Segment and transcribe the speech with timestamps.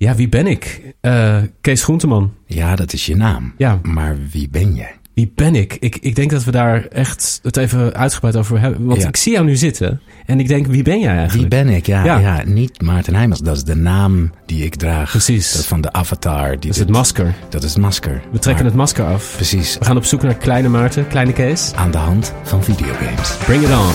[0.00, 0.80] Ja, wie ben ik?
[1.00, 2.32] Eh, Kees Groenteman.
[2.46, 3.54] Ja, dat is je naam.
[3.56, 3.78] Ja.
[3.82, 4.94] Maar wie ben jij?
[5.14, 5.76] Wie ben ik?
[5.80, 5.96] ik?
[6.00, 8.84] Ik denk dat we daar echt het even uitgebreid over hebben.
[8.86, 9.08] Want Ja.
[9.08, 11.48] ik zie jou nu zitten en ik denk, wie ben jij Wie eigenlijk?
[11.48, 11.86] ben ik?
[11.86, 12.18] Ja, Ja.
[12.18, 12.42] ja.
[12.46, 13.40] niet Maarten Heijmans.
[13.40, 15.10] Dat is de naam die ik draag.
[15.10, 15.52] Precies.
[15.52, 16.48] Dat van de avatar.
[16.50, 17.34] Die Dat is het dit- masker.
[17.48, 18.12] Dat is het masker.
[18.32, 19.32] We trekken Maar het masker af.
[19.36, 19.78] Precies.
[19.78, 21.72] We gaan op zoek naar kleine Maarten, kleine Kees.
[21.74, 23.36] Aan de hand van videogames.
[23.36, 23.92] Bring it on.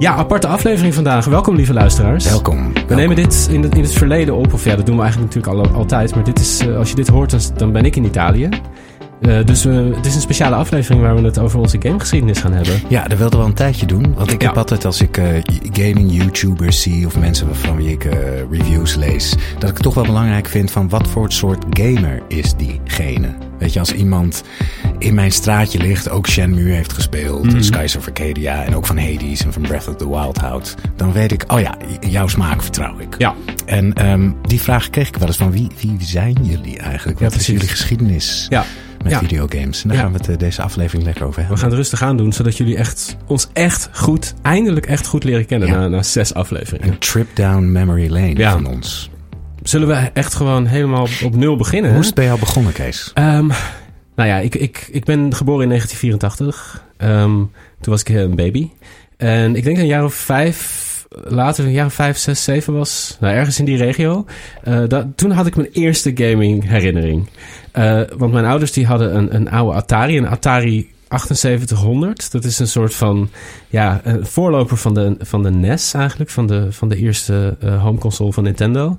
[0.00, 1.24] Ja, aparte aflevering vandaag.
[1.24, 2.28] Welkom lieve luisteraars.
[2.28, 2.72] Welkom.
[2.86, 5.34] We nemen dit in het, in het verleden op, of ja, dat doen we eigenlijk
[5.34, 6.14] natuurlijk al, altijd.
[6.14, 8.48] Maar dit is, eh, als je dit hoort, dan, dan ben ik in Italië.
[9.20, 12.80] Eh, dus het is een speciale aflevering waar we het over onze gamegeschiedenis gaan hebben.
[12.88, 14.14] Ja, dat wilden we al een tijdje doen.
[14.14, 14.48] Want ik Ja.
[14.48, 15.26] heb altijd als ik eh,
[15.72, 18.18] gaming YouTubers zie of mensen van wie ik eh,
[18.50, 22.54] reviews lees, dat ik het toch wel belangrijk vind van wat voor soort gamer is
[22.56, 23.28] diegene.
[23.58, 24.42] Weet je, als iemand
[24.98, 27.62] in mijn straatje ligt, ook Shenmue heeft gespeeld, Mhm.
[27.62, 31.12] Skies of Arcadia en ook van Hades en van Breath of the Wild houdt, dan
[31.12, 31.76] weet ik, oh ja,
[32.08, 33.14] jouw smaak vertrouw ik.
[33.18, 33.34] Ja,
[33.66, 37.18] En ehm, die vraag kreeg ik wel eens van wie, wie zijn jullie eigenlijk?
[37.18, 38.64] Ja, Wat is jullie geschiedenis ja.
[39.02, 39.18] Met ja.
[39.18, 39.82] videogames?
[39.82, 40.02] En daar Ja.
[40.02, 41.58] gaan we het eh, deze aflevering lekker over We hebben.
[41.58, 45.46] gaan het rustig aan doen, zodat jullie echt, ons echt goed, eindelijk echt goed leren
[45.46, 45.74] kennen Ja.
[45.78, 46.88] na, na zes afleveringen.
[46.92, 49.10] Een trip down memory lane van ons.
[49.62, 51.90] Zullen we echt gewoon helemaal op, nul beginnen?
[51.90, 53.10] Hoe is het bij jou begonnen, Kees?
[53.14, 53.46] Ehm,
[54.16, 56.84] nou ja, ik, ik, ik ben geboren in 1984.
[56.96, 57.28] Ehm,
[57.80, 58.70] toen was ik een baby.
[59.16, 63.16] En ik denk een jaar of vijf later, een jaar of vijf, zes, zeven was.
[63.20, 64.24] Nou, ergens in die regio.
[64.62, 67.28] Eh, dat, toen had ik mijn eerste gaming herinnering.
[67.72, 70.90] Eh, want mijn ouders die hadden een, een oude Atari, een Atari
[71.28, 72.32] 7800.
[72.32, 73.30] Dat is een soort van,
[73.68, 76.30] ja, een voorloper van de, van de NES eigenlijk.
[76.30, 78.98] Van de, van de eerste eh home console van Nintendo.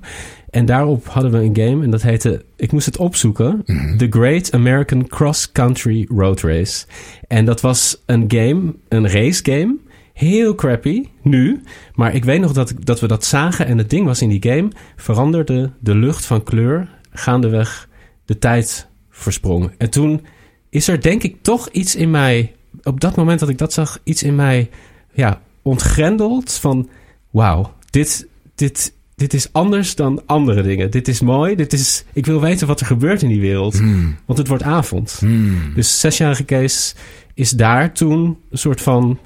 [0.50, 3.62] En daarop hadden we een game en dat heette, ik moest het opzoeken,
[3.96, 6.86] The Great American Cross Country Road Race.
[7.28, 9.76] En dat was een game, een race game,
[10.22, 11.62] heel crappy nu,
[11.94, 14.42] maar ik weet nog dat, dat we dat zagen en het ding was in die
[14.42, 17.88] game, veranderde de lucht van kleur gaandeweg
[18.24, 19.70] de tijd versprong.
[19.78, 20.20] En toen
[20.68, 23.98] is er denk ik toch iets in mij, op dat moment dat ik dat zag,
[24.04, 24.70] iets in mij,
[25.12, 26.88] ja, ontgrendeld van,
[27.30, 30.90] wauw, dit, dit, dit is anders dan andere dingen.
[30.90, 34.16] Dit is mooi, dit is, ik wil weten wat er gebeurt in die wereld, Hmm.
[34.26, 35.16] want het wordt avond.
[35.18, 35.74] Hmm.
[35.74, 36.94] Dus zesjarige Kees
[37.34, 39.18] is daar toen een soort van,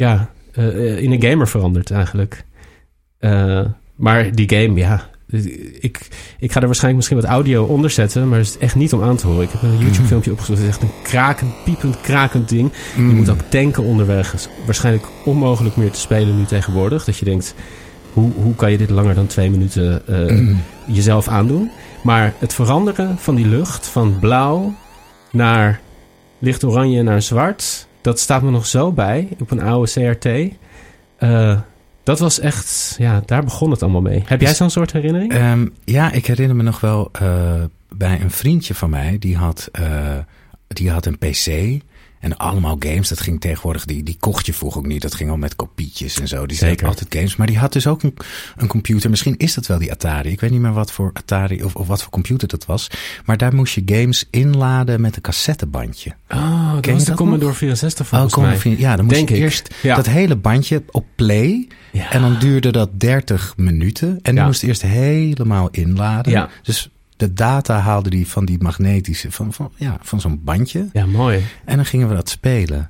[0.00, 2.44] ja, eh, eh, in een gamer veranderd eigenlijk.
[3.18, 3.64] Eh,
[3.96, 5.08] maar die game, ja,
[5.80, 8.92] ik, ik ga er waarschijnlijk misschien wat audio onder zetten, maar het is echt niet
[8.92, 9.42] om aan te horen.
[9.42, 12.72] Ik heb een YouTube filmpje opgezocht, het is echt een krakend, piepend, krakend ding.
[12.96, 14.32] Je moet ook tanken onderweg.
[14.32, 17.04] Het is waarschijnlijk onmogelijk meer te spelen nu tegenwoordig.
[17.04, 17.54] Dat je denkt,
[18.12, 20.60] hoe, hoe kan je dit langer dan twee minuten Hmm.
[20.86, 21.70] jezelf aandoen?
[22.02, 24.74] Maar het veranderen van die lucht, van blauw
[25.32, 25.80] naar
[26.38, 30.54] licht oranje naar zwart, dat staat me nog zo bij op een oude CRT.
[31.16, 31.60] Eh,
[32.02, 34.22] dat was echt, ja, daar begon het allemaal mee.
[34.26, 35.32] Heb jij Is- zo'n soort herinnering?
[35.32, 37.52] Ehm, ja, ik herinner me nog wel eh,
[37.88, 40.16] bij een vriendje van mij, die had, eh,
[40.66, 41.80] die had een PC.
[42.20, 45.02] En allemaal games, dat ging tegenwoordig, die, die kocht je vroeger ook niet.
[45.02, 46.46] Dat ging al met kopietjes en zo.
[46.46, 46.86] Die Zeker.
[46.86, 47.36] Altijd games.
[47.36, 48.14] Maar die had dus ook een,
[48.56, 49.10] een computer.
[49.10, 50.30] Misschien is dat wel die Atari.
[50.30, 52.90] Ik weet niet meer wat voor Atari of, of wat voor computer dat was.
[53.24, 56.14] Maar daar moest je games inladen met een cassettebandje.
[56.28, 57.56] oh, dat was de Commodore nog?
[57.56, 58.56] 64 volgens mij.
[58.56, 59.40] vriend- Ja, dan moest Denk je ik.
[59.42, 59.96] eerst Ja.
[59.96, 61.68] dat hele bandje op play.
[61.92, 62.10] Ja.
[62.12, 64.08] En dan duurde dat 30 minuten.
[64.08, 64.44] En die Ja.
[64.46, 66.32] moest eerst helemaal inladen.
[66.32, 66.48] Ja.
[66.62, 66.90] Dus
[67.20, 70.88] de data haalde die van die magnetische, van, van, ja, van zo'n bandje.
[70.92, 71.44] Ja, mooi.
[71.64, 72.88] En dan gingen we dat spelen.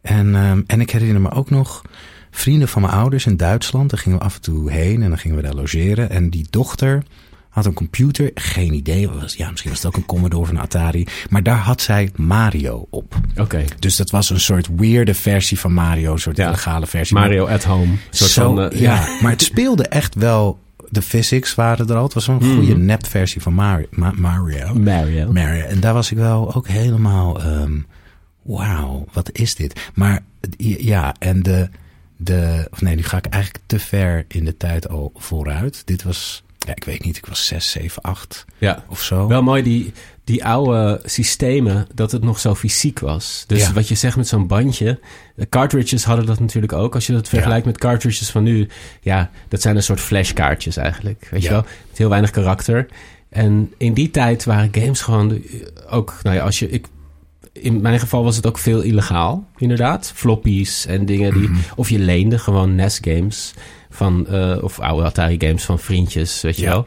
[0.00, 1.82] En, ehm, en ik herinner me ook nog
[2.30, 3.90] vrienden van mijn ouders in Duitsland.
[3.90, 6.10] Daar gingen we af en toe heen en dan gingen we daar logeren.
[6.10, 7.02] En die dochter
[7.48, 9.08] had een computer, geen idee.
[9.08, 11.06] Was, ja, misschien was het ook een Commodore of een Atari.
[11.30, 13.14] Maar daar had zij Mario op.
[13.36, 13.64] Oké.
[13.78, 16.46] Dus dat was een soort weirde versie van Mario, een soort Ja.
[16.46, 17.16] illegale versie.
[17.16, 17.94] Mario at home.
[18.10, 19.06] Soort Zo, van, eh, ja.
[19.22, 20.58] maar het speelde echt wel.
[20.92, 22.02] De physics waren er al.
[22.04, 22.84] Het was een goede Mhm.
[22.84, 23.86] nepversie van Mario.
[23.90, 24.74] Ma- Mario.
[24.74, 25.32] Mario.
[25.32, 25.64] Mario.
[25.64, 27.42] En daar was ik wel ook helemaal.
[27.42, 27.78] ehm
[28.42, 29.90] Wauw, wat is dit?
[29.94, 30.24] Maar
[30.58, 31.68] ja, en de,
[32.16, 32.68] de.
[32.72, 35.82] Of nee, nu ga ik eigenlijk te ver in de tijd al vooruit.
[35.84, 36.44] Dit was.
[36.66, 38.84] Ja, ik weet niet, ik was 6, 7, 8 Ja.
[38.88, 39.26] of zo.
[39.28, 39.92] Wel mooi die,
[40.24, 43.44] die oude systemen, dat het nog zo fysiek was.
[43.46, 43.72] Dus Ja.
[43.72, 45.00] wat je zegt met zo'n bandje.
[45.36, 46.94] De cartridges hadden dat natuurlijk ook.
[46.94, 48.68] Als je dat vergelijkt met cartridges van nu.
[49.00, 51.28] Ja, dat zijn een soort flashkaartjes eigenlijk.
[51.30, 51.62] Weet je wel?
[51.88, 52.86] Met heel weinig karakter.
[53.28, 56.14] En in die tijd waren games gewoon de- ook...
[56.22, 56.70] Nou ja, als je...
[56.70, 56.86] Ik,
[57.52, 60.12] in mijn geval was het ook veel illegaal, inderdaad.
[60.14, 61.48] Floppies en dingen die...
[61.48, 61.58] Mhm.
[61.76, 63.54] Of je leende gewoon NES-games
[63.92, 64.26] van...
[64.26, 66.86] eh, of oude Atari-games van vriendjes, weet je wel.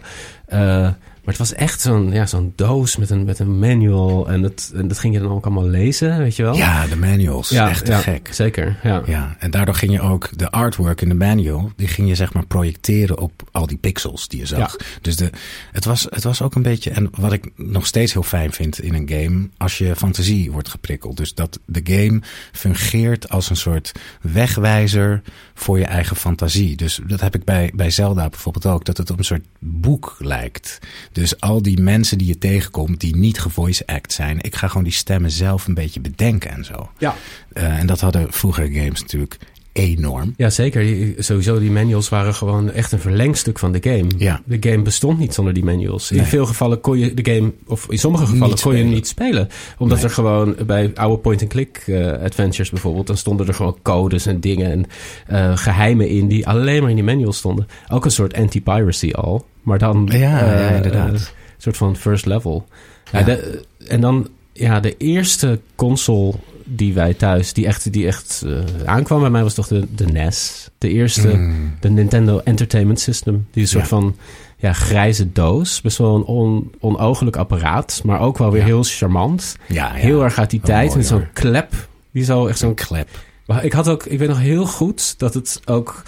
[1.25, 4.29] Maar het was echt zo'n ja, zo'n doos met een, met een manual.
[4.29, 6.55] En dat, en dat ging je dan ook allemaal lezen, weet je wel?
[6.55, 7.51] Ja, de manuals.
[7.51, 8.29] echt te ja, gek.
[8.31, 9.01] Zeker, ja.
[9.05, 12.33] Ja, en daardoor ging je ook de artwork in de manual, die ging je zeg
[12.33, 14.75] maar projecteren op al die pixels die je zag.
[15.01, 15.29] Dus de,
[15.71, 18.79] het, was, het was ook een beetje, en wat ik nog steeds heel fijn vind
[18.79, 21.17] in een game, als je fantasie wordt geprikkeld.
[21.17, 23.91] Dus dat de game fungeert als een soort
[24.21, 25.21] wegwijzer
[25.53, 26.75] voor je eigen fantasie.
[26.75, 30.15] Dus dat heb ik bij, bij Zelda bijvoorbeeld ook, dat het op een soort boek
[30.19, 30.79] lijkt.
[31.15, 34.83] Dus al die mensen die je tegenkomt, die niet gevoice act zijn, ik ga gewoon
[34.83, 36.89] die stemmen zelf een beetje bedenken en zo.
[36.97, 37.15] Ja.
[37.53, 39.37] Eh, en dat hadden vroegere games natuurlijk
[39.73, 40.33] enorm.
[40.37, 40.81] Ja, zeker.
[40.83, 44.07] Die, sowieso, die manuals waren gewoon echt een verlengstuk van de game.
[44.17, 44.41] Ja.
[44.45, 46.11] De game bestond niet zonder die manuals.
[46.11, 46.25] In Nee.
[46.25, 49.07] veel gevallen kon je de game, of in sommige gevallen Niet kon je hem niet
[49.07, 49.49] spelen.
[49.77, 50.05] Omdat Nee.
[50.07, 54.71] er gewoon bij oude point-and-click eh, adventures bijvoorbeeld, dan stonden er gewoon codes en dingen
[54.71, 54.85] en
[55.27, 57.67] eh, geheimen in die alleen maar in die manuals stonden.
[57.89, 59.45] Ook een soort anti-piracy al.
[59.65, 61.07] Maar dan Ja, ja, eh, inderdaad.
[61.13, 61.21] eh, een
[61.57, 62.67] soort van first level.
[63.11, 66.33] De- en dan ja, de eerste console
[66.63, 70.05] die wij thuis, die echt, die echt eh, aankwam bij mij, was toch de, de
[70.05, 70.69] NES.
[70.77, 71.73] De eerste, Mm.
[71.79, 73.47] de Nintendo Entertainment System.
[73.51, 73.89] Die een soort Ja.
[73.89, 74.15] van
[74.57, 75.81] ja, grijze doos.
[75.81, 78.65] Best wel een on, onogelijk apparaat, maar ook wel weer Ja.
[78.67, 79.55] heel charmant.
[79.67, 79.91] Ja.
[79.91, 80.85] Heel erg uit die Wel tijd.
[80.87, 81.29] mooi, met zo'n hoor.
[81.33, 81.87] klep.
[82.11, 83.09] Die zo echt zo'n Zo'n klep.
[83.45, 86.03] maar ik had ook, ik weet nog heel goed dat het ook.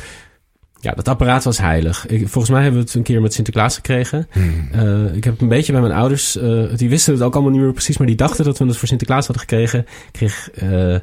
[0.88, 2.06] Ja, dat apparaat was heilig.
[2.06, 4.28] Ik, volgens mij hebben we het een keer met Sinterklaas gekregen.
[4.34, 4.68] Mm.
[4.72, 6.38] Eh, ik heb een beetje bij mijn ouders.
[6.38, 8.78] eh, die wisten het ook allemaal niet meer precies, maar die dachten dat we het
[8.78, 9.86] voor Sinterklaas hadden gekregen.
[10.12, 10.96] Kreeg, eh,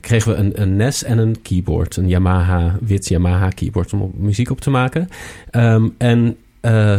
[0.00, 1.96] kregen we een, een NES en een keyboard.
[1.96, 5.08] Een Yamaha, wit Yamaha keyboard om muziek op te maken.
[5.50, 6.36] Ehm, en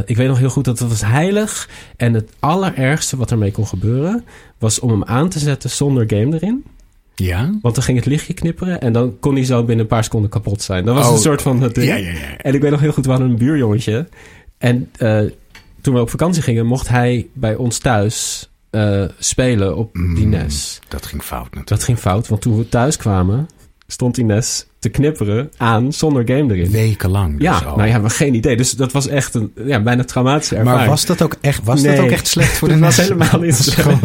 [0.05, 1.69] ik weet nog heel goed dat het was heilig.
[1.97, 4.25] En het allerergste wat ermee kon gebeuren,
[4.57, 6.63] was om hem aan te zetten zonder game erin.
[7.25, 7.51] Ja?
[7.61, 10.29] Want dan ging het lichtje knipperen en dan kon hij zo binnen een paar seconden
[10.29, 10.85] kapot zijn.
[10.85, 11.87] Dat was Oh, een soort van het ding.
[11.87, 12.37] Ja, ja, ja.
[12.37, 14.07] En ik weet nog heel goed, we hadden een buurjongetje.
[14.57, 15.19] En eh,
[15.81, 20.29] toen we op vakantie gingen, mocht hij bij ons thuis eh, spelen op die Mm.
[20.29, 20.79] NES.
[20.87, 21.67] Dat ging fout natuurlijk.
[21.69, 23.47] Dat ging fout, want toen we thuis kwamen,
[23.87, 26.71] stond die NES te knipperen aan zonder game erin.
[26.71, 27.61] Wekenlang dus ja, al.
[27.63, 28.57] nou ja, we hebben geen idee.
[28.57, 30.79] Dus dat was echt een ja, bijna traumatische ervaring.
[30.81, 33.39] maar was dat ook echt, was dat ook echt slecht voor de Dat was helemaal
[33.39, 34.01] niet dat slecht.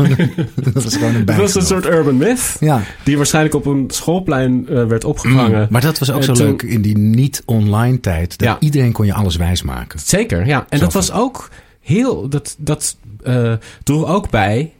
[0.74, 3.84] dat was gewoon een Het was een soort urban myth, Ja, die waarschijnlijk op een
[3.88, 5.60] schoolplein eh, werd opgevangen.
[5.60, 8.38] Mm, maar dat was ook En zo toen- leuk in die niet-online tijd.
[8.38, 8.56] Dat Ja.
[8.60, 10.00] iedereen kon je alles wijsmaken.
[10.00, 10.66] Zeker, ja.
[10.68, 11.48] En Zo dat van- was ook
[11.80, 12.28] heel.
[12.28, 13.52] Dat, dat eh
[13.82, 14.72] droeg ook bij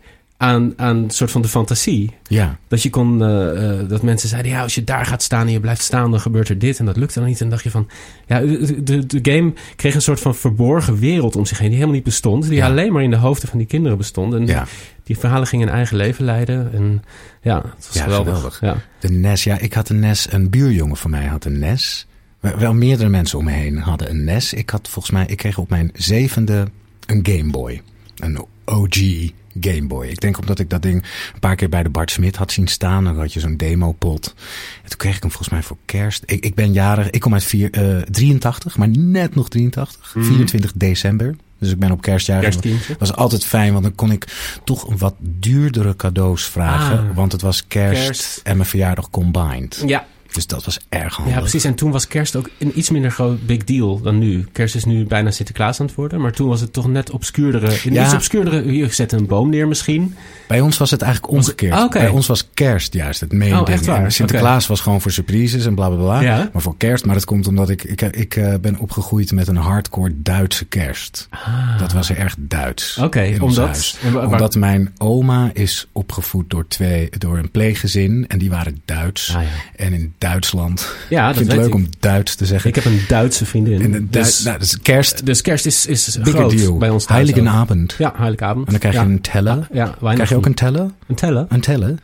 [0.42, 2.10] aan, aan een soort van de fantasie.
[2.26, 3.22] Ja, Dat je kon.
[3.22, 6.10] eh, eh, dat mensen zeiden: ja, als je daar gaat staan en je blijft staan,
[6.10, 6.78] dan gebeurt er dit.
[6.78, 7.40] En dat lukte dan niet.
[7.40, 7.88] En dan dacht je van.
[8.26, 11.66] Ja, de, de, game kreeg een soort van verborgen wereld om zich heen.
[11.66, 12.44] Die helemaal niet bestond.
[12.44, 12.66] Die Ja.
[12.66, 14.34] alleen maar in de hoofden van die kinderen bestond.
[14.34, 14.66] En ja.
[15.04, 16.72] die verhalen gingen een eigen leven leiden.
[16.72, 17.02] En
[17.42, 18.34] ja, het was Ja, geweldig.
[18.34, 18.60] geweldig.
[18.60, 18.76] Ja.
[18.98, 20.26] De NES, ja, ik had een NES.
[20.32, 22.06] Een buurjongen van mij had een NES.
[22.40, 24.52] Wel- Wel meerdere mensen om me heen hadden een NES.
[24.52, 26.66] Ik had volgens mij, ik kreeg op mijn zevende
[27.06, 27.80] een Game Boy.
[28.16, 28.98] Een OG
[29.60, 30.06] Game Boy.
[30.06, 31.02] Ik denk omdat ik dat ding
[31.34, 33.04] een paar keer bij de Bart Smit had zien staan.
[33.04, 34.34] Dan had je zo'n demopot.
[34.82, 36.22] En toen kreeg ik hem volgens mij voor kerst.
[36.26, 40.14] Ik, ik ben jarig, ik kom uit vier, eh, 83, maar net nog 83.
[40.18, 41.36] 24 december.
[41.58, 42.42] Dus ik ben op kerstjarig.
[42.42, 42.96] Kerstkindje.
[42.98, 44.26] was altijd fijn, want dan kon ik
[44.64, 46.98] toch een wat duurdere cadeaus vragen.
[46.98, 47.16] Ah.
[47.16, 48.40] want het was kerst, Kerst.
[48.44, 49.82] en mijn verjaardag combined.
[49.86, 51.34] Ja, Dus dat was erg handig.
[51.34, 51.64] Ja, precies.
[51.64, 54.46] En toen was kerst ook een iets minder groot big deal dan nu.
[54.52, 56.20] Kerst is nu bijna Sinterklaas aan het worden.
[56.20, 57.66] Maar toen was het toch net obscuurdere.
[57.84, 58.04] Een Ja.
[58.04, 58.72] iets obscuurdere.
[58.76, 60.14] Je zet een boom neer misschien.
[60.48, 61.72] Bij ons was het eigenlijk omgekeerd.
[61.74, 61.90] Ah.
[61.90, 63.86] Bij ons was kerst juist het main Oh, ding.
[63.86, 66.20] En Sinterklaas was gewoon voor surprises en bla bla bla.
[66.20, 66.50] Ja.
[66.52, 69.56] Maar voor kerst, maar dat komt omdat ik, ik, ik eh, ben opgegroeid met een
[69.56, 71.28] hardcore Duitse kerst.
[71.78, 72.98] Dat was erg Duits.
[72.98, 73.04] Ah.
[73.04, 78.38] Oké, in omdat- waar- Omdat mijn oma is opgevoed door, twee, door een pleeggezin en
[78.38, 79.34] die waren Duits.
[79.36, 79.48] Ah, ja.
[79.76, 80.94] En in Duitsland.
[81.08, 81.74] Ja, ik dat vind het leuk ik.
[81.74, 82.68] om Duits te zeggen.
[82.68, 83.94] Ik heb een Duitse vriendin.
[83.94, 86.78] En dus, nou, is kerst, dus kerst is, is groot deal.
[86.78, 87.20] bij ons thuis.
[87.20, 87.94] Heiligenabend.
[87.98, 88.66] Ja, Heiligabend.
[88.66, 89.06] En dan krijg je ja.
[89.06, 89.68] een teller.
[89.72, 90.90] Ja, weinig Krijg je ook een teller?
[91.06, 91.46] een teller?
[91.48, 91.98] Een teller?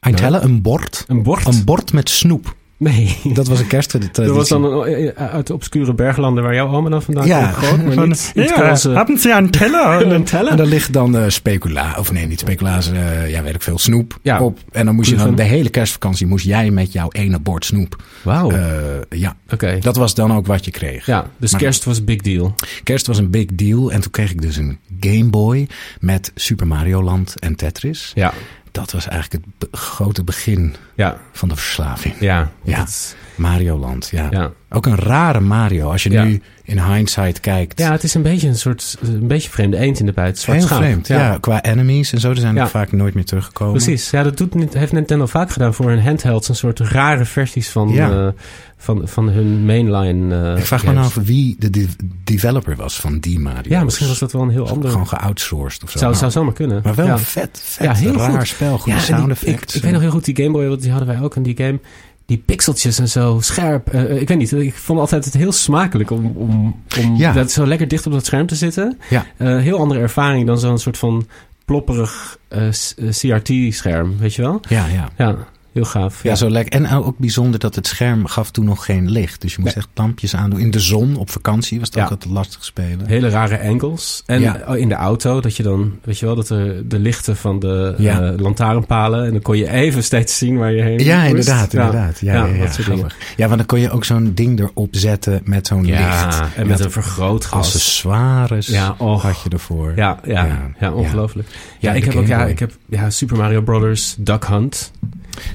[0.00, 0.42] Een teller?
[0.42, 1.04] Een bord?
[1.06, 1.46] Een bord?
[1.46, 2.54] Een bord met snoep.
[2.78, 3.16] Nee.
[3.34, 4.24] Dat was een kersttraditie.
[4.24, 7.50] Dat was dan een, eh, uit de obscure berglanden waar jouw oma dan vandaan Ja,
[7.60, 7.84] komt.
[7.84, 10.06] Maar van, niet, niet ja, onze- hebben ze een teller?
[10.12, 10.50] Een teller?
[10.50, 13.78] En daar ligt dan eh, specula, of nee, niet speculaas, eh, ja, weet ik veel,
[13.78, 14.40] snoep Ja.
[14.40, 14.58] op.
[14.72, 18.02] En dan moest je dan de hele kerstvakantie moest jij met jouw ene bord snoep.
[18.22, 18.50] Wauw.
[18.50, 18.64] Eh,
[19.08, 19.78] ja, Oké.
[19.80, 21.06] dat was dan ook wat je kreeg.
[21.06, 22.54] Ja, dus Maar- kerst was een big deal.
[22.82, 25.68] Kerst was een big deal en toen kreeg ik dus een Game Boy
[26.00, 28.12] met Super Mario Land en Tetris.
[28.14, 28.32] Ja,
[28.78, 32.14] Dat was eigenlijk het grote begin ja, van de verslaving.
[32.20, 32.50] ja.
[32.62, 32.76] Ja.
[32.78, 34.26] dat- Mario Land, ja.
[34.30, 34.50] ja.
[34.70, 35.90] Ook een rare Mario.
[35.90, 36.24] Als je Ja.
[36.24, 37.78] nu in hindsight kijkt.
[37.78, 40.12] ja, het is een beetje een soort, een beetje vreemde eend in de.
[40.12, 40.78] Zwart Heel schaap.
[40.78, 41.06] vreemd.
[41.06, 41.38] Ja.
[41.40, 42.32] qua enemies en zo.
[42.32, 43.72] Die zijn ook vaak nooit meer teruggekomen.
[43.74, 44.10] Precies.
[44.10, 46.48] Ja, dat doet, heeft Nintendo vaak gedaan voor hun handhelds.
[46.48, 48.32] Een soort rare versies van, Ja.
[48.78, 51.06] Eh, van, van hun mainline eh Ik vraag me games.
[51.08, 51.86] nou af wie de de-
[52.24, 53.62] developer was van die Mario.
[53.70, 54.90] Ja, misschien was dat wel een heel ander...
[54.90, 55.98] Gewoon geoutsourced of zo.
[55.98, 56.80] Zou, Nou, zou zomaar kunnen.
[56.84, 57.18] maar wel ja.
[57.18, 57.86] vet, vet.
[57.86, 58.46] Ja, heel raar goed.
[58.48, 58.78] spel.
[58.78, 59.74] Goede Ja, en sound die- ik, effects.
[59.74, 61.56] ik weet nog heel goed, die Game Boy, want die hadden wij ook in die
[61.56, 61.78] game.
[62.26, 63.88] Die pixeltjes en zo, scherp.
[63.88, 67.32] Eh, ik weet niet, ik vond altijd het heel smakelijk om, om, om Ja.
[67.32, 68.98] dat zo lekker dicht op dat scherm te zitten.
[69.10, 69.26] Ja.
[69.36, 71.26] Eh, heel andere ervaring dan zo'n soort van
[71.64, 72.72] plopperig eh, eh,
[73.10, 74.60] CRT-scherm, weet je wel?
[74.68, 75.08] Ja, ja.
[75.16, 75.36] Ja,
[75.72, 76.22] heel gaaf.
[76.22, 76.72] Ja, zo lekker.
[76.72, 79.40] En ook bijzonder dat het scherm gaf toen nog geen licht.
[79.40, 79.84] Dus je moest Nee.
[79.84, 80.60] echt lampjes aandoen.
[80.60, 82.04] In de zon, op vakantie, was Ja.
[82.04, 83.06] ook altijd lastig spelen.
[83.06, 84.22] Hele rare angles.
[84.26, 84.60] En Ja.
[84.68, 87.58] oh, in de auto, dat je dan, weet je wel, dat er de lichten van
[87.58, 89.24] de eh, lantaarnpalen.
[89.26, 91.28] En dan kon je even steeds zien waar je heen Ja, moest.
[91.28, 91.84] inderdaad, Ja.
[91.84, 92.20] inderdaad.
[92.20, 92.98] Ja, ja, ja, dat soort dingen.
[93.10, 93.34] grappig.
[93.36, 96.40] ja, want dan kon je ook zo'n ding erop zetten met zo'n licht.
[96.56, 97.66] En met een vergrootglas.
[97.66, 99.22] accessoires Ja, och.
[99.22, 99.92] had je ervoor.
[99.96, 101.48] Ja, ja, Ja, ongelooflijk.
[101.78, 104.92] Ja, ik de heb ook ja, ik heb ja, Super Mario Brothers, Duck Hunt.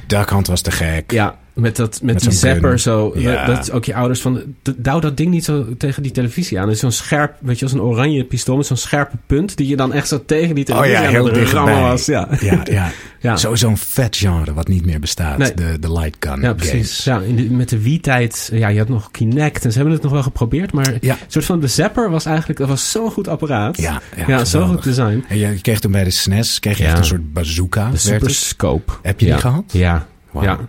[0.08, 1.12] Duck Hunt was te gek.
[1.12, 3.12] Ja, met, dat, met, Met die zo'n zapper zo.
[3.16, 3.46] Ja.
[3.46, 4.42] Dat is ook je ouders van,
[4.78, 6.64] douw dat ding niet zo tegen die televisie aan.
[6.66, 9.58] Het is zo'n scherp, weet je, als een oranje pistool met zo'n scherpe punt.
[9.58, 11.80] Die je dan echt zo tegen die Oh televisie ja, aan heel dichtbij.
[11.82, 12.06] was.
[12.06, 12.92] Ja, Ja, ja.
[13.20, 13.36] ja.
[13.38, 15.38] Sowieso een vet genre wat niet meer bestaat.
[15.38, 15.54] Nee.
[15.54, 16.72] De, de light gun Ja, precies.
[17.04, 17.04] games.
[17.04, 20.04] Ja, in de, met de Wii-tijd, ja, je had nog Kinect en ze hebben het
[20.04, 21.14] nog wel geprobeerd, maar Ja.
[21.14, 23.78] een soort van de zapper was eigenlijk, dat was zo'n goed apparaat.
[23.78, 24.76] Ja, ja, ja zo geweldig.
[24.76, 25.24] goed design.
[25.28, 26.90] En je kreeg toen bij de SNES kreeg je Ja.
[26.90, 27.90] echt een soort bazooka.
[27.90, 28.30] De Super.
[28.30, 28.94] Scope.
[29.02, 29.32] Heb je ja.
[29.32, 29.64] die gehad?
[29.68, 30.44] Ja, Wauw.
[30.46, 30.60] ja.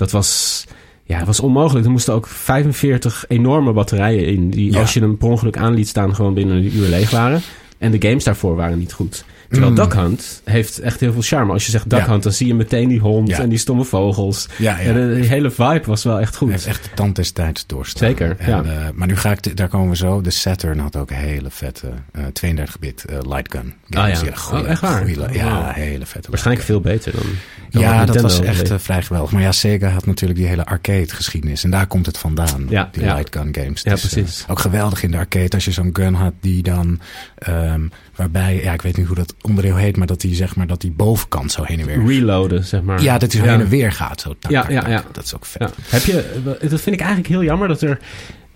[0.00, 0.64] Dat was,
[1.04, 1.84] ja, was onmogelijk.
[1.84, 4.80] Er moesten ook 45 enorme batterijen in, die Ja.
[4.80, 7.40] als je hem per ongeluk aan liet staan, gewoon binnen een uur leeg waren.
[7.78, 9.24] En de games daarvoor waren niet goed.
[9.50, 9.76] Terwijl Mm.
[9.76, 11.52] Duck Hunt heeft echt heel veel charme.
[11.52, 12.06] Als je zegt Duck Ja.
[12.10, 13.38] Hunt, dan zie je meteen die hond Ja.
[13.38, 14.48] en die stomme vogels.
[14.58, 14.84] Ja, ja.
[14.86, 16.50] En de, die hele vibe was wel echt Hij goed.
[16.50, 18.08] heeft echt de tand des tijds doorstaan.
[18.08, 18.62] Zeker, En, ja.
[18.62, 20.20] eh, maar nu ga ik, daar komen we zo.
[20.20, 23.74] De Saturn had ook een hele vette eh 32-bit eh, light gun.
[23.90, 24.14] Ah, ja.
[24.34, 25.00] goeie- Oh, echt waar?
[25.00, 25.70] goeie- Oh, ja, wow.
[25.74, 27.22] hele vette Waarschijnlijk veel beter dan.
[27.70, 29.32] dan Ja, dat was echt vrij geweldig.
[29.32, 31.64] Maar ja, Sega had natuurlijk die hele arcade geschiedenis.
[31.64, 32.66] En daar komt het vandaan.
[32.68, 33.82] Ja, die light gun games.
[33.82, 34.44] Ja, Dus, precies.
[34.48, 35.50] ook geweldig in de arcade.
[35.50, 37.00] Als je zo'n gun had die dan...
[37.40, 37.80] ehm,
[38.14, 39.96] waarbij, ja, ik weet niet hoe dat onderdeel heet.
[39.96, 42.06] Maar dat die, zeg maar, dat die bovenkant zo heen en weer...
[42.06, 43.02] Reloaden, zeg maar.
[43.02, 43.52] ja, dat hij zo Ja.
[43.52, 44.20] heen en weer gaat.
[44.20, 45.04] Zo, tak, Ja, tak, ja, ja.
[45.12, 45.62] Dat is ook vet.
[45.62, 45.70] Ja.
[45.82, 47.98] Heb je, dat vind ik eigenlijk heel jammer dat er.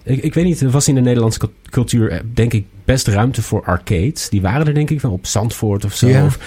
[0.02, 3.06] Ik, ik weet niet, er was in de Nederlandse cul- cultuur eh, denk ik best
[3.06, 4.28] ruimte voor arcades.
[4.28, 6.24] Die waren er denk ik wel op Zandvoort of zo.
[6.24, 6.38] Of,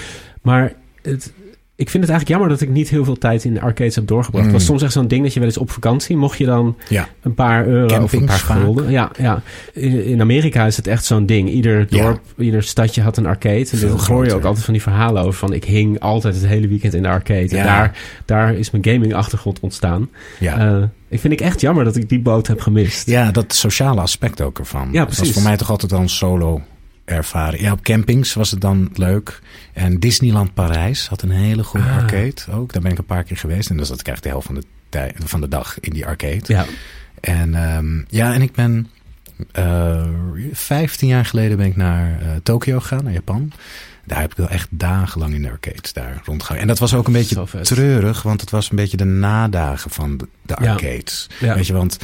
[0.41, 1.31] maar het,
[1.79, 4.07] ik vind het eigenlijk jammer dat ik niet heel veel tijd in de arcades heb
[4.07, 4.43] doorgebracht.
[4.45, 4.67] Het was Mm.
[4.69, 7.07] soms echt zo'n ding dat je wel eens op vakantie, mocht je dan Ja.
[7.21, 8.89] een paar euro of een paar gulden.
[8.91, 9.41] Ja, ja.
[9.73, 11.49] In, in Amerika is het echt zo'n ding.
[11.49, 12.01] Ieder Ja.
[12.01, 13.65] dorp, ieder stadje had een arcade.
[13.71, 15.33] En daar hoor je ook altijd van die verhalen over.
[15.39, 17.47] Van ik hing altijd het hele weekend in de arcade.
[17.49, 17.57] Ja.
[17.57, 20.09] En daar, daar is mijn gaming achtergrond ontstaan.
[20.39, 20.57] Ja.
[20.77, 23.07] Eh, ik vind ik echt jammer dat ik die boot heb gemist.
[23.07, 24.89] Ja, dat sociale aspect ook ervan.
[24.91, 25.33] Ja, Dat precies.
[25.33, 26.61] voor mij toch altijd wel een solo
[27.07, 27.61] ervaring.
[27.61, 29.39] Ja, op campings was het dan leuk.
[29.73, 31.95] En Disneyland Parijs had een hele goede Ah.
[31.97, 32.73] arcade ook.
[32.73, 33.69] Daar ben ik een paar keer geweest.
[33.69, 36.41] En dus dat krijgt de helft van de, tij- van de dag in die arcade.
[36.45, 36.65] Ja,
[37.19, 38.87] En ehm, ja, en ik ben
[39.51, 40.07] eh
[40.51, 43.51] 15 jaar geleden ben ik naar eh Tokio gegaan, naar Japan.
[44.05, 46.57] Daar heb ik wel echt dagenlang in de arcades daar rondgegaan.
[46.57, 50.17] En dat was ook een beetje treurig, want het was een beetje de nadagen van
[50.17, 51.29] de, de arcades.
[51.39, 51.55] Ja.
[51.55, 51.97] Weet je, want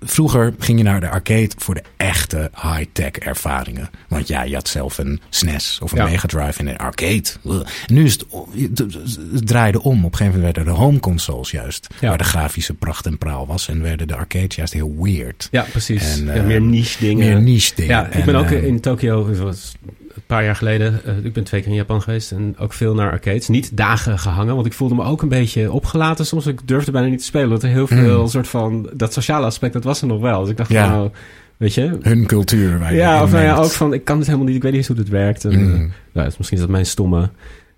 [0.00, 3.90] vroeger ging je naar de arcade voor de echte high-tech ervaringen.
[4.08, 6.04] Want ja, je had zelf een SNES of een Ja.
[6.04, 7.22] Mega Drive in een arcade.
[7.44, 10.04] En nu is het, draaide om.
[10.04, 12.08] Op een gegeven moment werden de home consoles juist, Ja.
[12.08, 13.68] waar de grafische pracht en praal was.
[13.68, 15.48] En werden de arcades juist heel weird.
[15.50, 16.18] ja precies.
[16.20, 17.26] En, ja, meer niche dingen.
[17.26, 17.90] Meer niche dingen.
[17.90, 19.24] Ja, ik En, ben ook eh, in Tokio,
[20.16, 22.94] een paar jaar geleden, eh, ik ben twee keer in Japan geweest en ook veel
[22.94, 23.48] naar arcades.
[23.48, 26.46] Niet dagen gehangen, want ik voelde me ook een beetje opgelaten soms.
[26.46, 28.28] Ik durfde bijna niet te spelen, want er heel veel Mm.
[28.28, 30.40] soort van, dat sociale aspect, dat was er nog wel.
[30.40, 30.84] Dus ik dacht Ja.
[30.88, 31.10] van, nou,
[31.56, 31.98] weet je...
[32.02, 32.78] hun cultuur.
[32.78, 34.80] Waar Ja, of nou ja, ook van, ik kan het helemaal niet, ik weet niet
[34.80, 35.44] eens hoe het werkt.
[35.44, 35.70] En, Mm.
[35.78, 37.28] nou, het is misschien is dat mijn stomme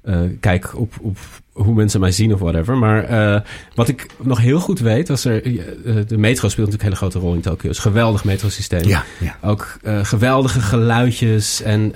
[0.03, 1.17] eh, kijk op, op
[1.57, 2.77] hoe mensen mij zien of whatever.
[2.77, 3.41] Maar eh,
[3.75, 5.45] wat ik nog heel goed weet, was er.
[5.45, 7.69] eh, de metro speelt natuurlijk een hele grote rol in Tokio.
[7.69, 8.89] Het is een geweldig metrosysteem.
[8.89, 9.37] Ja, ja.
[9.43, 11.63] Ook eh, geweldige geluidjes.
[11.63, 11.95] En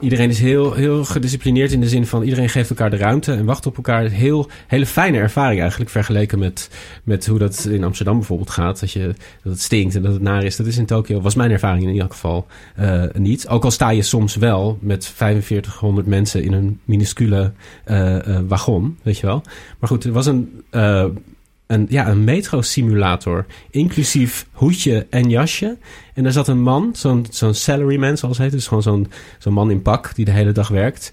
[0.00, 3.44] iedereen is heel, heel gedisciplineerd in de zin van iedereen geeft elkaar de ruimte en
[3.44, 4.04] wacht op elkaar.
[4.04, 6.70] Heel, hele fijne ervaring eigenlijk vergeleken met,
[7.02, 8.80] met hoe dat in Amsterdam bijvoorbeeld gaat.
[8.80, 10.56] Dat, je, dat het stinkt en dat het naar is.
[10.56, 12.46] Dat is in Tokio, was mijn ervaring in ieder geval
[13.12, 13.48] niet.
[13.48, 17.52] Ook al sta je soms wel met 4500 mensen in een minuscule
[17.84, 18.38] eh,
[19.02, 19.42] weet je wel.
[19.78, 21.06] Maar goed, er was een, eh,
[21.66, 25.78] een, ja, een metro-simulator, inclusief hoedje en jasje.
[26.14, 28.54] En daar zat een man, zo'n zo'n salaryman zoals het heet.
[28.54, 31.12] Dus gewoon zo'n zo'n man in pak die de hele dag werkt.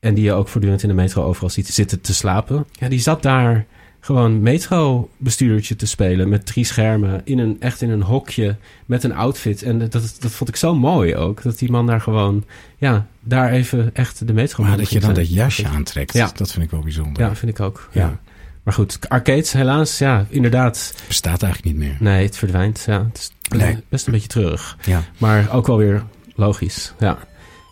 [0.00, 2.66] En die je ook voortdurend in de metro overal ziet zitten te slapen.
[2.72, 3.66] Ja, die zat daar
[4.00, 7.20] gewoon metro-bestuurdertje te spelen met drie schermen.
[7.24, 9.62] In een, echt in een hokje met een outfit.
[9.62, 11.42] En dat, dat vond ik zo mooi ook.
[11.42, 12.44] Dat die man daar gewoon,
[12.78, 15.14] ja, daar even echt de metro Maar dat je dan zijn.
[15.26, 16.30] dat jasje aantrekt, Ja.
[16.34, 17.22] dat vind ik wel bijzonder.
[17.22, 17.88] Ja, vind ik ook.
[17.92, 18.00] Ja.
[18.00, 18.18] Ja.
[18.62, 20.94] Maar goed, arcades helaas, ja, inderdaad.
[21.06, 21.96] Bestaat eigenlijk niet meer.
[22.00, 22.82] Nee, het verdwijnt.
[22.86, 23.78] Ja, het is Nee.
[23.88, 24.76] best een beetje treurig.
[24.84, 25.02] Ja.
[25.18, 26.04] Maar ook wel weer
[26.34, 26.92] logisch.
[26.98, 27.18] Ja,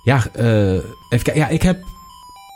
[0.04, 1.34] ja eh, even kijken.
[1.36, 1.78] Ja, ik heb...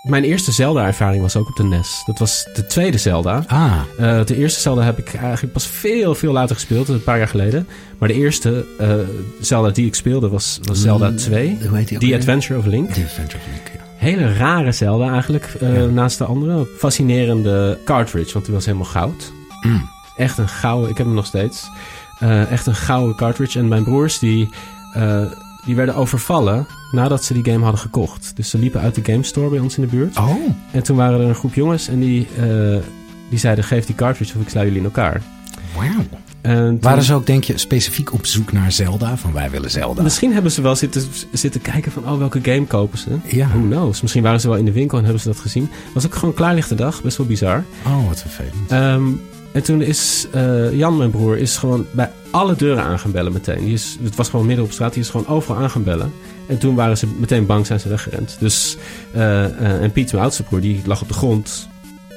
[0.03, 2.03] Mijn eerste Zelda-ervaring was ook op de NES.
[2.07, 3.45] Dat was de tweede Zelda.
[3.47, 6.89] Ah, Eh, de eerste Zelda heb ik eigenlijk pas veel, veel later gespeeld.
[6.89, 7.69] Een paar jaar geleden.
[7.99, 8.95] Maar de eerste eh,
[9.41, 11.59] Zelda die ik speelde was, was Zelda Mm, 2.
[11.69, 12.15] hoe heet die ook The?
[12.15, 12.91] Adventure of Link.
[12.93, 13.81] The Adventure of Link, ja.
[13.97, 15.87] Hele rare Zelda eigenlijk, eh, Ja.
[15.87, 16.67] naast de andere.
[16.79, 19.33] Fascinerende cartridge, want die was helemaal goud.
[19.61, 19.89] Mm.
[20.17, 21.69] Echt een gouden, ik heb hem nog steeds.
[22.51, 23.59] Echt een gouden cartridge.
[23.59, 24.49] En mijn broers die,
[25.65, 28.33] die werden overvallen nadat ze die game hadden gekocht.
[28.35, 30.17] Dus ze liepen uit de game store bij ons in de buurt.
[30.19, 30.31] Oh,
[30.71, 32.77] En toen waren er een groep jongens en die, eh,
[33.31, 35.23] die zeiden geef die cartridge of ik sla jullie in elkaar.
[35.77, 35.89] wauw.
[36.41, 39.17] En toen- Waren ze ook, denk je, specifiek op zoek naar Zelda?
[39.17, 40.03] Van wij willen Zelda.
[40.03, 43.11] Misschien hebben ze wel zitten, zitten kijken van, oh, welke game kopen ze?
[43.25, 43.49] Ja.
[43.49, 44.01] Who knows?
[44.01, 45.69] Misschien waren ze wel in de winkel en hebben ze dat gezien.
[45.95, 47.65] was ook gewoon klaarlichte dag, best wel bizar.
[47.87, 48.71] Oh, wat vervelend.
[48.71, 49.03] Ehm,
[49.53, 53.33] en toen is eh, Jan, mijn broer, is gewoon bij alle deuren aan gaan bellen
[53.33, 53.65] meteen.
[53.65, 56.13] Die is, het was gewoon midden op straat, die is gewoon overal aan gaan bellen.
[56.49, 58.37] En toen waren ze meteen bang, zijn ze weggerend.
[58.41, 58.77] Dus,
[59.13, 61.69] eh, eh, en Piet, mijn oudste broer, die lag op de grond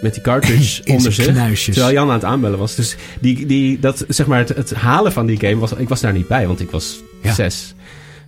[0.02, 1.26] met die cartridge onder zich.
[1.28, 1.74] knuisjes.
[1.76, 2.76] Terwijl Jan aan het aanbellen was.
[2.76, 6.02] Dus die, die, dat, zeg maar, het, het halen van die game, was, ik was
[6.02, 7.34] daar niet bij, want ik was Ja.
[7.34, 7.74] zes.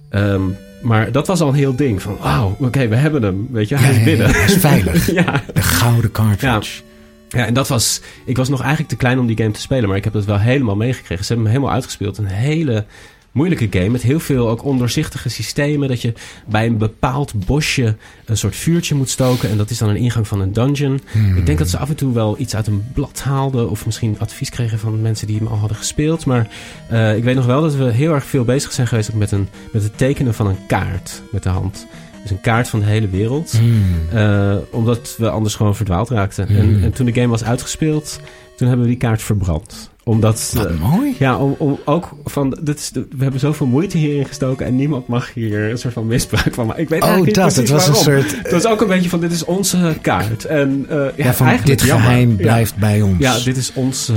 [0.09, 0.41] Ehm,
[0.81, 3.47] maar dat was al een heel ding van, wauw, oké, we hebben hem.
[3.51, 4.27] Weet je, hij Ja, is binnen.
[4.27, 5.11] ja, hij is veilig.
[5.23, 5.43] ja.
[5.53, 6.81] De gouden cartridge.
[7.29, 8.01] Ja, en dat was...
[8.25, 10.25] Ik was nog eigenlijk te klein om die game te spelen, maar ik heb dat
[10.25, 11.25] wel helemaal meegekregen.
[11.25, 12.17] Ze hebben hem helemaal uitgespeeld.
[12.17, 12.85] Een hele
[13.37, 15.87] moeilijke game met heel veel ook ondoorzichtige systemen.
[15.87, 16.13] Dat je
[16.47, 17.95] bij een bepaald bosje
[18.25, 19.49] een soort vuurtje moet stoken.
[19.49, 21.01] En dat is dan een ingang van een dungeon.
[21.11, 21.37] Hmm.
[21.37, 23.69] Ik denk dat ze af en toe wel iets uit een blad haalden.
[23.69, 26.25] Of misschien advies kregen van mensen die hem al hadden gespeeld.
[26.25, 26.47] Maar
[26.89, 29.31] eh, ik weet nog wel dat we heel erg veel bezig zijn geweest ook met,
[29.31, 31.87] een, met het tekenen van een kaart met de hand.
[32.21, 33.51] Dus een kaart van de hele wereld.
[33.51, 33.83] Hmm.
[34.13, 36.47] Eh, omdat we anders gewoon verdwaald raakten.
[36.47, 36.83] En, Hmm.
[36.83, 38.19] en toen de game was uitgespeeld,
[38.55, 39.89] toen hebben we die kaart verbrand.
[40.07, 40.53] Omdat...
[40.55, 41.15] Wat mooi.
[41.19, 42.57] ja, om, om ook van...
[42.61, 44.65] Dit is de- we hebben zoveel moeite hierin gestoken...
[44.65, 46.81] en niemand mag hier een soort van misbruik van maken.
[46.81, 47.45] Ik weet Oh, eigenlijk dat.
[47.47, 48.23] niet Het was een waarom.
[48.23, 48.37] soort...
[48.43, 49.19] Het was ook een beetje van...
[49.19, 50.45] dit is onze kaart.
[50.45, 52.05] En eh, ja, Ja, van dit jammer.
[52.05, 52.35] geheim Ja.
[52.35, 53.19] blijft bij ons.
[53.19, 54.11] Ja, dit is ons,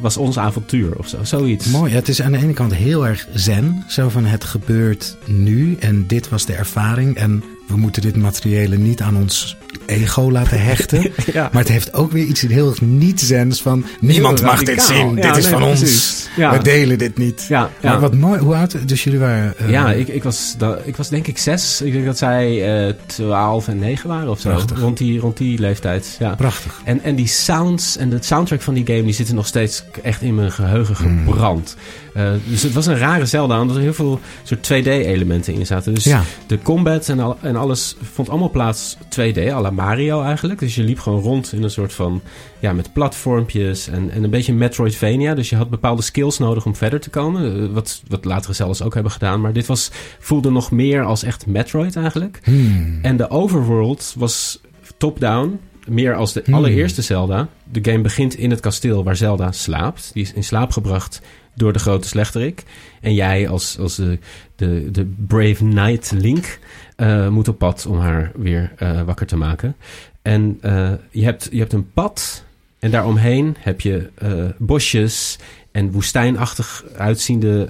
[0.00, 1.16] was ons avontuur of zo.
[1.22, 1.66] Zoiets.
[1.66, 1.90] Mooi.
[1.90, 3.84] Ja, het is aan de ene kant heel erg zen.
[3.88, 7.16] Zo van het gebeurt nu en dit was de ervaring.
[7.16, 9.56] En we moeten dit materiële niet aan ons
[9.86, 11.02] ego laten hechten.
[11.32, 11.48] Ja.
[11.52, 13.84] Maar het heeft ook weer iets heel niet-zens van...
[14.00, 15.14] Niemand mag dit zien.
[15.16, 15.80] Ja, dit is nee, van precies.
[15.90, 16.28] ons.
[16.36, 16.52] Ja.
[16.56, 17.46] We delen dit niet.
[17.48, 17.90] Ja, ja.
[17.90, 18.40] Maar wat mooi.
[18.40, 18.88] Hoe oud?
[18.88, 19.58] Dus jullie waren...
[19.58, 21.80] eh, Ja, ik, ik, was, da- ik was denk ik zes.
[21.82, 24.48] Ik denk dat zij eh 12 en 9 waren of zo.
[24.50, 24.78] Prachtig.
[24.80, 26.16] Rond die, rond die leeftijd.
[26.18, 26.34] Ja.
[26.34, 26.80] Prachtig.
[26.84, 29.02] En, en die sounds en de soundtrack van die game...
[29.02, 31.24] die zitten nog steeds echt in mijn geheugen Hmm.
[31.26, 31.76] gebrand.
[32.14, 33.60] Eh, dus het was een rare Zelda...
[33.60, 35.94] omdat er heel veel soort 2D-elementen in zaten.
[35.94, 36.22] Dus Ja.
[36.46, 40.58] de combat en, al, en alles vond allemaal plaats 2D, à la Mario eigenlijk.
[40.60, 42.20] Dus je liep gewoon rond in een soort van,
[42.58, 45.34] ja, met platformpjes en, en een beetje Metroidvania.
[45.34, 47.62] Dus je had bepaalde skills nodig om verder te komen.
[47.62, 49.40] Eh, wat, wat latere zelfs ook hebben gedaan.
[49.40, 52.40] Maar dit was, voelde nog meer als echt Metroid eigenlijk.
[52.44, 52.98] Hmm.
[53.02, 54.60] En de overworld was
[54.96, 55.58] top-down.
[55.88, 56.54] Meer als de Hmm.
[56.54, 57.48] allereerste Zelda.
[57.72, 60.10] De game begint in het kasteel waar Zelda slaapt.
[60.12, 61.20] Die is in slaap gebracht
[61.54, 62.64] door de grote slechterik.
[63.00, 64.18] En jij als, als de,
[64.56, 66.58] de, de Brave Knight Link
[66.96, 69.76] eh, moet op pad om haar weer eh, wakker te maken.
[70.22, 72.44] En eh, je, hebt, je hebt een pad
[72.78, 74.10] en daaromheen heb je
[74.58, 75.38] bosjes
[75.72, 77.68] en woestijnachtig uitziende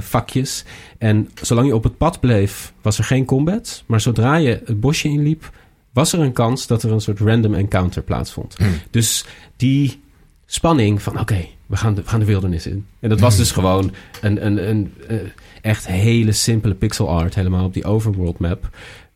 [0.00, 0.64] vakjes.
[0.98, 3.84] En zolang je op het pad bleef, was er geen combat.
[3.86, 5.50] Maar zodra je het bosje inliep,
[5.92, 8.54] was er een kans dat er een soort random encounter plaatsvond.
[8.56, 8.72] Hmm.
[8.90, 9.24] Dus
[9.56, 10.00] die
[10.46, 12.86] spanning van oké, we, gaan de, we gaan de wildernis in.
[13.00, 13.42] En dat was Hmm.
[13.42, 15.16] dus gewoon een, een, een eh,
[15.62, 18.68] echt hele simpele pixel art helemaal op die overworld map.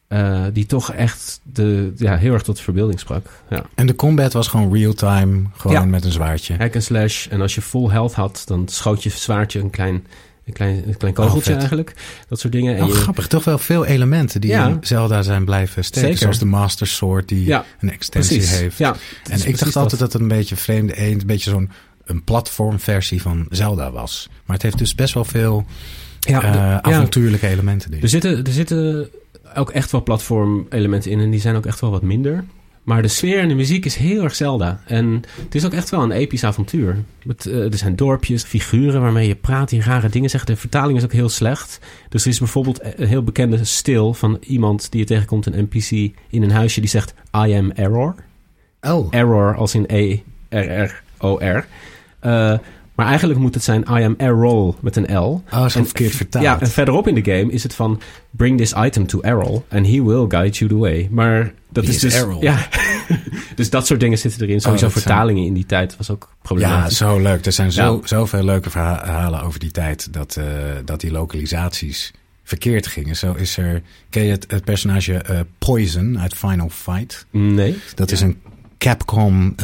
[0.08, 3.26] eh, die toch echt de, ja, heel erg tot de verbeelding sprak.
[3.50, 3.64] Ja.
[3.74, 5.84] En de combat was gewoon real-time, gewoon Ja.
[5.84, 6.56] met een zwaardje.
[6.56, 7.26] Hack and slash.
[7.28, 10.06] En als je full health had, dan schoot je zwaardje een klein,
[10.50, 11.94] een klein, een klein kogeltje Oh, eigenlijk.
[12.28, 12.76] Dat soort dingen.
[12.76, 13.26] En Oh, je- grappig.
[13.26, 14.66] Toch wel veel elementen die Ja.
[14.68, 16.00] in Zelda zijn blijven steken.
[16.08, 16.18] Zeker.
[16.22, 18.58] Zoals de Master Sword die Ja, een extensie precies.
[18.58, 18.78] heeft.
[18.78, 18.96] Ja,
[19.30, 21.70] en ik dacht altijd dat het een beetje vreemde eend, een beetje zo'n
[22.04, 24.28] een platformversie van Zelda was.
[24.44, 25.64] Maar het heeft dus best wel veel
[26.20, 26.82] Ja, eh, de- ja.
[26.82, 27.92] avontuurlijke elementen.
[28.02, 29.08] Er zitten, er zitten
[29.54, 32.44] ook echt wel platformelementen in en die zijn ook echt wel wat minder.
[32.82, 34.80] Maar de sfeer en de muziek is heel erg Zelda.
[34.86, 36.96] En het is ook echt wel een episch avontuur.
[37.44, 40.54] Eh, er zijn dorpjes, figuren waarmee je praat, die rare dingen zeggen.
[40.54, 41.78] De vertaling is ook heel slecht.
[42.08, 45.90] Dus er is bijvoorbeeld een heel bekende stil van iemand die je tegenkomt, een NPC
[46.30, 47.14] in een huisje, die zegt
[47.46, 48.14] I am error.
[48.80, 51.66] oh, Error als in E-R-R-O-R.
[52.20, 52.58] Eh,
[53.00, 55.42] maar eigenlijk moet het zijn I am Errol met een L.
[55.52, 56.44] oh zo En- verkeerd vertaald.
[56.44, 58.00] Ja, en verderop in de game is het van...
[58.30, 61.08] Bring this item to Errol and he will guide you the way.
[61.10, 62.14] Maar dat is is dus...
[62.14, 62.42] Errol?
[62.42, 62.68] Ja,
[63.56, 64.60] dus dat soort dingen zitten erin.
[64.60, 66.96] Sowieso zijn- vertalingen in die tijd was ook Ja, problematisch.
[66.96, 67.46] zo leuk.
[67.46, 68.06] Er zijn zo, Ja.
[68.06, 70.44] zoveel leuke verhalen over die tijd dat, eh,
[70.84, 72.12] dat die lokalisaties
[72.44, 73.16] verkeerd gingen.
[73.16, 77.26] Zo is er, ken je het, het personage eh, Poison uit Final Fight?
[77.30, 77.76] Nee.
[77.94, 78.40] Dat is een
[78.80, 79.54] Capcom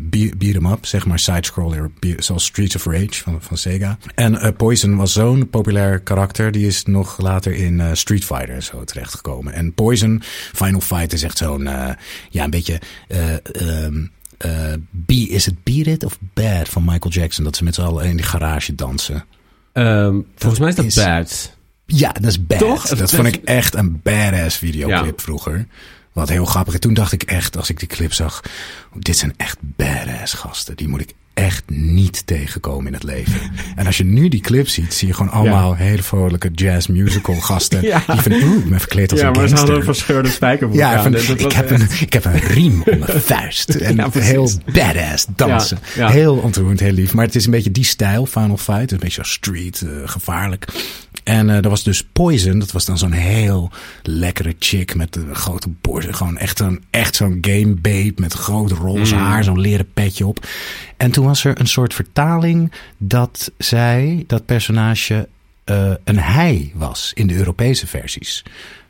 [0.00, 3.98] be- beat 'em up, zeg maar side-scroller, zoals Streets of Rage van, van Sega.
[4.14, 8.54] En eh, Poison was zo'n populair karakter, die is nog later in eh, Street Fighter
[8.54, 9.52] en zo terechtgekomen.
[9.52, 10.22] En Poison,
[10.54, 11.62] Final Fight is echt zo'n,
[12.30, 12.80] ja, een beetje...
[13.08, 14.06] eh ehm,
[14.38, 17.44] eh, be, is het Beat It of Bad van Michael Jackson?
[17.44, 19.24] Dat ze met z'n allen in die garage dansen.
[19.72, 21.54] Ehm, volgens mij is dat is- bad.
[21.86, 22.58] Ja, dat is bad.
[22.58, 22.88] Toch?
[22.88, 25.24] Dat vond ik echt een badass videoclip Ja.
[25.24, 25.66] vroeger.
[26.16, 26.74] Wat heel grappig.
[26.74, 28.40] En toen dacht ik echt, als ik die clip zag...
[28.98, 30.76] dit zijn echt badass gasten.
[30.76, 33.40] Die moet ik echt niet tegenkomen in het leven.
[33.76, 37.34] en als je nu die clip ziet, zie je gewoon allemaal hele vrolijke jazz musical
[37.34, 37.82] gasten.
[37.86, 38.02] Ja.
[38.06, 39.58] Die van, oeh, ik ben verkleed als Ja, een maar ze gangster.
[39.74, 41.02] hadden een verscheurde spijkerbroek Ja, aan.
[41.02, 43.68] van, Dat- dat ik, heb echt- een, ik heb een riem om mijn vuist.
[43.74, 45.78] En Ja, heel badass dansen.
[45.94, 46.12] Ja, ja.
[46.12, 47.12] Heel ontroerend, heel lief.
[47.14, 48.92] Maar het is een beetje die stijl, Final Fight.
[48.92, 50.64] Een beetje zo street, eh, gevaarlijk.
[51.26, 52.58] En eh er was dus Poison.
[52.58, 53.70] Dat was dan zo'n heel
[54.02, 56.14] lekkere chick met een grote borst.
[56.16, 59.20] Gewoon echt, een, echt zo'n game babe met groot roze Mm.
[59.20, 59.44] haar.
[59.44, 60.46] Zo'n leren petje op.
[60.96, 65.28] En toen was er een soort vertaling dat zij, dat personage,
[65.64, 68.44] eh, een hij was in de Europese versies.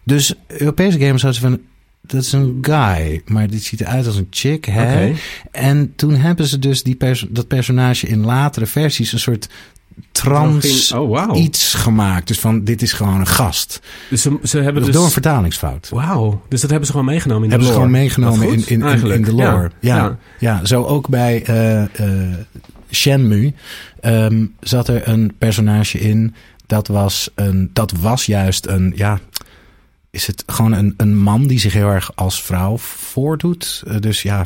[0.04, 1.60] Dus Europese gamers hadden ze van,
[2.00, 5.12] dat is een guy, maar dit ziet eruit als een chick, hè?
[5.50, 9.48] En toen hebben ze dus die perso- dat personage in latere versies een soort
[10.12, 12.28] trans Oh, iets gemaakt.
[12.28, 13.80] Dus van, dit is gewoon een gast.
[14.10, 15.02] Dus ze, ze hebben Door dus...
[15.04, 15.88] een vertalingsfout.
[15.88, 16.42] Wauw.
[16.48, 17.86] Dus dat hebben ze gewoon meegenomen in de Hebben ze lore.
[17.86, 19.70] gewoon meegenomen in, in, in, de lore.
[19.80, 20.64] Ja, Ja, ja.
[20.64, 22.34] zo ook bij eh eh
[22.90, 23.52] Shenmue
[24.00, 26.34] ehm, zat er een personage in.
[26.66, 29.18] Dat was, een, dat was juist een, ja,
[30.16, 33.82] is het gewoon een, een man die zich heel erg als vrouw voordoet.
[33.86, 34.44] Eh, dus ja,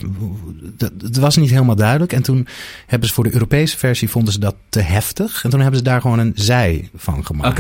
[0.77, 2.13] dat- het was niet helemaal duidelijk.
[2.13, 2.47] En toen
[2.87, 5.45] hebben ze voor de Europese versie vonden ze dat te heftig.
[5.45, 7.59] En toen hebben ze daar gewoon een zij van gemaakt.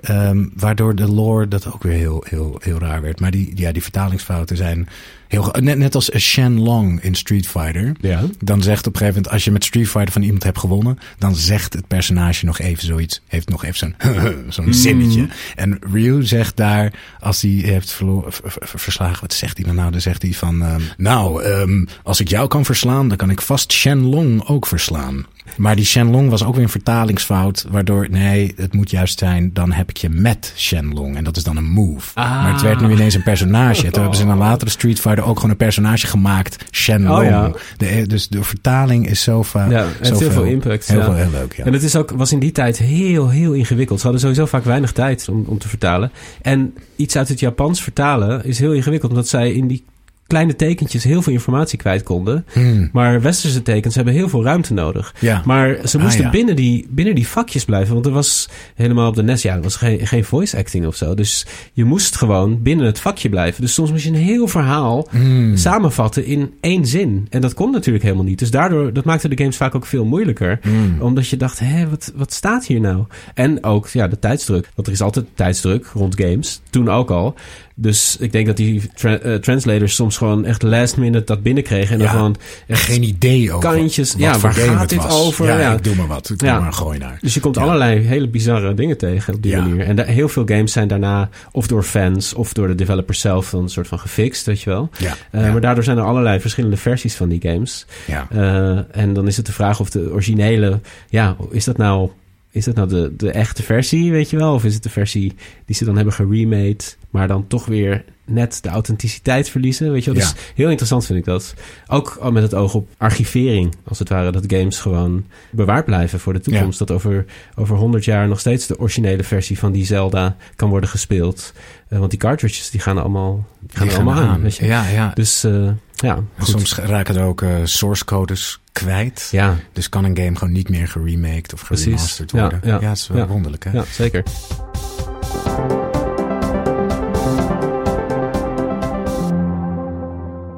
[0.00, 3.20] Ehm, waardoor de lore dat ook weer heel, heel, heel raar werd.
[3.20, 4.88] Maar die, ja, die vertalingsfouten zijn
[5.28, 5.54] heel...
[5.60, 7.92] Net, net als Shenlong in Street Fighter.
[8.00, 8.22] Ja.
[8.38, 10.98] Dan zegt op een gegeven moment, als je met Street Fighter van iemand hebt gewonnen,
[11.18, 13.94] dan zegt het personage nog even zoiets, heeft nog even zo'n
[14.64, 15.28] zo'n zinnetje.
[15.56, 19.74] En Ryu zegt daar, als hij heeft verlo- v- v- verslagen, wat zegt hij dan
[19.74, 19.90] nou?
[19.90, 23.40] Dan zegt hij van, ehm, nou, ehm, als ik jou kan verslaan, dan kan ik
[23.40, 25.26] vast Shenlong ook verslaan.
[25.56, 29.72] Maar die Shenlong was ook weer een vertalingsfout, waardoor, nee, het moet juist zijn, dan
[29.72, 31.16] heb ik je met Shenlong.
[31.16, 32.10] En dat is dan een move.
[32.14, 32.42] Ah.
[32.42, 33.84] Maar het werd nu ineens een personage.
[33.84, 37.18] En toen hebben ze in een latere Street Fighter ook gewoon een personage gemaakt, Shenlong.
[37.18, 37.52] Oh ja.
[37.76, 39.70] De, dus de vertaling is zo vaak.
[39.70, 41.04] Ja, het heeft heel veel impact, Heel ja.
[41.04, 41.64] veel, heel leuk, ja.
[41.64, 43.98] En het is ook, was in die tijd heel, heel ingewikkeld.
[43.98, 46.12] Ze hadden sowieso vaak weinig tijd om, om te vertalen.
[46.42, 49.84] En iets uit het Japans vertalen is heel ingewikkeld, omdat zij in die
[50.26, 52.44] kleine tekentjes heel veel informatie kwijt konden.
[52.52, 55.14] Hmm, Maar westerse tekens hebben heel veel ruimte nodig.
[55.20, 55.42] ja.
[55.44, 56.30] Maar ze Ah, moesten ja.
[56.30, 57.94] binnen, die, binnen die vakjes blijven.
[57.94, 60.96] Want er was helemaal op de NES, ja, er was geen, geen voice acting of
[60.96, 61.14] zo.
[61.14, 63.60] Dus je moest gewoon binnen het vakje blijven.
[63.60, 65.56] Dus soms moest je een heel verhaal Hmm.
[65.56, 67.26] samenvatten in één zin.
[67.30, 68.38] En dat kon natuurlijk helemaal niet.
[68.38, 70.58] Dus daardoor, dat maakte de games vaak ook veel moeilijker.
[70.62, 70.96] Hmm.
[71.00, 73.04] Omdat je dacht, hé, wat, wat staat hier nou?
[73.34, 74.68] En ook, ja, de tijdsdruk.
[74.74, 76.60] Want er is altijd tijdsdruk rond games.
[76.70, 77.34] Toen ook al.
[77.78, 81.92] Dus ik denk dat die tra- eh, translators soms gewoon echt last minute dat binnenkregen.
[81.92, 82.36] En dan gewoon
[82.66, 84.12] echt Geen idee over kantjes.
[84.12, 85.12] wat Ja, voor waar gaat het dit was.
[85.26, 85.46] over?
[85.46, 85.72] Ja, Ja.
[85.72, 86.30] ik doe maar wat.
[86.30, 86.52] Ik Ja.
[86.52, 87.18] doe maar gooi naar.
[87.20, 89.80] Dus je komt allerlei hele bizarre dingen tegen op die manier.
[89.80, 93.62] En heel veel games zijn daarna of door fans of door de developers zelf dan
[93.62, 94.90] een soort van gefixt, weet je wel.
[95.30, 97.86] Eh, Maar daardoor zijn er allerlei verschillende versies van die games.
[98.06, 98.26] ja.
[98.30, 102.10] Eh, en dan is het de vraag of de originele, ja, is dat nou
[102.56, 104.54] is het nou de, de echte versie, weet je wel?
[104.54, 106.76] Of is het de versie die ze dan hebben geremade,
[107.10, 109.92] maar dan toch weer net de authenticiteit verliezen?
[109.92, 110.20] Weet je wel?
[110.20, 110.26] Ja.
[110.30, 111.54] Dus heel interessant vind ik dat.
[111.86, 114.30] Ook al met het oog op archivering, als het ware.
[114.32, 116.78] Dat games gewoon bewaard blijven voor de toekomst.
[116.78, 120.88] Dat over, over 100 jaar nog steeds de originele versie van die Zelda kan worden
[120.88, 121.52] gespeeld.
[121.88, 124.28] Eh, want die cartridges die gaan allemaal, die gaan Die allemaal aan.
[124.28, 124.42] aan.
[124.42, 124.66] weet je?
[124.66, 125.10] Ja, ja.
[125.14, 129.28] Dus eh, ja, soms raken er ook eh, source codes kwijt.
[129.30, 132.60] Ja, Dus kan een game gewoon niet meer geremaked of geremasterd Ja, worden.
[132.64, 133.26] Ja, ja, het is wel ja.
[133.26, 133.70] wonderlijk hè.
[133.70, 134.22] ja, zeker.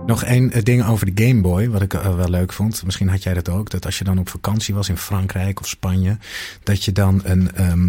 [0.07, 2.85] Nog één eh, ding over de Game Boy, wat ik eh, wel leuk vond.
[2.85, 3.70] Misschien had jij dat ook.
[3.70, 6.16] Dat als je dan op vakantie was in Frankrijk of Spanje,
[6.62, 7.54] dat je dan een.
[7.54, 7.88] ehm,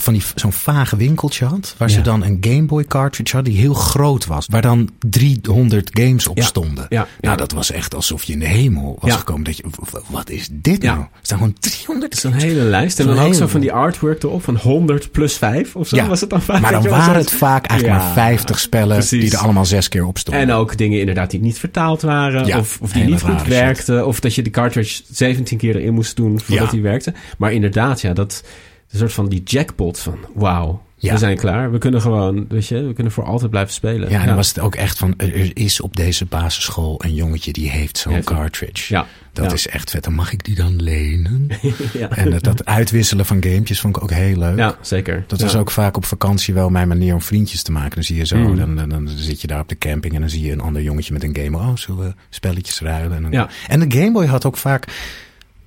[0.00, 3.62] van die zo'n vage winkeltje had, waar ze dan een Game Boy cartridge hadden die
[3.62, 6.44] heel groot was, waar dan 300 games op Ja.
[6.44, 6.86] stonden.
[6.88, 9.44] Ja, Nou, dat was echt alsof je in de hemel was gekomen.
[9.44, 9.64] Dat je,
[10.08, 10.98] wat is dit nou?
[10.98, 13.00] Er staan gewoon 300 Zo'n hele lijst.
[13.00, 15.96] En dan ook zo van die artwork erop van 100 plus 5 of zo.
[15.96, 16.60] Ja, Was het dan 5?
[16.60, 19.20] maar dan waren het vaak eigenlijk maar 50 spellen precies.
[19.20, 20.42] die er allemaal zes keer op stonden.
[20.42, 22.58] En ook dingen inderdaad die niet vertaald waren.
[22.58, 23.48] Of, of die niet goed shit.
[23.48, 24.06] werkten.
[24.06, 27.12] Of dat je de cartridge 17 keer erin moest doen voordat die werkte.
[27.38, 28.42] Maar inderdaad, ja, dat
[28.90, 30.82] een soort van die jackpot van wauw.
[30.96, 31.12] Ja.
[31.12, 31.72] We zijn klaar.
[31.72, 34.10] We kunnen gewoon, weet je, we kunnen voor altijd blijven spelen.
[34.10, 37.52] Ja, en dan was het ook echt van, er is op deze basisschool een jongetje
[37.52, 38.94] die heeft zo'n cartridge.
[38.94, 39.06] Ja.
[39.32, 39.52] Dat ja.
[39.52, 40.04] is echt vet.
[40.04, 41.48] Dan mag ik die dan lenen?
[41.92, 42.08] ja.
[42.10, 44.56] en dat, dat uitwisselen van gamepjes vond ik ook heel leuk.
[44.58, 45.24] ja, zeker.
[45.26, 47.94] Dat was ook vaak op vakantie wel mijn manier om vriendjes te maken.
[47.94, 48.56] Dan zie je zo, Mm.
[48.56, 50.82] dan, dan, dan zit je daar op de camping en dan zie je een ander
[50.82, 51.60] jongetje met een Game Boy.
[51.60, 53.16] Oh, zullen we spelletjes ruilen?
[53.16, 53.48] En, dan- Ja.
[53.68, 54.86] en de Game Boy had ook vaak...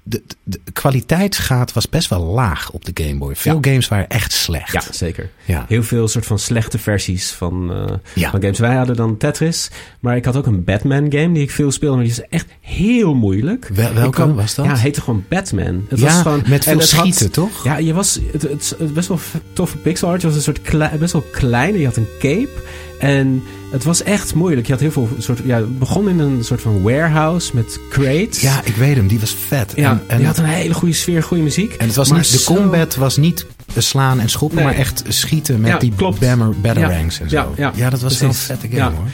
[0.06, 3.36] De, de, kwaliteitsgraad was best wel laag op de Game Boy.
[3.36, 3.70] Veel Ja.
[3.70, 4.72] games waren echt slecht.
[4.72, 5.30] Ja, zeker.
[5.46, 5.66] Ja.
[5.68, 8.30] Heel veel soort van slechte versies van, eh, Ja.
[8.30, 8.60] van games.
[8.60, 11.96] Wij hadden dan Tetris, maar ik had ook een Batman game die ik veel speelde,
[11.96, 13.70] maar die is echt heel moeilijk.
[13.74, 14.66] Wel- welke kwam- was dat?
[14.66, 15.86] Ja, het heette gewoon Batman.
[15.90, 17.64] Het Ja, was gewoon, met veel had- schieten, toch?
[17.64, 19.20] Ja, je was het, het, het best wel
[19.54, 20.22] toffe pixel art.
[20.22, 21.78] Je was een soort best wel klein.
[21.80, 22.50] Je had een cape
[23.04, 24.66] en het was echt moeilijk.
[24.68, 25.40] Je had heel veel soort.
[25.46, 28.42] Ja, het begon in een soort van warehouse met crates.
[28.42, 29.08] Ja, ik weet hem.
[29.08, 29.74] Die was vet.
[29.76, 29.92] ja.
[29.92, 31.74] en, en, je had een hele goede sfeer, goede muziek.
[31.74, 33.46] en het was maar niet, de combat was niet
[33.78, 34.66] slaan en schoppen, Nee.
[34.68, 36.20] maar echt schieten met Ja, die klopt.
[36.20, 37.54] bammer, batarangs Ja, en zo.
[37.58, 38.92] ja, ja, dat was wel een vette game Ja.
[38.92, 39.08] hoor.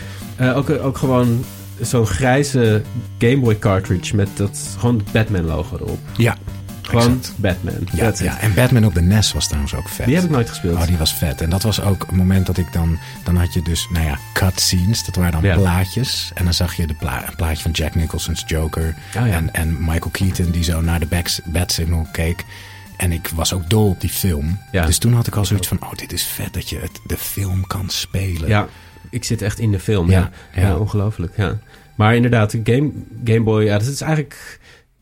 [0.48, 1.44] Eh, ook, ook gewoon
[1.82, 2.82] zo'n grijze
[3.18, 6.00] Game Boy cartridge met dat gewoon het Batman logo erop.
[6.18, 6.36] Ja,
[6.90, 7.38] Gewoon exact.
[7.38, 7.74] Batman.
[7.94, 10.06] Ja, ja, en Batman op de NES was trouwens ook vet.
[10.06, 10.78] Die heb ik nooit gespeeld.
[10.78, 11.42] Oh, die was vet.
[11.42, 13.00] En dat was ook een moment dat ik dan...
[13.24, 15.06] Dan had je dus, nou ja, cutscenes.
[15.06, 15.56] Dat waren dan Ja.
[15.56, 16.32] plaatjes.
[16.34, 18.96] En dan zag je de pla een plaatje van Jack Nicholson's Joker.
[19.18, 19.34] Oh, ja.
[19.34, 22.46] en, en Michael Keaton die zo naar de back, bat signal keek.
[22.98, 24.60] En ik was ook dol op die film.
[24.72, 24.86] Ja.
[24.86, 25.78] Dus toen had ik al zoiets van...
[25.84, 28.50] Oh, dit is vet dat je het, de film kan spelen.
[28.50, 28.68] Ja,
[29.10, 30.10] ik zit echt in de film.
[30.10, 30.20] Ja,
[30.54, 30.68] Ja, ja.
[30.68, 30.76] ja.
[30.78, 31.34] ongelooflijk.
[31.38, 31.58] Ja.
[31.96, 32.92] Maar inderdaad, de Game,
[33.24, 34.60] Game Boy, ja, dat is eigenlijk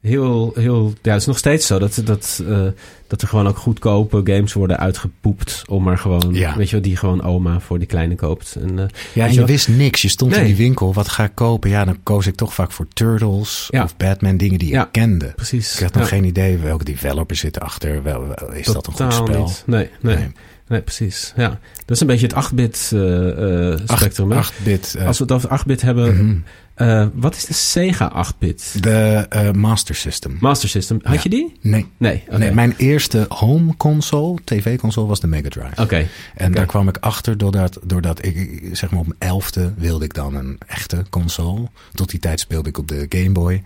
[0.07, 0.93] heel, heel.
[1.01, 2.61] Ja, het is nog steeds zo dat, dat, eh,
[3.07, 5.63] dat er gewoon ook goedkope games worden uitgepoept.
[5.67, 6.55] Om maar gewoon, Ja.
[6.55, 8.55] weet je wel, die gewoon oma voor die kleine koopt.
[8.61, 10.01] En, eh, Ja, en je wist niks.
[10.01, 10.93] Je stond in die winkel.
[10.93, 11.69] Wat ga ik kopen?
[11.69, 13.83] Ja, dan koos ik toch vaak voor Turtles Ja.
[13.83, 14.37] of Batman.
[14.37, 14.83] Dingen die Ja.
[14.85, 15.25] ik kende.
[15.35, 15.75] Precies.
[15.75, 18.03] Ik had nog geen idee welke developer zit erachter.
[18.03, 19.43] Wel, wel- is dat een goed spel?
[19.43, 19.63] Niet.
[19.65, 20.27] Nee, nee, Nee.
[20.67, 20.81] nee.
[20.81, 21.33] precies.
[21.35, 21.59] Ja.
[21.85, 24.31] Dat is een beetje het 8-bit eh, spectrum.
[24.31, 24.37] hè?
[24.37, 24.95] 8-bit.
[24.97, 26.37] eh, Als we het over 8-bit hebben, mhm.
[26.77, 28.83] Eh, wat is de Sega 8-bit?
[28.83, 30.37] De eh, Master System.
[30.39, 30.99] Master System.
[31.03, 31.19] Had Ja.
[31.23, 31.53] je die?
[31.61, 31.85] Nee.
[31.97, 32.23] Nee.
[32.29, 35.81] nee, mijn eerste home console, tv-console, was de Mega Drive.
[35.81, 36.07] Oké.
[36.35, 40.13] En daar kwam ik achter doordat, doordat ik, zeg maar op mijn elfde, wilde ik
[40.13, 41.67] dan een echte console.
[41.93, 43.63] Tot die tijd speelde ik op de Game Boy.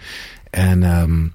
[0.50, 1.28] En ehm,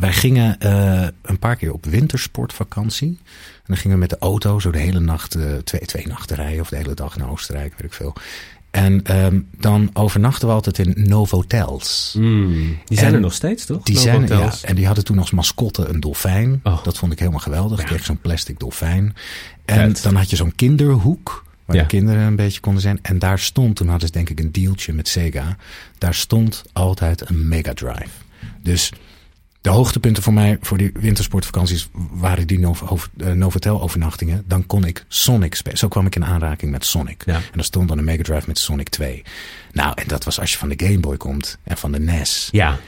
[0.00, 3.08] wij gingen eh, een paar keer op wintersportvakantie.
[3.56, 6.60] En dan gingen we met de auto zo de hele nacht, twee, twee nachten rijden
[6.60, 8.14] of de hele dag naar Oostenrijk, weet ik veel.
[8.76, 12.14] En ehm, dan overnachten we altijd in Novotels.
[12.18, 13.82] Mm, die zijn En er nog steeds, toch?
[13.82, 16.60] Die No zijn, ja, en die hadden toen als mascotte een dolfijn.
[16.62, 16.84] Oh.
[16.84, 17.78] Dat vond ik helemaal geweldig.
[17.80, 17.92] Ik Ja.
[17.92, 19.14] kreeg zo'n plastic dolfijn.
[19.64, 21.44] En dan had je zo'n kinderhoek.
[21.64, 21.82] Waar Ja.
[21.82, 22.98] de kinderen een beetje konden zijn.
[23.02, 25.56] En daar stond, toen hadden ze denk ik een dealtje met Sega.
[25.98, 28.08] Daar stond altijd een Mega Drive.
[28.62, 28.92] Dus
[29.66, 34.44] de hoogtepunten voor mij voor die wintersportvakanties waren die Nov- over- eh, Novotel overnachtingen.
[34.46, 35.78] Dan kon ik Sonic spelen.
[35.78, 37.22] Zo kwam ik in aanraking met Sonic.
[37.24, 37.34] Ja.
[37.34, 39.22] En er stond dan een Mega Drive met Sonic 2.
[39.72, 42.48] Nou, en dat was als je van de Game Boy komt en van de NES.
[42.52, 42.78] Ja,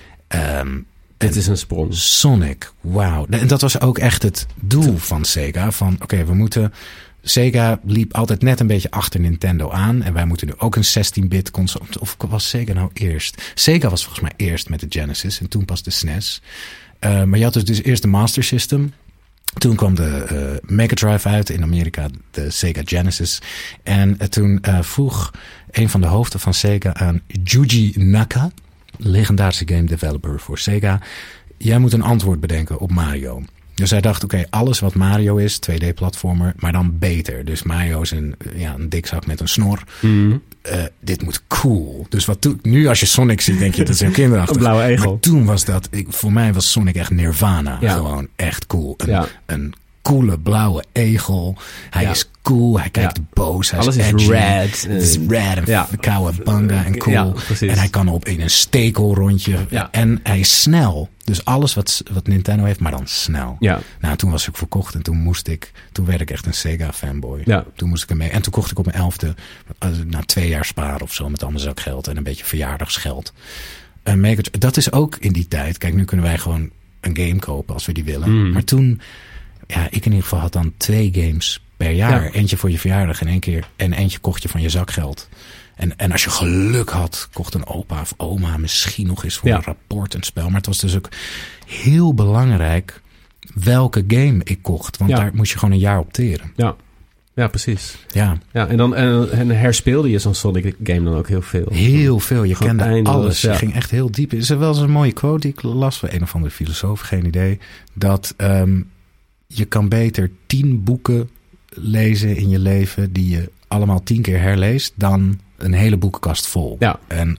[1.17, 1.95] dit en is een sprong.
[1.95, 3.27] Sonic, wauw.
[3.31, 5.71] En dat was ook echt het doel van Sega.
[5.71, 6.73] Van oké, we moeten...
[7.23, 10.03] Sega liep altijd net een beetje achter Nintendo aan.
[10.03, 11.85] En wij moeten nu ook een 16-bit console...
[11.99, 13.53] Of was Sega nou eerst?
[13.55, 15.41] Sega was volgens mij eerst met de Genesis.
[15.41, 16.43] En toen pas de SNES.
[16.99, 18.93] Eh, maar je had dus, dus eerst de Master System.
[19.59, 23.41] Toen kwam de eh, Mega Drive uit in Amerika, de Sega Genesis.
[23.83, 25.31] En eh, toen vroeg
[25.71, 28.51] een van de hoofden van Sega aan Yuji Naka,
[28.97, 31.01] legendarische game developer voor Sega.
[31.57, 33.43] Jij moet een antwoord bedenken op Mario.
[33.79, 37.45] Dus hij dacht, oké, alles wat Mario is, 2D-platformer, maar dan beter.
[37.45, 39.83] Dus Mario is een, ja, een dikzak met een snor.
[40.01, 40.37] Mhm.
[40.63, 42.07] Eh, dit moet cool.
[42.09, 44.55] Dus wat toen, nu als je Sonic ziet, denk je dat is heel kinderachtig.
[44.57, 45.11] Een blauwe egel.
[45.11, 47.79] Maar toen was dat, ik, voor mij was Sonic echt Nirvana.
[47.81, 47.95] Ja.
[47.95, 48.95] Gewoon echt cool.
[48.97, 49.27] Een, Ja.
[49.47, 49.75] een
[50.09, 51.57] coole blauwe egel.
[51.91, 52.11] Hij Ja.
[52.11, 53.23] is cool, hij kijkt Ja.
[53.33, 54.31] boos, hij Alles is edgy.
[54.31, 54.83] red.
[54.89, 55.89] Het is red en Ja.
[56.01, 57.35] cowabunga en cool.
[57.61, 59.67] En hij kan op in een stekelrondje.
[59.71, 59.89] Ja.
[59.91, 61.09] En hij is snel.
[61.25, 63.57] Dus alles wat, wat Nintendo heeft, maar dan snel.
[63.59, 63.81] Ja.
[64.01, 66.93] Nou, toen was ik verkocht en toen moest ik, toen werd ik echt een Sega
[66.93, 67.43] fanboy.
[67.45, 67.65] Ja.
[67.77, 68.31] Toen moest ik ermee.
[68.31, 69.35] En toen kocht ik op mijn elfde,
[69.79, 73.33] eh, na twee jaar sparen of zo, met allemaal zakgeld en een beetje verjaardagsgeld.
[74.03, 74.59] Een Mega Drive.
[74.59, 75.79] Dat is ook in die tijd.
[75.79, 78.31] Kijk, nu kunnen wij gewoon een game kopen als we die willen.
[78.31, 78.53] Mm.
[78.53, 79.01] Maar toen,
[79.69, 82.25] ja, ik in ieder geval had dan twee games per jaar.
[82.25, 82.31] Ja.
[82.31, 83.69] Eentje voor je verjaardag en één keer.
[83.77, 85.29] En eentje kocht je van je zakgeld.
[85.77, 89.49] En, en als je geluk had, kocht een opa of oma misschien nog eens voor
[89.49, 89.57] Ja.
[89.57, 90.47] een rapport een spel.
[90.47, 91.09] Maar het was dus ook
[91.67, 93.01] heel belangrijk
[93.55, 94.97] welke game ik kocht.
[94.97, 95.17] Want Ja.
[95.17, 96.53] daar moest je gewoon een jaar op teren.
[96.57, 96.77] Ja.
[97.35, 97.97] Ja, precies.
[98.09, 101.67] Ja, Ja, en dan en, en herspeelde je zo'n Sonic game dan ook heel veel.
[101.73, 102.43] heel veel.
[102.45, 103.41] Je Gewoon kende eindeloos, alles.
[103.41, 103.53] ja.
[103.53, 104.33] Je ging echt heel diep.
[104.33, 107.01] Is er wel eens een mooie quote die ik las van een of andere filosoof,
[107.01, 107.59] geen idee.
[107.95, 108.81] Dat ehm,
[109.55, 111.31] je kan beter tien boeken
[111.69, 116.77] lezen in je leven die je allemaal tien keer herleest dan een hele boekenkast vol.
[116.79, 116.99] Ja.
[117.07, 117.39] En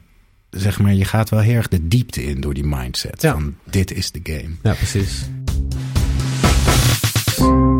[0.49, 3.21] zeg maar, je gaat wel heel erg de diepte in door die mindset.
[3.21, 3.33] Ja.
[3.33, 4.49] Van dit is de game.
[4.63, 5.25] Ja, precies.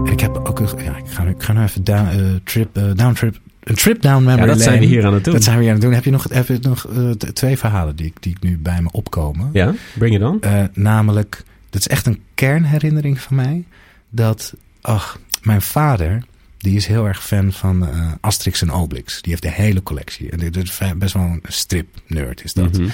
[0.06, 2.26] En ik heb ook een, ja, ik ga, nu- ik ga nu even down, eh,
[2.44, 5.24] trip, eh, down trip, een trip down memory Ja, dat zijn we hier aan het
[5.24, 5.34] doen.
[5.34, 5.96] Dat zijn we hier aan het doen.
[5.96, 9.50] Heb je nog, heb je nog eh, twee verhalen die, die nu bij me opkomen?
[9.54, 10.40] Ja, bring it on.
[10.74, 13.64] Namelijk, dat is echt een kernherinnering van mij.
[14.10, 16.24] Dat, ach, mijn vader,
[16.58, 19.22] die is heel erg fan van eh, Asterix en Obelix.
[19.22, 20.32] Die heeft de hele collectie.
[20.32, 22.78] En dit is best wel een strip-nerd is dat.
[22.78, 22.90] Mhm.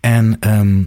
[0.00, 0.80] En ehm,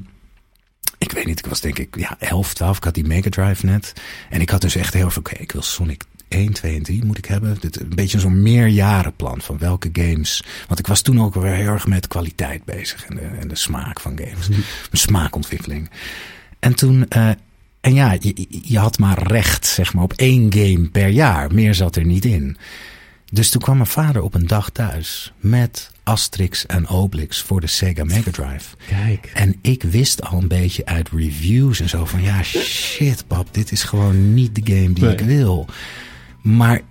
[0.97, 2.78] ik weet niet, ik was denk ik ja, 11, 12.
[2.78, 3.93] Ik had die Mega Drive net.
[4.30, 7.06] En ik had dus echt heel veel, oké, ik wil Sonic 1, 2 en 3
[7.06, 7.58] moet ik hebben.
[7.60, 10.43] Dit, een beetje zo'n meerjarenplan van welke games.
[10.67, 13.06] Want ik was toen ook weer heel erg met kwaliteit bezig.
[13.06, 14.47] En de, en de smaak van games.
[14.47, 15.89] Mijn smaakontwikkeling.
[16.60, 17.08] En toen...
[17.08, 17.30] eh,
[17.86, 21.54] en ja, je, je had maar recht, zeg maar, op één game per jaar.
[21.54, 22.58] Meer zat er niet in.
[23.32, 27.67] Dus toen kwam mijn vader op een dag thuis met Asterix en Obelix voor de
[27.67, 28.76] Sega Mega Drive.
[28.88, 29.32] Kijk.
[29.34, 33.71] En ik wist al een beetje uit reviews en zo van ja, shit pap, dit
[33.71, 35.13] is gewoon niet de game die Nee.
[35.13, 35.65] ik wil.
[36.41, 36.82] Maar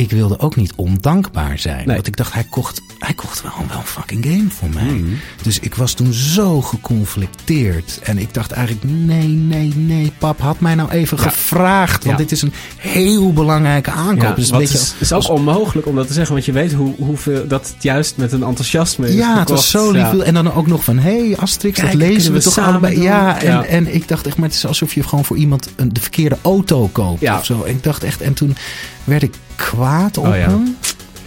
[0.00, 1.86] ik wilde ook niet ondankbaar zijn.
[1.86, 1.94] Nee.
[1.94, 4.84] Want ik dacht, hij kocht, hij kocht wel, wel een fucking game voor mij.
[4.94, 5.12] Mhm.
[5.42, 7.98] Dus ik was toen zo geconflicteerd.
[8.02, 11.22] En ik dacht eigenlijk, nee, nee, nee, pap, had mij nou even Ja.
[11.22, 12.04] gevraagd.
[12.04, 12.22] Want Ja.
[12.24, 14.22] dit is een heel belangrijke aankoop.
[14.22, 16.72] Ja, Dus een beetje is, is ook onmogelijk om dat te zeggen, want je weet
[16.72, 20.12] hoe, hoeveel dat het juist met een enthousiasme is Ja, het was zo lief.
[20.18, 22.70] En dan ook nog van, hé hey, Asterix, Kijk, dat lezen we we toch samen
[22.70, 22.94] allebei.
[22.94, 23.02] doen?
[23.04, 25.92] Ja, en, en ik dacht echt, maar het is alsof je gewoon voor iemand een,
[25.92, 27.38] de verkeerde auto koopt Ja.
[27.38, 27.62] of zo.
[27.62, 28.56] En ik dacht echt, en toen
[29.04, 29.34] werd ik
[29.68, 30.40] kwaad op Oh ja.
[30.48, 30.76] hem.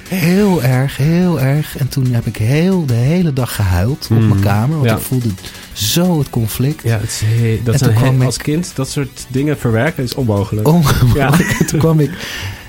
[0.07, 1.77] Heel erg, heel erg.
[1.77, 4.27] En toen heb ik heel de hele dag gehuild op Mm.
[4.27, 4.75] mijn kamer.
[4.77, 4.95] Want Ja.
[4.95, 5.29] ik voelde
[5.73, 6.83] zo het conflict.
[6.83, 9.57] Ja, het is he- dat En toen kwam he- ik- als kind dat soort dingen
[9.57, 10.67] verwerken is onmogelijk.
[10.67, 11.15] Ongelooflijk.
[11.15, 11.39] Ja.
[11.59, 12.11] En toen kwam ik...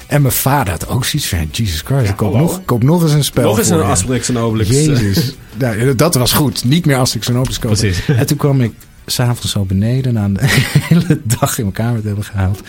[0.06, 2.46] En mijn vader had ook zoiets van, Jesus Christ, ik koop hallo.
[2.46, 3.82] nog, ik koop nog eens een spel Nog eens een.
[3.82, 4.70] Asterix en Obelix.
[4.70, 5.34] Jezus.
[5.58, 6.64] nou, dat was goed.
[6.64, 7.78] Niet meer Asterix en Obelix kopen.
[7.78, 8.06] Precies.
[8.08, 8.72] En toen kwam ik
[9.06, 10.38] s'avonds zo beneden na een
[10.88, 12.60] hele dag in mijn kamer te hebben gehaald.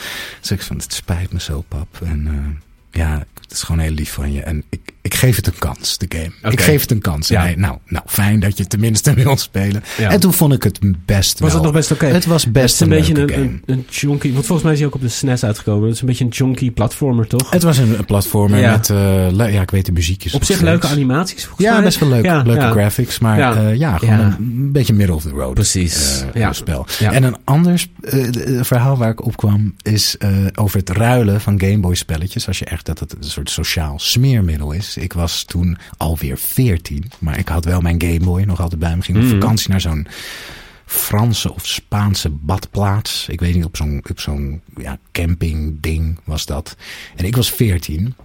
[0.41, 1.87] Dus ik van, het spijt me zo, pap.
[2.03, 2.33] En eh,
[2.95, 4.41] ja, het is gewoon heel lief van je.
[4.41, 6.53] En ik, ik geef het een kans, de game.
[6.53, 7.27] Ik geef het een kans.
[7.27, 7.41] Ja.
[7.41, 9.83] Hij, nou, nou, fijn dat je tenminste wil spelen.
[9.97, 10.09] Ja.
[10.09, 11.49] En toen vond ik het best Was wel.
[11.57, 12.05] het nog best oké?
[12.05, 13.41] Het was best een, een, beetje een, game.
[13.43, 14.33] een, een chunky...
[14.33, 15.83] Want volgens mij is hij ook op de SNES uitgekomen.
[15.85, 17.49] Het is een beetje een chunky platformer, toch?
[17.49, 18.71] Het was een, een platformer Ja.
[18.71, 21.83] met, eh, ja, ik weet de muziekjes op zich leuke animaties, Ja, mij.
[21.83, 22.23] best wel leuk.
[22.45, 23.19] Leuke graphics.
[23.19, 23.59] Maar Ja.
[23.61, 25.53] ja, ja gewoon een beetje middle of the road.
[25.53, 26.21] Precies.
[26.33, 26.53] eh, Ja.
[26.53, 26.85] spel.
[26.99, 31.41] En een ander eh, eh, verhaal waar ik op kwam is eh, over het ruilen
[31.41, 32.47] van Gameboy spelletjes.
[32.47, 34.94] Als je echt dat het een soort sociaal smeermiddel is.
[34.97, 39.01] Ik was toen alweer 14, maar ik had wel mijn Gameboy nog altijd bij me.
[39.01, 39.33] Ging op Mhm.
[39.33, 40.07] vakantie naar zo'n
[40.85, 43.27] Franse of Spaanse badplaats.
[43.29, 46.75] Ik weet niet, op zo'n op zo'n ja, camping ding was dat.
[47.15, 48.15] En ik was 14.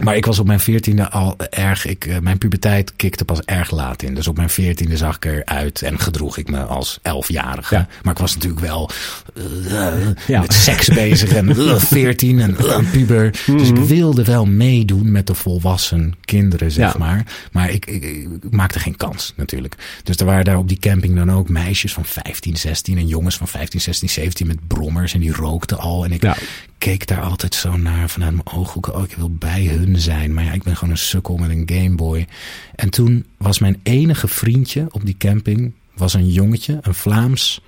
[0.00, 1.86] Maar ik was op mijn veertiende al erg.
[1.86, 4.14] Ik, eh, mijn puberteit kikte pas erg laat in.
[4.14, 7.74] Dus op mijn veertiende zag ik eruit en gedroeg ik me als elfjarige.
[7.74, 7.88] Ja.
[8.02, 8.90] Maar ik was natuurlijk wel
[9.34, 9.92] eh,
[10.26, 10.40] Ja.
[10.40, 12.56] met seks bezig en eh, veertien en
[12.92, 13.30] puber.
[13.46, 16.98] Dus ik wilde wel meedoen met de volwassen kinderen, zeg Ja.
[16.98, 17.26] maar.
[17.52, 19.74] Maar ik, ik, ik maakte geen kans natuurlijk.
[20.02, 23.36] Dus er waren daar op die camping dan ook meisjes van 15, 16 en jongens
[23.36, 25.14] van 15, 16, 17 met brommers.
[25.14, 26.04] En die rookten al.
[26.04, 26.36] En ik Ja.
[26.84, 28.94] Keek daar altijd zo naar vanuit mijn ooghoeken.
[28.94, 30.34] Oh, ik wil bij hun zijn.
[30.34, 32.26] Maar ja, ik ben gewoon een sukkel met een Gameboy.
[32.74, 35.72] En toen was mijn enige vriendje op die camping...
[35.94, 37.60] was een jongetje, een Vlaams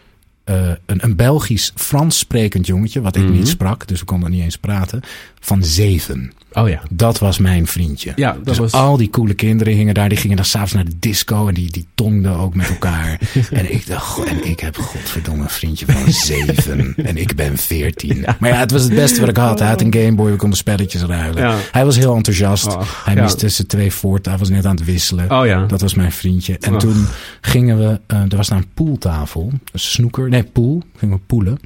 [0.45, 3.33] eh, een, een Belgisch Frans sprekend jongetje, wat ik Mhm.
[3.33, 5.01] niet sprak, dus we konden niet eens praten,
[5.41, 6.33] van zeven.
[6.59, 6.83] Oh ja.
[6.91, 8.13] Dat was mijn vriendje.
[8.17, 10.09] Ja, dat dus was- al die coole kinderen hingen daar.
[10.09, 13.21] Die gingen dan s'avonds naar de disco en die, die tongden ook met elkaar.
[13.51, 16.95] en ik dacht, en ik heb godverdomme een vriendje van zeven.
[16.97, 18.25] en ik ben veertien.
[18.39, 19.59] Maar ja, het was het beste wat ik had.
[19.59, 21.43] Hij had een Gameboy, we konden spelletjes ruilen.
[21.43, 21.57] Ja.
[21.73, 22.67] Hij was heel enthousiast.
[22.67, 23.23] Och, hij ja.
[23.23, 24.27] miste zijn twee voort.
[24.27, 25.31] Hij was net aan het wisselen.
[25.31, 25.67] Oh ja.
[25.67, 26.59] Dat was mijn vriendje.
[26.59, 26.81] En Och.
[26.81, 27.07] toen
[27.41, 29.53] gingen we, eh, er was daar een pooltafel.
[29.73, 30.83] Een snoeker, nee, pool.
[30.97, 31.59] Gingen we poelen.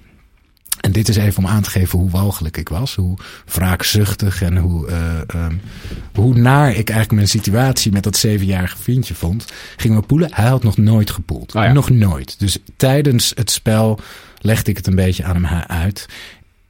[0.81, 2.95] En dit is even om aan te geven hoe walgelijk ik was.
[2.95, 5.55] Hoe wraakzuchtig en hoe, eh, ehm,
[6.14, 9.45] hoe naar ik eigenlijk mijn situatie met dat zevenjarige vriendje vond.
[9.76, 10.28] Gingen we poelen.
[10.35, 11.55] Hij had nog nooit gepoeld.
[11.55, 11.72] Oh ja.
[11.72, 12.39] Nog nooit.
[12.39, 14.01] Dus tijdens het spel
[14.39, 16.07] legde ik het een beetje aan hem uit.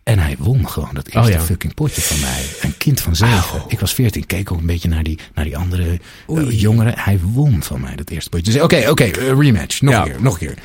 [0.03, 1.45] En hij won gewoon dat eerste Oh ja.
[1.45, 2.45] fucking potje van mij.
[2.61, 3.63] Een kind van zeven.
[3.69, 4.27] Ik was veertien.
[4.27, 5.99] Keek ook een beetje naar die, naar die andere
[6.29, 6.93] eh, jongeren.
[6.97, 8.53] Hij won van mij dat eerste potje.
[8.53, 9.81] Dus oké, oké, eh, rematch.
[9.81, 10.01] Nog Ja.
[10.05, 10.59] een keer, nog een keer.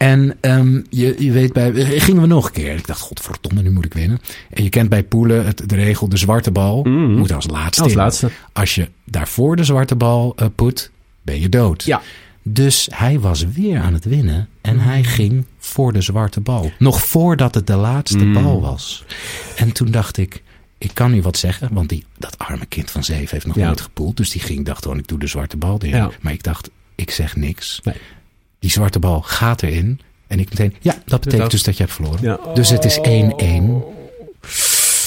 [0.00, 2.74] En ehm, je, je weet bij, gingen we nog een keer.
[2.74, 4.20] Ik dacht, godverdomme, nu moet ik winnen.
[4.50, 7.12] En je kent bij poelen het, de regel, de zwarte bal Mhm.
[7.18, 7.98] moet als laatste Als in.
[7.98, 8.30] laatste.
[8.52, 10.90] Als je daarvoor de zwarte bal eh, put,
[11.22, 11.84] ben je dood.
[11.84, 12.00] Ja.
[12.42, 16.72] Dus hij was weer aan het winnen en hij ging voor de zwarte bal.
[16.78, 18.32] Nog voordat het de laatste Mm.
[18.32, 19.04] bal was.
[19.56, 20.42] En toen dacht ik,
[20.78, 23.66] ik kan nu wat zeggen, want die, dat arme kind van zeven heeft nog Ja.
[23.66, 24.16] nooit gepoeld.
[24.16, 25.96] Dus die ging, dacht gewoon, ik doe de zwarte bal erin.
[25.96, 26.10] Ja.
[26.20, 27.80] Maar ik dacht, ik zeg niks.
[27.82, 27.94] Nee.
[28.60, 30.00] Die zwarte bal gaat erin.
[30.26, 32.18] En ik meteen, ja, dat betekent Dat- dus dat je hebt verloren.
[32.22, 32.38] Ja.
[32.54, 33.82] Dus het is 1-1.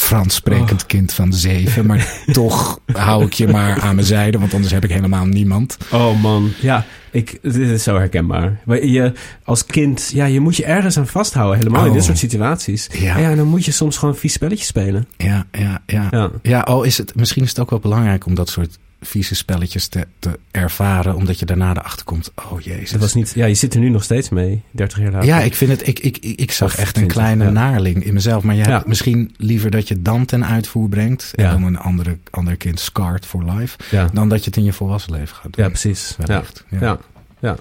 [0.04, 0.88] Frans sprekend Oh.
[0.88, 1.86] kind van zeven.
[1.86, 5.78] Maar toch hou ik je maar aan mijn zijde, want anders heb ik helemaal niemand.
[5.91, 8.60] Oh man, ja, ik, dit is zo herkenbaar.
[8.66, 9.12] Je,
[9.43, 11.93] als kind, ja, je moet je ergens aan vasthouden, helemaal in Oh.
[11.95, 12.88] dit soort situaties.
[12.91, 13.16] Ja.
[13.16, 15.08] En ja, dan moet je soms gewoon vies spelletjes spelen.
[15.18, 16.08] Ja, ja, ja.
[16.12, 16.32] Ja.
[16.41, 19.88] Ja, al is het, misschien is het ook wel belangrijk om dat soort vieze spelletjes
[19.88, 22.91] te, te ervaren, omdat je daarna erachter komt, oh jezus.
[22.91, 25.28] Het was niet, ja, je zit er nu nog steeds mee, 30 jaar later.
[25.28, 27.49] Ja, ik vind het, ik, ik, ik, ik zag Of echt een 20, kleine ja.
[27.49, 28.43] naarling in mezelf.
[28.43, 28.84] Maar je hebt Ja.
[28.86, 31.51] misschien liever dat je dan ten uitvoer brengt, en Ja.
[31.51, 33.78] dan een andere, ander kind scarred for life,
[34.14, 35.64] dan dat je het in je volwassen leven gaat doen.
[35.64, 36.16] ja precies.
[36.20, 36.26] Ja.
[36.26, 36.78] Wellicht, ja.
[36.80, 36.97] Ja.
[37.39, 37.56] Ja.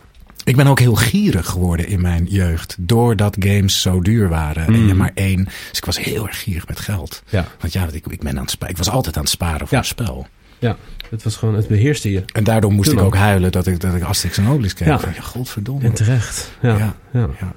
[0.44, 2.76] Ik ben ook heel gierig geworden in mijn jeugd.
[2.78, 4.66] Doordat games zo duur waren.
[4.66, 4.86] En Mm.
[4.86, 5.44] je maar één.
[5.44, 7.22] Dus ik was heel erg gierig met geld.
[7.28, 7.46] Ja.
[7.60, 9.78] Want ja, ik, ik, ben aan het ik was altijd aan het sparen voor Ja.
[9.78, 10.26] een spel.
[10.62, 10.76] Ja,
[11.10, 12.22] het was gewoon, het beheerste je.
[12.32, 14.88] En daardoor moest Toen ik ook huilen dat ik, dat ik Asterix en Obelix kreeg.
[14.88, 14.98] Ja.
[14.98, 15.84] Van, ja, godverdomme.
[15.84, 16.50] En terecht.
[16.62, 16.76] Ja.
[16.78, 16.94] Ja.
[17.12, 17.28] Ja.
[17.40, 17.52] Ja.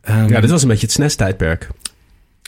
[0.00, 1.68] Ehm, Ja, dit was een beetje het SNES-tijdperk.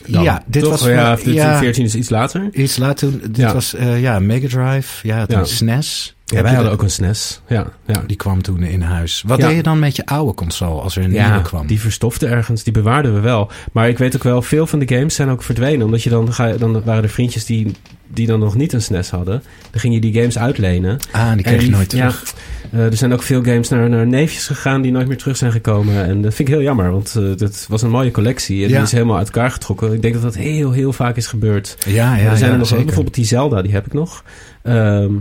[0.05, 0.71] Ja, dit Toch?
[0.71, 0.81] was...
[0.87, 2.49] Ja, ja, 14 is iets later.
[2.51, 3.11] Iets later.
[3.21, 3.53] Dit Ja.
[3.53, 5.07] was eh, ja, Mega Drive.
[5.07, 6.15] Ja, een SNES.
[6.25, 7.41] Ja, wij hadden ook een SNES.
[7.47, 8.03] Ja, ja.
[8.07, 9.23] Die kwam toen in huis.
[9.27, 11.67] Wat deed je dan met je oude console als er een Ja, nieuwe kwam?
[11.67, 13.51] die verstofte ergens, die bewaarden we wel.
[13.71, 15.85] Maar ik weet ook wel, veel van de games zijn ook verdwenen.
[15.85, 17.71] Omdat je dan, ga je, dan waren er vriendjes die,
[18.07, 19.43] die dan nog niet een SNES hadden.
[19.71, 20.97] Dan ging je die games uitlenen.
[21.11, 22.33] Ah, die kreeg je nooit terug.
[22.71, 25.37] Ja, eh, er zijn ook veel games naar, naar neefjes gegaan die nooit meer terug
[25.37, 26.05] zijn gekomen.
[26.05, 28.63] En dat vind ik heel jammer, want eh, dat was een mooie collectie.
[28.63, 28.75] En Ja.
[28.75, 29.93] die is helemaal uit elkaar getrokken.
[29.93, 31.77] Ik denk dat dat heel, heel vaak is gebeurd.
[31.87, 32.85] Ja, ja, er zijn ja, er nog zeker.
[32.85, 34.23] bijvoorbeeld die Zelda, die heb ik nog.
[34.63, 35.13] Ehm,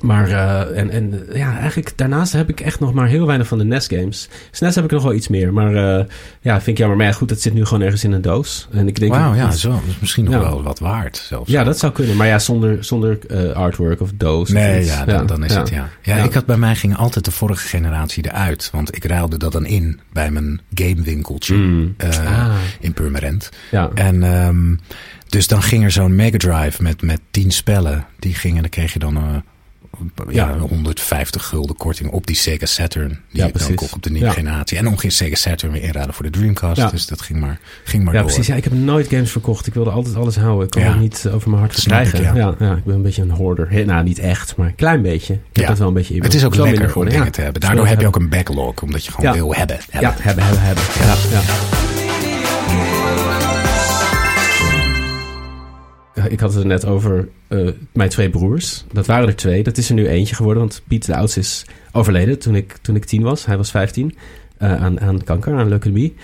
[0.00, 3.58] maar eh, en, en ja, eigenlijk daarnaast heb ik echt nog maar heel weinig van
[3.58, 4.28] de NES games.
[4.50, 6.04] SNES heb ik nog wel iets meer, maar eh,
[6.40, 6.96] ja, vind ik jammer.
[6.96, 8.68] Maar ja, goed, dat zit nu gewoon ergens in een doos.
[8.72, 9.70] En ik denk Wauw, ja, dat- zo.
[9.70, 10.40] Dat is misschien nog Ja.
[10.40, 11.50] wel wat waard zelfs.
[11.50, 12.16] ja, dat zou kunnen.
[12.16, 14.48] Maar ja, zonder, zonder eh, artwork of doos.
[14.48, 14.88] of Nee, iets.
[14.88, 15.88] ja, dan, dan is het ja.
[16.02, 16.16] ja.
[16.16, 16.24] Ja.
[16.24, 18.68] ik had bij mij ging altijd de vorige generatie eruit.
[18.72, 21.94] Want ik ruilde dat dan in bij mijn gamewinkeltje Mm.
[21.98, 22.54] Ah.
[22.80, 23.50] in Purmerend.
[23.70, 23.90] Ja.
[23.94, 24.74] En ehm,
[25.28, 28.06] dus dan ging er zo'n Mega Drive met, met 10 spellen.
[28.18, 29.16] Die gingen, dan kreeg je dan
[30.28, 30.58] ja, Ja.
[30.58, 33.08] 150 gulden korting op die Sega Saturn.
[33.08, 33.74] Die Ja, ik dan precies.
[33.74, 34.78] kocht op de nieuwe generatie.
[34.78, 36.90] En dan ging Sega Saturn weer inruilen voor de Dreamcast.
[36.90, 38.28] Dus dat ging maar, ging maar Ja, door.
[38.28, 38.46] precies.
[38.46, 39.66] Ja, ik heb nooit games verkocht.
[39.66, 40.64] Ik wilde altijd alles houden.
[40.64, 42.40] Ik kon het niet over mijn hart snap ik, verkrijgen.
[42.40, 42.54] ja.
[42.58, 42.74] ja.
[42.76, 43.86] Ik ben een beetje een hoorder.
[43.86, 45.34] Nou, niet echt, maar een klein beetje.
[45.34, 46.14] Ik heb dat wel een beetje.
[46.22, 47.60] Het is ook lekker om dingen te hebben.
[47.60, 48.82] Daardoor heb je ook een backlog.
[48.82, 49.76] Omdat je gewoon wil hebben.
[49.90, 50.10] hebben.
[50.10, 50.84] Ja, hebben, hebben, hebben.
[53.24, 53.33] Ja,
[56.28, 58.84] Ik had het net over eh, mijn twee broers.
[58.92, 59.62] Dat waren er twee.
[59.62, 60.62] Dat is er nu eentje geworden.
[60.62, 63.46] Want Piet, de oudste, is overleden toen ik, toen ik tien was.
[63.46, 64.14] Hij was vijftien.
[64.58, 66.14] eh, aan, aan kanker, aan leukemie.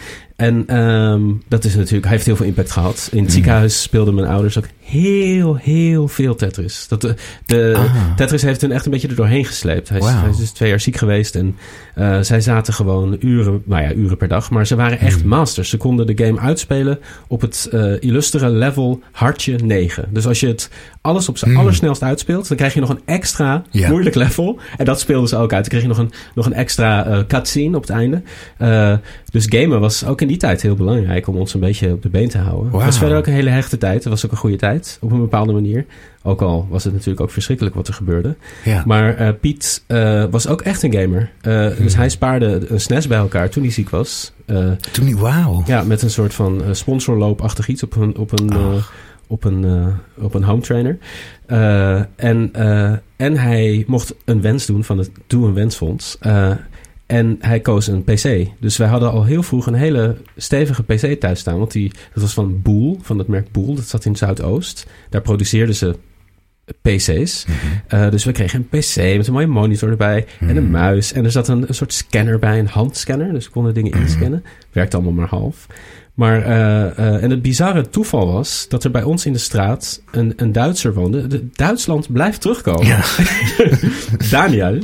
[0.41, 3.09] En ehm, dat is natuurlijk, hij heeft heel veel impact gehad.
[3.11, 3.35] In het Mhm.
[3.35, 6.87] ziekenhuis speelden mijn ouders ook heel, heel veel Tetris.
[6.89, 7.15] Dat, de,
[7.47, 8.17] de, Ah.
[8.17, 9.89] Tetris heeft hun echt een beetje er doorheen gesleept.
[9.89, 11.57] Hij is, hij is dus twee jaar ziek geweest en
[11.95, 14.51] eh, zij zaten gewoon uren, nou ja, uren per dag.
[14.51, 15.29] Maar ze waren echt Hmm.
[15.29, 15.69] masters.
[15.69, 20.09] Ze konden de game uitspelen op het eh illustere level hartje 9.
[20.11, 20.71] Dus als je het
[21.01, 21.61] alles op zijn Hmm.
[21.61, 24.59] allersnelst uitspeelt, dan krijg je nog een extra moeilijk level.
[24.77, 25.61] En dat speelden ze ook uit.
[25.61, 28.23] Dan kreeg je nog een, nog een extra eh, cutscene op het einde.
[29.31, 32.09] Dus gamen was ook in die tijd heel belangrijk om ons een beetje op de
[32.09, 32.73] been te houden.
[32.73, 33.95] Het was verder ook een hele hechte tijd.
[33.95, 35.85] Het was ook een goede tijd, op een bepaalde manier.
[36.23, 38.37] Ook al was het natuurlijk ook verschrikkelijk wat er gebeurde.
[38.65, 38.83] Ja.
[38.87, 41.31] Maar eh, Piet eh, was ook echt een gamer.
[41.41, 44.33] Eh, Dus hij spaarde een SNES bij elkaar toen hij ziek was.
[44.93, 45.63] Toen die, wauw.
[45.67, 48.53] ja, met een soort van sponsorloopachtig iets op een, op een,
[49.27, 50.99] op een, op een home trainer.
[52.17, 52.53] En,
[53.17, 56.19] en hij mocht een wens doen van het Doe een Wensfonds.
[57.11, 58.47] En hij koos een PC.
[58.61, 61.59] Dus wij hadden al heel vroeg een hele stevige PC thuis staan.
[61.59, 63.75] Want die, dat was van Boel, van het merk Boel.
[63.75, 64.87] Dat zat in Zuidoost.
[65.09, 65.97] Daar produceerden ze
[66.83, 67.47] PC's.
[67.87, 70.27] Eh, dus we kregen een PC met een mooie monitor erbij.
[70.41, 71.13] En een muis.
[71.13, 73.33] En er zat een, een soort scanner bij, een handscanner.
[73.33, 74.45] Dus we konden dingen inscannen.
[74.73, 75.67] Werkte allemaal maar half.
[76.21, 80.03] Maar, eh, eh, en het bizarre toeval was dat er bij ons in de straat
[80.11, 81.27] een, een Duitser woonde.
[81.27, 82.87] De, Duitsland blijft terugkomen.
[82.87, 83.05] Ja.
[84.31, 84.79] Daniel.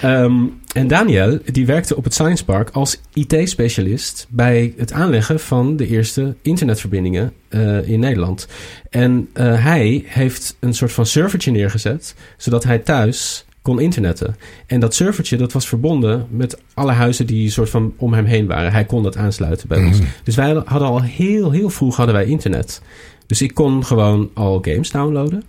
[0.00, 5.76] Ehm, en Daniel, die werkte op het Science Park als IT-specialist bij het aanleggen van
[5.76, 8.48] de eerste internetverbindingen eh, in Nederland.
[8.90, 14.36] En hij heeft een soort van servertje neergezet, zodat hij thuis kon internetten.
[14.66, 18.46] En dat servertje, dat was verbonden met alle huizen die soort van om hem heen
[18.46, 18.72] waren.
[18.72, 19.98] Hij kon dat aansluiten bij ons.
[20.24, 22.82] Dus wij hadden al heel, heel vroeg hadden wij internet.
[23.26, 25.42] Dus ik kon gewoon al games downloaden.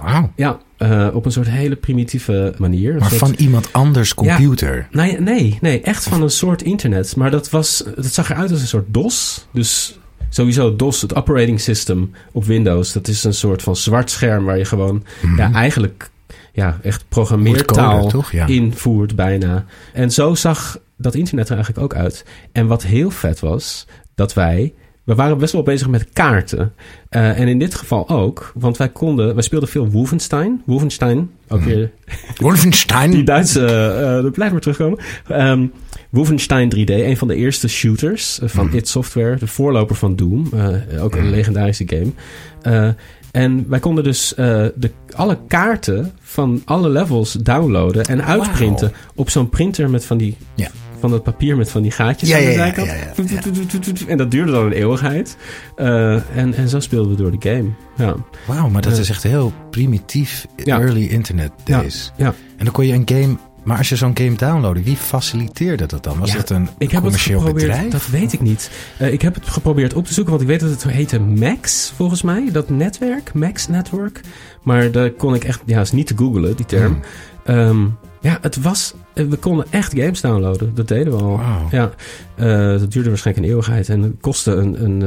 [0.00, 0.32] Wauw.
[0.36, 2.94] Ja, eh, op een soort hele primitieve manier.
[2.98, 4.88] Maar soort- van iemand anders computer.
[4.90, 7.16] Nee, nee, nee, echt van een soort internet.
[7.16, 9.46] Maar dat, was, dat zag eruit als een soort DOS.
[9.52, 9.98] Dus
[10.28, 12.92] sowieso DOS, het operating system op Windows.
[12.92, 15.04] Dat is een soort van zwart scherm waar je gewoon
[15.36, 16.10] ja, eigenlijk
[16.52, 18.08] ja, echt programmeertaal Mhm.
[18.08, 18.32] Toch?
[18.32, 18.46] Ja.
[18.46, 19.64] invoert bijna.
[19.92, 22.24] En zo zag dat internet er eigenlijk ook uit.
[22.52, 24.74] En wat heel vet was, dat wij...
[25.04, 26.72] We waren best wel bezig met kaarten.
[27.08, 29.34] Eh, en in dit geval ook, want wij konden...
[29.34, 30.62] Wij speelden veel Wolfenstein.
[30.66, 31.90] Wolfenstein, ook weer
[32.36, 33.10] Wolfenstein.
[33.10, 34.98] die Duitse, eh dat blijft maar terugkomen.
[35.28, 35.66] Ehm,
[36.10, 40.48] Wolfenstein 3D, een van de eerste shooters eh, van id Software, de voorloper van Doom,
[40.54, 42.92] eh, ook een legendarische game.
[43.30, 49.30] En wij konden dus eh, de, alle kaarten van alle levels downloaden en uitprinten op
[49.30, 50.68] zo'n printer met van die Ja.
[50.98, 52.88] van het papier met van die gaatjes Ja, aan de zijkant.
[52.88, 55.36] ja, En dat duurde dan een eeuwigheid.
[55.76, 57.68] Eh, en, en zo speelden we door de game.
[57.96, 58.14] Ja.
[58.46, 62.12] Wauw, maar dat is echt heel primitief early internet days.
[62.16, 62.34] ja.
[62.56, 63.36] En dan kon je een game...
[63.64, 66.18] Maar als je zo'n game downloadde, wie faciliteerde dat dan?
[66.18, 67.90] Was Ja, dat een Ik heb het commercieel geprobeerd, bedrijf?
[67.92, 68.70] dat weet ik niet.
[68.98, 71.92] Eh, ik heb het geprobeerd op te zoeken, want ik weet dat het heette Max,
[71.96, 72.48] volgens mij.
[72.52, 74.20] Dat netwerk, Max Network.
[74.62, 76.92] Maar daar kon ik echt, ja, is niet te googlen, die term.
[76.92, 77.56] Hmm.
[77.56, 77.86] Ehm,
[78.20, 80.74] ja, het was, eh, we konden echt games downloaden.
[80.74, 81.40] Dat deden we al.
[81.70, 81.90] Ja,
[82.34, 82.46] eh,
[82.78, 83.88] dat duurde waarschijnlijk een eeuwigheid.
[83.88, 85.00] En het kostte een, een,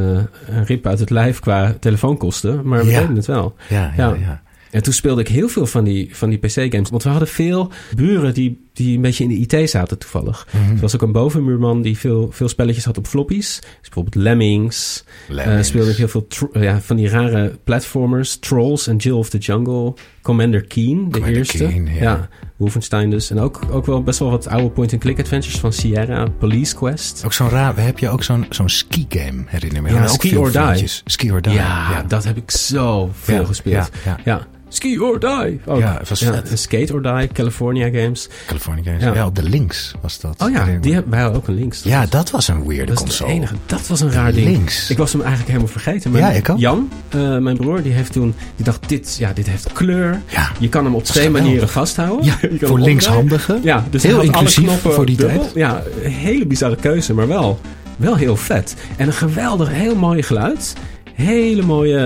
[0.47, 2.67] een rip uit het lijf qua telefoonkosten.
[2.67, 2.99] Maar we Ja.
[2.99, 3.55] deden het wel.
[3.69, 4.15] Ja, ja, Ja.
[4.19, 4.41] ja.
[4.73, 6.89] En toen speelde ik heel veel van die, van die PC-games.
[6.89, 10.47] Want we hadden veel buren die, die een beetje in de IT zaten toevallig.
[10.51, 10.71] Mhm.
[10.75, 13.59] Er was ook een bovenmuurman die veel, veel spelletjes had op floppies.
[13.61, 15.03] Dus bijvoorbeeld Lemmings.
[15.27, 15.57] Lemmings.
[15.59, 18.35] Eh, speelde ik heel veel tro- ja, van die rare platformers.
[18.37, 19.93] Trolls en Jill of the Jungle.
[20.21, 21.57] Commander Keen, de Commander eerste.
[21.57, 22.29] Keen, ja.
[22.57, 23.29] Wolfenstein dus.
[23.29, 26.27] En ook, ook wel best wel wat oude point-and-click adventures van Sierra.
[26.39, 27.21] Police Quest.
[27.25, 27.77] Ook zo'n raar...
[27.77, 29.89] Heb je ook zo'n zo'n ski-game, herinner me?
[29.89, 30.61] Ja, ook Ski or Die.
[30.61, 31.01] filmpjes.
[31.05, 31.53] Ski or Die.
[31.53, 33.89] ja, dat heb ik zo veel Ja, gespeeld.
[34.05, 34.47] ja, ja.
[34.73, 34.89] Ja.
[34.89, 35.59] Ski or Die.
[35.65, 35.79] Ook.
[35.79, 38.27] Ja, het was en Skate or Die, California Games.
[38.47, 39.03] California Games.
[39.03, 39.13] Ja.
[39.13, 39.25] Ja.
[39.25, 40.41] op de links was dat.
[40.41, 41.83] Oh ja, die hebben wij hadden ook een links.
[41.83, 43.29] Ja, dat was een weirde dat console.
[43.29, 43.55] het enige.
[43.65, 44.45] Dat was een raar ding.
[44.47, 44.89] Links.
[44.89, 46.11] Ik was hem eigenlijk helemaal vergeten.
[46.11, 46.57] Mijn Ja, ik ook.
[46.59, 48.35] Jan, eh, mijn broer, die heeft toen...
[48.55, 50.21] Die dacht, dit, ja, dit heeft kleur.
[50.27, 50.51] Ja.
[50.59, 51.41] Je kan hem op twee geweldig.
[51.47, 52.25] manieren vasthouden.
[52.25, 53.59] Ja, Je kan voor linkshandigen.
[53.63, 55.39] Ja, dus Heel alle inclusief voor die dubbel.
[55.41, 55.51] tijd.
[55.55, 57.59] Ja, een hele bizarre keuze, maar wel,
[57.97, 58.75] wel heel vet.
[58.97, 60.73] En een geweldig, heel mooi geluid.
[61.13, 61.99] Hele mooie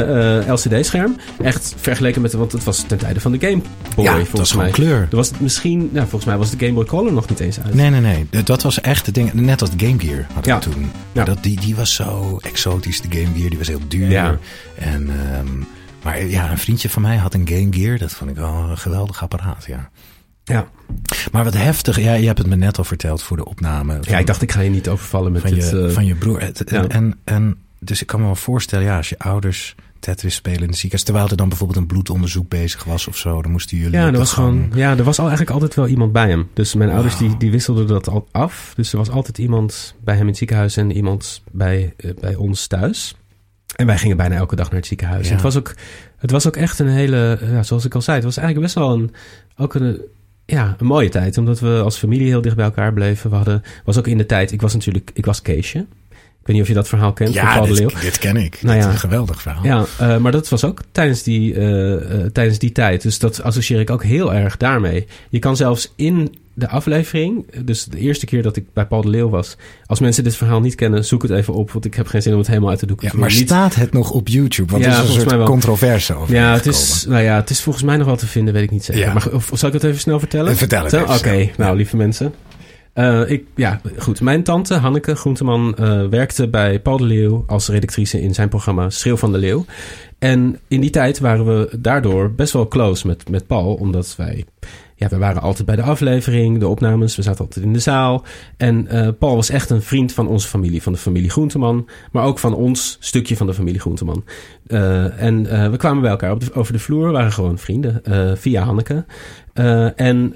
[0.46, 1.16] eh, LCD-scherm.
[1.42, 2.34] Echt vergeleken met...
[2.34, 3.62] Want het was ten tijde van de Game
[3.96, 4.74] Boy, Ja, dat volgens was gewoon mij.
[4.74, 5.08] kleur.
[5.10, 5.80] Er was het misschien...
[5.92, 7.74] Nou, volgens mij was de Game Boy Color nog niet eens uit.
[7.74, 8.44] Nee, nee, nee.
[8.44, 9.34] Dat was echt het ding.
[9.34, 10.60] Net als de Game Gear hadden Ja.
[10.60, 10.92] we toen.
[11.12, 11.24] Ja.
[11.24, 13.50] Dat, die, die was zo exotisch, de Game Gear.
[13.50, 14.10] Die was heel duur.
[14.10, 14.38] Ja.
[14.76, 15.48] En, ehm,
[16.04, 17.98] maar ja, een vriendje van mij had een Game Gear.
[17.98, 19.90] Dat vond ik wel een geweldig apparaat, ja.
[20.44, 20.68] Ja.
[21.32, 22.00] Maar wat heftig.
[22.02, 23.98] Ja, je hebt het me net al verteld voor de opname.
[24.02, 25.70] ja, ik dacht ik ga je niet overvallen met van, dit...
[25.70, 26.42] je, eh, van je broer.
[26.66, 26.88] Ja.
[26.88, 30.68] en, en, dus ik kan me wel voorstellen, ja, als je ouders Tetris spelen in
[30.68, 31.04] de ziekenhuis.
[31.04, 33.42] Terwijl er dan bijvoorbeeld een bloedonderzoek bezig was of zo.
[33.42, 34.62] Dan moesten jullie Ja, er was gang.
[34.62, 36.50] gewoon, ja, er was al eigenlijk altijd wel iemand bij hem.
[36.54, 38.74] Dus mijn ouders die, die wisselden dat al af.
[38.76, 42.36] Dus er was altijd iemand bij hem in het ziekenhuis en iemand bij, eh, bij
[42.36, 43.16] ons thuis.
[43.76, 45.24] En wij gingen bijna elke dag naar het ziekenhuis.
[45.24, 45.28] Ja.
[45.28, 45.76] En het, was ook,
[46.18, 48.86] het was ook echt een hele, ja, zoals ik al zei, het was eigenlijk best
[48.86, 49.14] wel een,
[49.58, 50.02] ook een,
[50.46, 51.38] ja, een mooie tijd.
[51.38, 53.30] Omdat we als familie heel dicht bij elkaar bleven.
[53.30, 55.86] We hadden, was ook in de tijd, ik was natuurlijk, ik was Keesje.
[56.48, 57.88] Ik weet niet of je dat verhaal kent van Ja, Paul de Leeuw.
[57.90, 58.58] dit, dit ken ik.
[58.62, 58.90] Nou Dit ja.
[58.90, 59.64] is een geweldig verhaal.
[59.64, 63.02] Ja, eh, maar dat was ook tijdens die, eh, eh, tijdens die tijd.
[63.02, 65.08] Dus dat associeer ik ook heel erg daarmee.
[65.30, 69.10] Je kan zelfs in de aflevering, dus de eerste keer dat ik bij Paul de
[69.10, 69.58] Leeuw was.
[69.86, 72.32] Als mensen dit verhaal niet kennen, zoek het even op, want ik heb geen zin
[72.34, 73.10] om het helemaal uit te doeken.
[73.14, 73.48] Ja, maar niet...
[73.48, 74.72] staat het nog op YouTube?
[74.72, 75.52] Want Ja, is een volgens mij soort wel.
[75.52, 76.36] controverse over.
[76.36, 76.80] Ja, het gekomen.
[76.80, 79.02] is, nou ja, het is volgens mij nog wel te vinden, weet ik niet zeker.
[79.02, 79.14] Ja.
[79.14, 80.56] Maar of, zal ik het even snel vertellen?
[80.58, 82.34] Vertel het Oké, nou lieve mensen.
[82.98, 84.22] Eh, ik, ja, goed.
[84.22, 88.90] Mijn tante, Hanneke Groenteman, eh, werkte bij Paul de Leeuw als redactrice in zijn programma
[88.90, 89.66] Schreeuw van de Leeuw.
[90.20, 94.46] En in die tijd waren we daardoor best wel close met, met Paul, omdat wij,
[94.96, 98.24] ja, we waren altijd bij de aflevering, de opnames, we zaten altijd in de zaal.
[98.58, 102.24] En eh, Paul was echt een vriend van onze familie, van de familie Groenteman, maar
[102.24, 104.24] ook van ons stukje van de familie Groenteman.
[105.18, 108.02] En we kwamen bij elkaar op over de vloer, waren gewoon vrienden,
[108.38, 109.06] via Hanneke.
[109.96, 110.34] En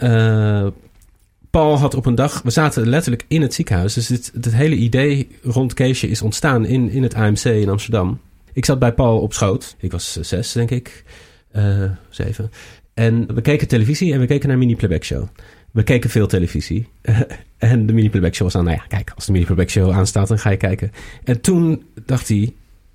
[1.52, 3.93] Paul had op een dag, we zaten letterlijk in het ziekenhuis.
[3.93, 8.20] Dus dit, het hele idee rond Keesje is ontstaan in, in het AMC in Amsterdam.
[8.54, 9.76] Ik zat bij Paul op schoot.
[9.80, 11.04] Ik was eh, zes, denk ik.
[11.52, 12.52] Eh, zeven.
[12.93, 15.28] En we keken televisie en we keken naar Mini Playback Show.
[15.72, 16.88] We keken veel televisie.
[17.58, 19.91] en de Mini Playback Show was aan, nou ja, kijk, als de Mini Playback Show
[19.91, 20.91] aanstaat, dan ga je kijken.
[21.24, 22.54] En toen dacht hij,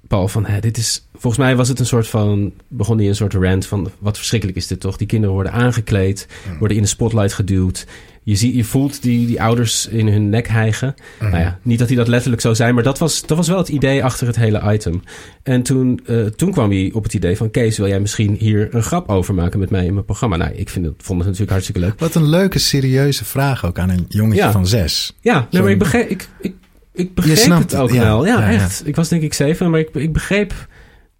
[0.08, 1.06] Paul, van hè, dit is.
[1.12, 2.52] Volgens mij was het een soort van.
[2.68, 3.90] Begon hij een soort rant van.
[3.98, 4.96] Wat verschrikkelijk is dit toch?
[4.96, 6.26] Die kinderen worden aangekleed,
[6.58, 7.86] worden in de spotlight geduwd.
[8.22, 10.94] Je, ziet, je voelt die, die ouders in hun nek hijgen.
[11.20, 13.58] Nou ja, niet dat hij dat letterlijk zou zijn, maar dat was, dat was wel
[13.58, 15.02] het idee achter het hele item.
[15.42, 18.74] En toen, eh, toen kwam hij op het idee van: Kees, wil jij misschien hier
[18.74, 20.36] een grap over maken met mij in mijn programma?
[20.36, 21.98] Nou, ik vind het, vond het natuurlijk hartstikke leuk.
[21.98, 24.52] Wat een leuke, serieuze vraag ook aan een jongetje Ja.
[24.52, 25.16] van zes.
[25.20, 26.54] Ja, nee, maar ik begreep, ik, ik,
[26.96, 28.02] ik begreep snapt het ook ja.
[28.02, 28.26] wel.
[28.26, 28.54] Ja, Ja, ja.
[28.60, 28.86] echt.
[28.86, 30.54] Ik was denk ik zeven, maar ik, ik begreep...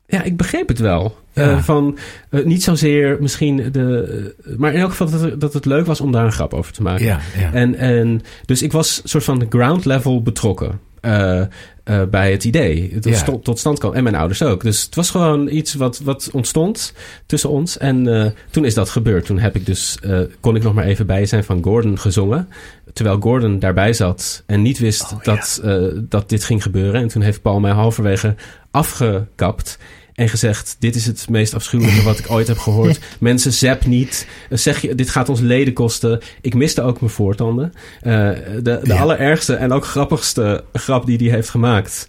[0.09, 1.17] Ja, ik begreep het wel.
[1.33, 1.99] Eh, van
[2.31, 4.33] eh, niet zozeer misschien de...
[4.47, 6.55] eh, maar in elk geval dat, het- dat het leuk was om daar een grap
[6.55, 7.05] over te maken.
[7.05, 7.53] Ja, ja.
[7.53, 10.81] En, en dus ik was soort van de ground level betrokken.
[11.01, 12.91] Eh, eh, bij het idee.
[12.93, 13.93] Het tot, tot stand kwam.
[13.93, 14.63] En mijn ouders ook.
[14.63, 16.93] Dus het was gewoon iets wat, wat ontstond
[17.27, 17.79] tussen ons.
[17.79, 19.27] En eh, toen is dat gebeurd.
[19.27, 19.99] Toen heb ik dus,
[20.41, 22.49] kon ik nog maar even bij zijn van Gordon gezongen.
[22.93, 25.63] Terwijl Gordon daarbij zat en niet wist Oh, dat,
[26.09, 27.01] dat dit ging gebeuren.
[27.01, 28.35] En toen heeft Paul mij halverwege
[28.71, 29.79] afgekapt.
[30.17, 32.99] En gezegd, dit is het meest afschuwelijke wat ik ooit heb gehoord.
[33.21, 34.27] Mensen, zap niet.
[34.51, 36.21] Eh, Zeg je, dit gaat ons leden kosten.
[36.41, 37.73] Ik miste ook mijn voortanden.
[38.01, 38.97] Eh, de de Ja.
[39.01, 42.09] allerergste en ook grappigste grap die hij heeft gemaakt...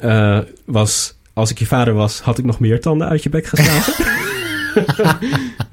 [0.00, 3.46] eh, was, als ik je vader was, had ik nog meer tanden uit je bek
[3.46, 4.04] geslagen.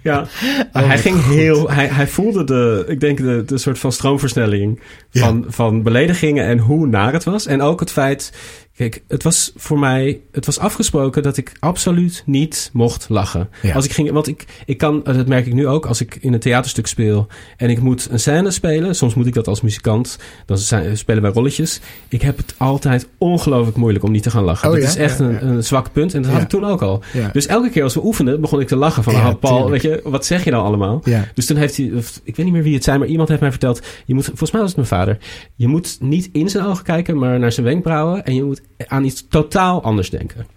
[0.02, 0.28] ja,
[0.74, 1.34] Maar hij ging Oh, goed.
[1.36, 1.70] heel...
[1.72, 4.80] Hij, hij voelde de, ik denk, de, de soort van stroomversnelling
[5.12, 5.22] Ja.
[5.26, 7.46] van, van beledigingen en hoe naar het was.
[7.46, 8.34] En ook het feit...
[8.80, 10.22] Kijk, het was voor mij...
[10.32, 13.50] Het was afgesproken dat ik absoluut niet mocht lachen.
[13.62, 13.74] Ja.
[13.74, 14.12] Als ik ging...
[14.12, 15.04] Want ik, ik kan...
[15.04, 15.86] Dat merk ik nu ook.
[15.86, 17.28] Als ik in een theaterstuk speel...
[17.58, 18.96] En ik moet een scène spelen.
[18.96, 20.18] Soms moet ik dat als muzikant.
[20.46, 21.80] Dan zijn, spelen wij rolletjes.
[22.08, 24.68] Ik heb het altijd ongelooflijk moeilijk om niet te gaan lachen.
[24.68, 24.90] Oh dat ja?
[24.90, 26.14] is echt Ja, een, een zwak punt.
[26.14, 27.04] En dat had ik toen ook al.
[27.34, 29.04] Dus elke keer als we oefenden, begon ik te lachen.
[29.04, 31.04] Van, ah, Paul, weet je, wat zeg je nou allemaal?
[31.34, 31.86] Dus toen heeft hij,
[32.24, 33.82] ik weet niet meer wie het zei, maar iemand heeft mij verteld.
[34.06, 35.18] Je moet, volgens mij was het mijn vader.
[35.56, 38.26] Je moet niet in zijn ogen kijken, maar naar zijn wenkbrauwen.
[38.26, 40.48] En je moet aan iets totaal anders denken.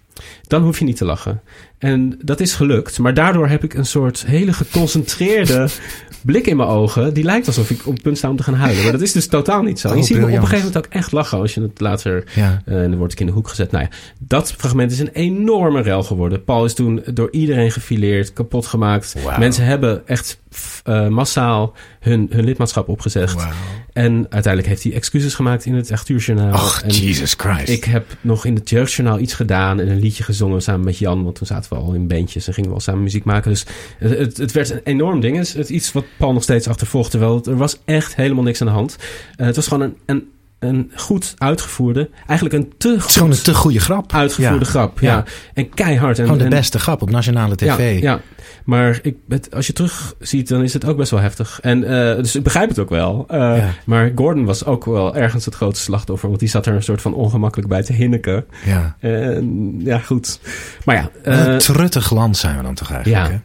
[0.47, 1.41] Dan hoef je niet te lachen.
[1.83, 2.99] En dat is gelukt.
[2.99, 5.67] Maar daardoor heb ik een soort hele geconcentreerde
[6.25, 7.13] blik in mijn ogen.
[7.13, 8.83] Die lijkt alsof ik op het punt sta om te gaan huilen.
[8.83, 9.89] Maar dat is dus totaal niet zo.
[9.89, 12.23] Oh, je ziet me op een gegeven moment ook echt lachen als je het later
[12.35, 12.61] Ja.
[12.65, 13.71] eh, en dan word ik in de hoek gezet.
[13.71, 16.43] Nou ja, dat fragment is een enorme rel geworden.
[16.43, 19.15] Paul is toen door iedereen gefileerd, kapot gemaakt.
[19.39, 20.41] Mensen hebben echt
[20.83, 23.45] eh, massaal hun, hun lidmaatschap opgezegd.
[23.93, 26.53] En uiteindelijk heeft hij excuses gemaakt in het 8 uur journaal.
[26.53, 27.69] Och, en Jesus Christ.
[27.69, 31.23] ik heb nog in het jeugdjournaal iets gedaan en een liedje gezongen samen met Jan.
[31.23, 33.51] Want toen zaten we al in bandjes en gingen we al samen muziek maken.
[33.51, 33.65] Dus
[33.97, 35.37] het, het, het werd een enorm ding.
[35.37, 37.11] Het is iets wat Paul nog steeds achtervolgt.
[37.11, 38.97] Terwijl er was echt helemaal niks aan de hand.
[39.35, 40.31] Eh, het was gewoon een, een,
[40.63, 44.13] een goed uitgevoerde, eigenlijk een te goed gewoon een te goede grap.
[44.13, 44.71] uitgevoerde Ja.
[44.71, 44.99] grap.
[44.99, 45.13] Ja.
[45.15, 45.23] Ja.
[45.53, 46.17] En keihard.
[46.19, 48.01] En, Gewoon de en- beste grap op nationale tv.
[48.01, 48.19] ja,
[48.65, 51.59] maar ik, het, als je terug ziet, dan is het ook best wel heftig.
[51.61, 53.25] En, eh, dus ik begrijp het ook wel.
[53.27, 53.63] Eh.
[53.85, 56.27] Maar Gordon was ook wel ergens het grootste slachtoffer.
[56.27, 58.45] Want die zat er een soort van ongemakkelijk bij te hinniken.
[58.65, 58.95] Ja.
[58.99, 60.39] En, ja, goed.
[60.85, 61.09] Maar ja.
[61.23, 63.25] Eh, een truttig land zijn we dan toch eigenlijk.
[63.27, 63.31] ja.
[63.31, 63.39] hè?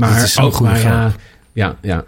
[0.00, 1.20] maar het is zo'n ook, goede maar ja, grap.
[1.52, 2.04] ja, ja,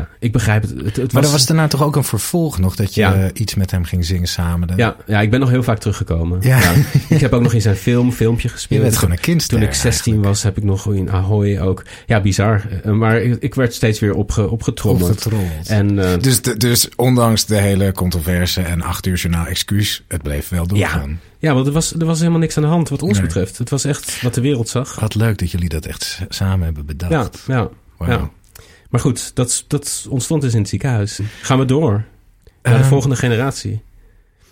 [0.00, 0.70] ja, ik begrijp het.
[0.70, 3.30] het, het Maar was, er was daarna toch ook een vervolg nog dat je Ja.
[3.32, 4.68] iets met hem ging zingen samen.
[4.76, 6.38] Ja, ja, ik ben nog heel vaak teruggekomen.
[6.42, 6.72] Ja.
[7.08, 8.96] ik heb ook nog in zijn film, filmpje je gespeeld.
[8.96, 9.58] gewoon een kindster.
[9.58, 11.82] Toen ik 16 was, heb ik nog in Ahoy ook.
[12.06, 12.66] Ja, bizar.
[12.82, 15.26] Eh, Maar ik, werd steeds weer opge, opgetrommeld.
[15.66, 20.48] En eh, Dus, dus ondanks de hele controverse en acht uur journaal excuus, het bleef
[20.48, 21.20] wel doorgaan.
[21.38, 23.26] ja, want er was, er was helemaal niks aan de hand wat ons Nee.
[23.26, 23.58] betreft.
[23.58, 25.00] Het was echt wat de wereld zag.
[25.00, 27.42] Wat leuk dat jullie dat echt samen hebben bedacht.
[27.46, 27.68] Ja,
[28.06, 28.30] ja.
[28.96, 31.20] Maar goed, dat, dat ontstond dus in het ziekenhuis.
[31.42, 31.90] Gaan we door
[32.62, 33.82] naar de Eh, volgende generatie.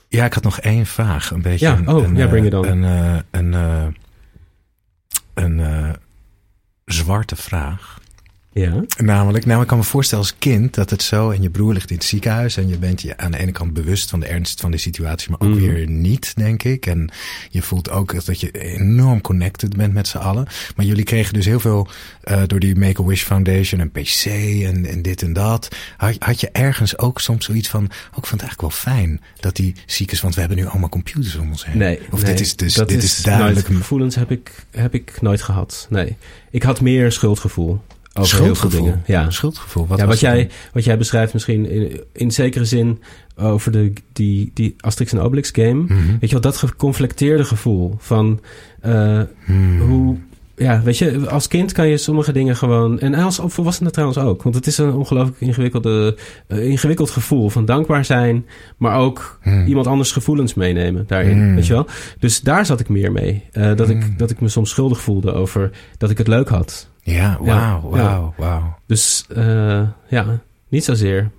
[0.09, 1.31] Ja, ik had nog één vraag.
[1.31, 2.67] Een beetje Ja, een, oh, een, ja, bring it on.
[2.67, 3.87] Een, eh, een, eh,
[5.35, 5.91] een eh,
[6.85, 8.01] zwarte vraag.
[8.55, 8.85] Ja.
[8.97, 11.91] Namelijk, nou, ik kan me voorstellen als kind dat het zo en je broer ligt
[11.91, 14.61] in het ziekenhuis en je bent je aan de ene kant bewust van de ernst
[14.61, 15.59] van de situatie, maar ook Mhm.
[15.61, 16.87] weer niet, denk ik.
[16.87, 17.11] En
[17.51, 20.47] je voelt ook dat je enorm connected bent met z'n allen.
[20.77, 21.89] Maar jullie kregen dus heel veel
[22.21, 24.25] eh, door die Make-A-Wish Foundation en PC
[24.65, 25.69] en, en dit en dat.
[25.97, 27.91] Had, had je ergens ook soms zoiets van, ook
[28.25, 30.89] ik vond het eigenlijk wel fijn dat die ziek is, want we hebben nu allemaal
[30.89, 31.79] computers om ons heen.
[31.79, 34.95] Nee, Of nee, dit is dus, dat dit is, duidelijk nooit- gevoelens heb ik, heb
[34.95, 35.87] ik nooit gehad.
[35.91, 36.17] Nee.
[36.51, 37.81] Ik had meer schuldgevoel
[38.15, 38.85] over heel veel schuldgevoel.
[38.85, 39.03] dingen.
[39.07, 39.31] Ja.
[39.31, 39.87] Schuldgevoel.
[39.87, 40.49] Wat ja, wat, jij, dan?
[40.73, 43.03] wat jij beschrijft misschien in, in zekere zin
[43.37, 45.83] over de, die, die Asterix en Obelix game.
[45.83, 45.95] Mhm.
[45.95, 48.41] Weet je wel, dat geconflicteerde gevoel van
[48.81, 49.81] eh, Hmm.
[49.81, 50.17] hoe...
[50.57, 53.01] Ja, weet je, als kind kan je sommige dingen gewoon...
[53.01, 54.43] En als volwassene trouwens ook.
[54.43, 58.47] Want het is een ongelooflijk ingewikkelde, eh, ingewikkeld gevoel van dankbaar zijn...
[58.77, 59.67] maar ook Hmm.
[59.67, 61.55] iemand anders gevoelens meenemen daarin, Hmm.
[61.55, 61.87] weet je wel?
[62.19, 63.43] Dus daar zat ik meer mee.
[63.53, 66.89] Eh, dat, ik, dat ik me soms schuldig voelde over dat ik het leuk had.
[67.07, 68.03] Ja, wauw, Ja.
[68.03, 68.79] wauw, wauw.
[68.87, 70.27] Dus eh, ja,
[70.69, 71.31] niet zozeer.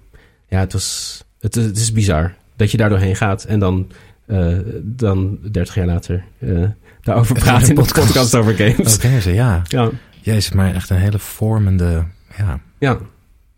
[0.49, 3.91] Ja, het, was, het, het is bizar dat je daar doorheen gaat en dan,
[4.27, 4.47] eh,
[4.81, 6.63] dan 30 jaar later eh,
[7.01, 8.07] daarover praat in de podcast.
[8.07, 8.95] podcast over games.
[8.95, 9.61] Oké, ze, ja.
[9.67, 9.89] Ja,
[10.21, 12.03] Jezus, maar echt een hele vormende
[12.37, 12.97] ja, ja,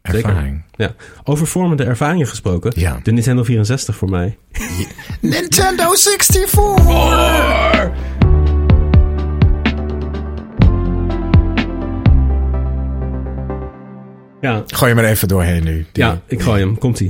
[0.02, 0.30] Zeker.
[0.30, 0.64] ervaring.
[1.24, 2.72] over vormende ervaringen gesproken.
[2.76, 3.00] Ja.
[3.04, 4.38] De Nintendo 64 voor mij.
[5.22, 7.92] Nintendo 64!
[14.42, 15.86] Ja, Gooi je maar even doorheen nu.
[15.92, 16.78] Die- ja ik gooi hem.
[16.78, 17.10] Komt-ie.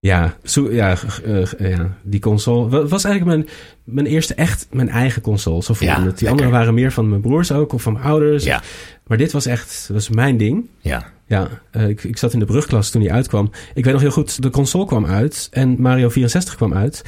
[0.00, 0.94] Ja, zo, ja,
[1.24, 3.48] eh, ja, die console wa- was eigenlijk mijn,
[3.84, 5.62] mijn eerste echt mijn eigen console.
[5.62, 6.04] Zo voelde Ja, het.
[6.04, 6.30] Die lekker.
[6.30, 8.44] andere waren meer van mijn broers ook of van mijn ouders.
[8.44, 8.62] Ja.
[9.06, 10.66] Maar dit was echt, was mijn ding.
[10.80, 11.12] Ja.
[11.26, 13.50] Ja, eh, ik, ik zat in de brugklas toen die uitkwam.
[13.74, 17.02] Ik weet nog heel goed, de console kwam uit en Mario 64 kwam uit.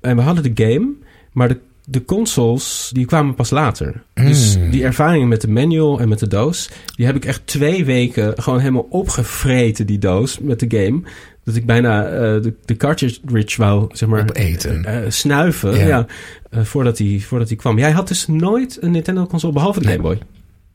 [0.00, 0.88] En we hadden de game,
[1.32, 4.02] maar de, de consoles die kwamen pas later.
[4.14, 4.70] Dus Mm.
[4.70, 8.42] die ervaringen met de manual en met de doos, die heb ik echt twee weken
[8.42, 11.02] gewoon helemaal opgevreten, die doos met de game.
[11.44, 14.84] Dat ik bijna eh, de, de cartridge wou, zeg maar, Opeten.
[14.84, 15.78] eh, snuiven.
[15.78, 16.06] Ja.
[16.50, 16.64] Ja.
[16.64, 17.78] voordat, die, voordat die kwam.
[17.78, 19.96] Jij had dus nooit een Nintendo console behalve de Nee.
[19.96, 20.18] Game Boy.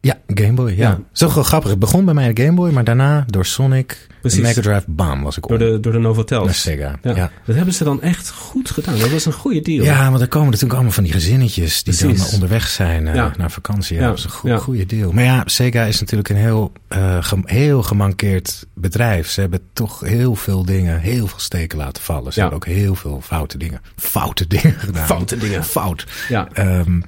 [0.02, 0.76] Ja, Game Boy, ja.
[0.76, 1.00] Ja.
[1.12, 1.70] Zo grappig.
[1.70, 4.41] Het begon bij mij de Game Boy, maar daarna door Sonic, Precies.
[4.41, 5.50] Mega Drive, bam, was ik op.
[5.50, 6.45] Door de, door de Novotels.
[6.45, 6.95] Naar Sega.
[7.02, 7.16] Ja.
[7.16, 7.32] Ja.
[7.45, 9.00] Dat hebben ze dan echt goed gedaan.
[9.00, 9.84] Dat was een goede deal.
[9.84, 12.22] Ja, want er komen natuurlijk allemaal van die gezinnetjes die Precies.
[12.24, 13.34] dan onderweg zijn eh, Ja.
[13.38, 13.97] naar vakantie.
[13.97, 15.12] Ja, dat is een go- goede deal.
[15.12, 19.30] Maar ja, Sega is natuurlijk een heel, eh, gem- heel gemankeerd bedrijf.
[19.30, 22.34] Ze hebben toch heel veel dingen, heel veel steken laten vallen.
[22.34, 25.06] Ze hebben ook heel veel foute dingen, foute dingen gedaan.
[25.06, 25.64] Foute dingen.
[25.64, 26.06] Fout.
[26.30, 26.47] Ja.
[26.54, 27.00] Ehm,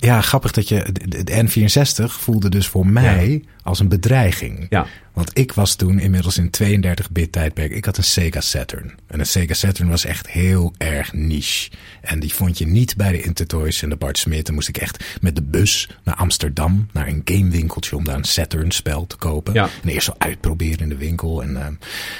[0.00, 0.92] ja, grappig dat je.
[0.92, 4.66] De, de N64 voelde dus voor mij als een bedreiging.
[4.68, 4.86] Ja.
[5.12, 7.70] Want ik was toen inmiddels in 32-bit tijdperk.
[7.70, 8.94] Ik had een Sega Saturn.
[9.06, 11.70] En een Sega Saturn was echt heel erg niche.
[12.00, 14.46] En die vond je niet bij de Intertoys en de Bart Smit.
[14.46, 18.24] Dan moest ik echt met de bus naar Amsterdam, naar een gamewinkeltje om daar een
[18.24, 19.54] Saturn spel te kopen.
[19.54, 19.68] Ja.
[19.82, 21.42] En eerst zo uitproberen in de winkel.
[21.42, 21.74] En, ehm,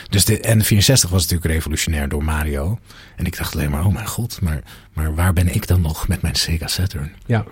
[0.09, 2.79] dus de N64 was natuurlijk revolutionair door Mario.
[3.16, 4.62] En ik dacht alleen maar, oh mijn god, maar,
[4.93, 7.12] maar waar ben ik dan nog met mijn Sega Saturn?
[7.26, 7.45] Ja.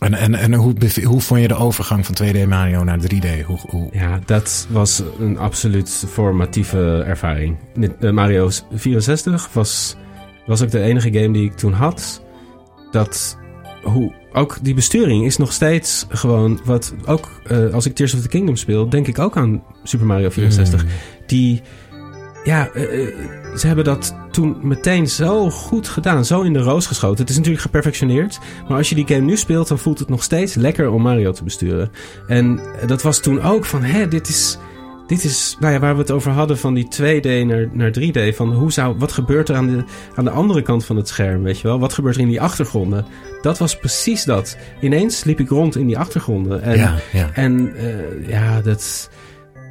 [0.00, 0.74] En, en, en hoe,
[1.04, 3.44] hoe vond je de overgang van 2D Mario naar 3D?
[3.46, 7.56] Hoe, hoe, ja, dat was een absoluut formatieve ervaring.
[8.00, 9.96] Eh, Mario 64 was,
[10.46, 12.22] was ook de enige game die ik toen had.
[12.90, 13.38] Dat
[13.82, 16.94] hoe, ook die besturing is nog steeds gewoon wat.
[17.06, 20.30] Ook eh, als ik Tears of the Kingdom speel, denk ik ook aan Super Mario
[20.30, 20.84] 64.
[20.84, 20.90] Mm.
[21.26, 21.62] die.
[22.44, 23.08] Ja, eh,
[23.56, 26.24] ze hebben dat toen meteen zo goed gedaan.
[26.24, 27.20] Zo in de roos geschoten.
[27.20, 28.38] Het is natuurlijk geperfectioneerd.
[28.68, 31.32] Maar als je die game nu speelt, dan voelt het nog steeds lekker om Mario
[31.32, 31.90] te besturen.
[32.26, 34.58] En eh, dat was toen ook van, hè, dit is.
[35.06, 38.36] Dit is nou ja, waar we het over hadden van die 2D naar, naar 3D.
[38.36, 39.84] Van hoe zou, wat gebeurt er aan de,
[40.14, 41.78] aan de andere kant van het scherm, weet je wel?
[41.78, 43.06] Wat gebeurt er in die achtergronden?
[43.42, 44.56] Dat was precies dat.
[44.80, 46.62] Ineens liep ik rond in die achtergronden.
[46.62, 47.30] En, ja, ja.
[47.32, 49.10] en eh, ja, dat,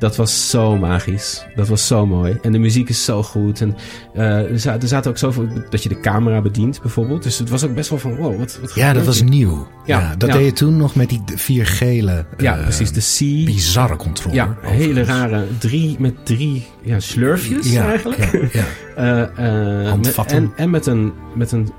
[0.03, 1.45] dat was zo magisch.
[1.55, 2.37] Dat was zo mooi.
[2.41, 3.61] En de muziek is zo goed.
[3.61, 3.75] En
[4.13, 5.47] eh, er, za- er zaten ook zoveel...
[5.69, 7.23] Dat je de camera bedient, bijvoorbeeld.
[7.23, 8.15] Dus het was ook best wel van...
[8.15, 9.29] Wow, wat, wat Ja, dat was hier?
[9.29, 9.67] nieuw.
[9.85, 10.35] Ja, Ja, dat ja.
[10.35, 12.25] deed je toen nog met die vier gele.
[12.37, 12.91] Ja, eh, precies.
[12.91, 13.45] De C.
[13.45, 14.35] Bizarre controle.
[14.35, 15.45] Ja, hele rare...
[15.59, 18.49] Drie, met drie ja, slurfjes ja, eigenlijk.
[18.53, 18.63] Ja.
[18.95, 21.69] Eh, met- en, en met een, met een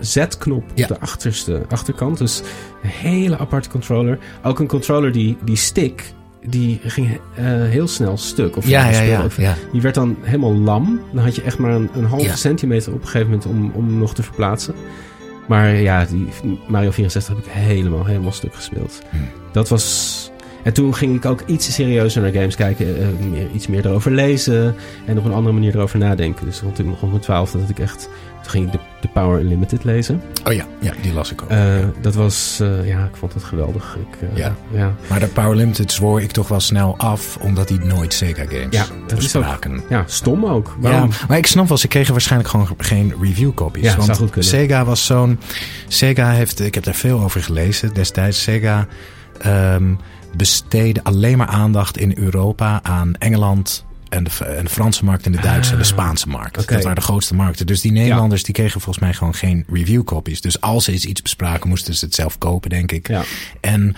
[0.00, 2.18] Z-knop op de achterste achterkant.
[2.18, 2.42] Dus
[2.82, 4.18] een hele aparte controller.
[4.42, 6.12] Ook een controller die, die stick,
[6.46, 8.56] die ging eh, heel snel stuk.
[8.56, 9.54] Of Ja, ja, ja.
[9.72, 11.00] Die werd dan helemaal lam.
[11.12, 12.34] Dan had je echt maar een, een halve Ja.
[12.36, 14.74] centimeter op een gegeven moment om, om hem nog te verplaatsen.
[15.48, 16.26] Maar ja, die
[16.68, 19.00] Mario 64 heb ik helemaal, helemaal stuk gespeeld.
[19.10, 19.16] Hm.
[19.52, 20.32] Dat was...
[20.62, 22.98] En toen ging ik ook iets serieuzer naar games kijken.
[23.00, 24.74] eh, meer, iets meer erover lezen.
[25.06, 26.46] En op een andere manier erover nadenken.
[26.46, 28.08] Dus rond, rond mijn twaalfde dat ik echt...
[28.44, 30.22] Toen ging ik de, de Power Unlimited lezen.
[30.46, 31.48] Oh ja, ja die las ik ook.
[31.50, 31.58] Eh,
[32.00, 32.58] dat was...
[32.62, 33.96] eh, ja, ik vond het geweldig.
[34.00, 34.54] Ik, eh, Ja.
[34.72, 34.94] ja.
[35.08, 38.66] maar de Power Limited zwoor ik toch wel snel af, omdat die nooit Sega games
[38.70, 39.82] Ja, dat is ook- bespraken.
[39.88, 40.76] Ja, stom ook.
[40.80, 43.82] Ja, maar ik snap wel, ze kregen waarschijnlijk gewoon geen review copies.
[43.82, 44.32] Ja, want.
[44.38, 45.38] Sega was zo'n...
[45.88, 48.42] Sega heeft, ik heb daar veel over gelezen destijds.
[48.42, 48.86] Sega
[50.36, 53.84] besteedde alleen maar aandacht in Europa aan Engeland...
[54.14, 56.58] En de, en de Franse markt en de Duitse en de Spaanse markt.
[56.58, 56.66] Ah.
[56.66, 57.66] Dat waren de grootste markten.
[57.66, 60.40] Dus die Nederlanders die kregen volgens mij gewoon geen review copies.
[60.40, 63.08] Dus als ze iets, iets bespraken, moesten ze het zelf kopen, denk ik.
[63.08, 63.22] Ja.
[63.60, 63.94] En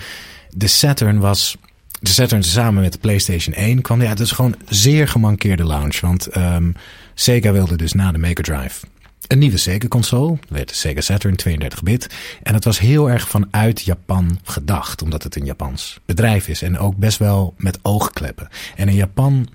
[0.49, 1.57] de Saturn was.
[1.99, 4.01] De Saturn samen met de PlayStation 1 kwam.
[4.01, 5.99] Ja, het is gewoon een zeer gemankeerde launch.
[5.99, 6.71] Want ehm,
[7.13, 8.85] Sega wilde dus na de Mega Drive
[9.27, 10.37] een nieuwe Sega-console.
[10.49, 12.07] Werd de Sega Saturn 32-bit.
[12.43, 15.01] En het was heel erg vanuit Japan gedacht.
[15.01, 16.61] Omdat het een Japans bedrijf is.
[16.61, 18.47] En ook best wel met oogkleppen.
[18.75, 19.47] En in Japan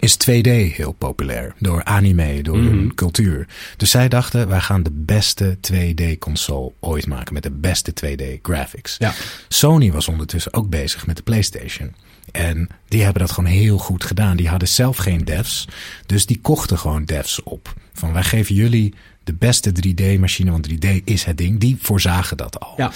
[0.00, 1.54] is 2D heel populair.
[1.58, 3.46] Door anime, door hun cultuur.
[3.76, 7.34] Dus zij dachten, wij gaan de beste 2D-console ooit maken.
[7.34, 8.96] Met de beste 2D-graphics.
[8.98, 9.12] Ja.
[9.48, 11.94] Sony was ondertussen ook bezig met de PlayStation.
[12.32, 14.36] En die hebben dat gewoon heel goed gedaan.
[14.36, 15.68] Die hadden zelf geen devs.
[16.06, 17.74] Dus die kochten gewoon devs op.
[17.92, 18.94] Van wij geven jullie
[19.24, 20.50] de beste 3D-machine.
[20.50, 21.60] Want 3D is het ding.
[21.60, 22.74] Die voorzagen dat al.
[22.76, 22.92] Ja.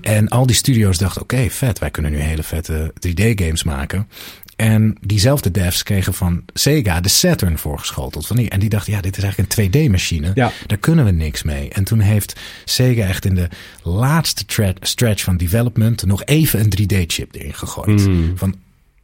[0.00, 1.78] En al die studio's dachten, oké, vet.
[1.78, 4.08] Wij kunnen nu hele vette 3D-games maken.
[4.58, 8.26] En diezelfde devs kregen van Sega de Saturn voorgeschoteld.
[8.26, 10.30] Van die, en die dachten, ja, dit is eigenlijk een 2D-machine.
[10.34, 10.52] Ja.
[10.66, 11.68] Daar kunnen we niks mee.
[11.68, 13.48] En toen heeft Sega echt in de
[13.82, 18.08] laatste stretch van development nog even een 3D-chip erin gegooid.
[18.34, 18.54] Van,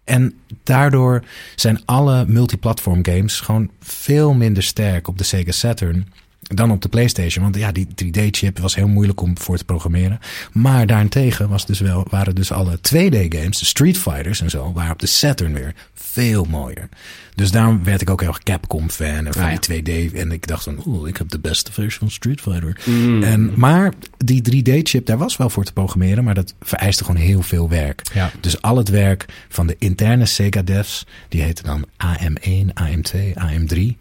[0.04, 1.24] en daardoor
[1.54, 6.08] zijn alle multiplatform games gewoon veel minder sterk op de Sega Saturn
[6.48, 7.44] dan op de PlayStation.
[7.44, 10.18] Want ja, die 3D-chip was heel moeilijk om voor te programmeren.
[10.52, 14.92] Maar daarentegen was dus wel, waren dus alle 2D-games, de Street Fighters en zo, waren
[14.92, 16.88] op de Saturn weer veel mooier.
[17.34, 19.58] Dus daarom werd ik ook heel erg Capcom-fan en van Ah, ja.
[19.60, 20.14] die 2D.
[20.14, 22.80] En ik dacht van, oeh, ik heb de beste versie van Street Fighter.
[23.22, 23.92] En, maar
[24.24, 28.02] die 3D-chip, daar was wel voor te programmeren, maar dat vereiste gewoon heel veel werk.
[28.14, 28.30] Ja.
[28.40, 33.96] Dus al het werk van de interne Sega devs, die heten dan AM1, AM2, AM3.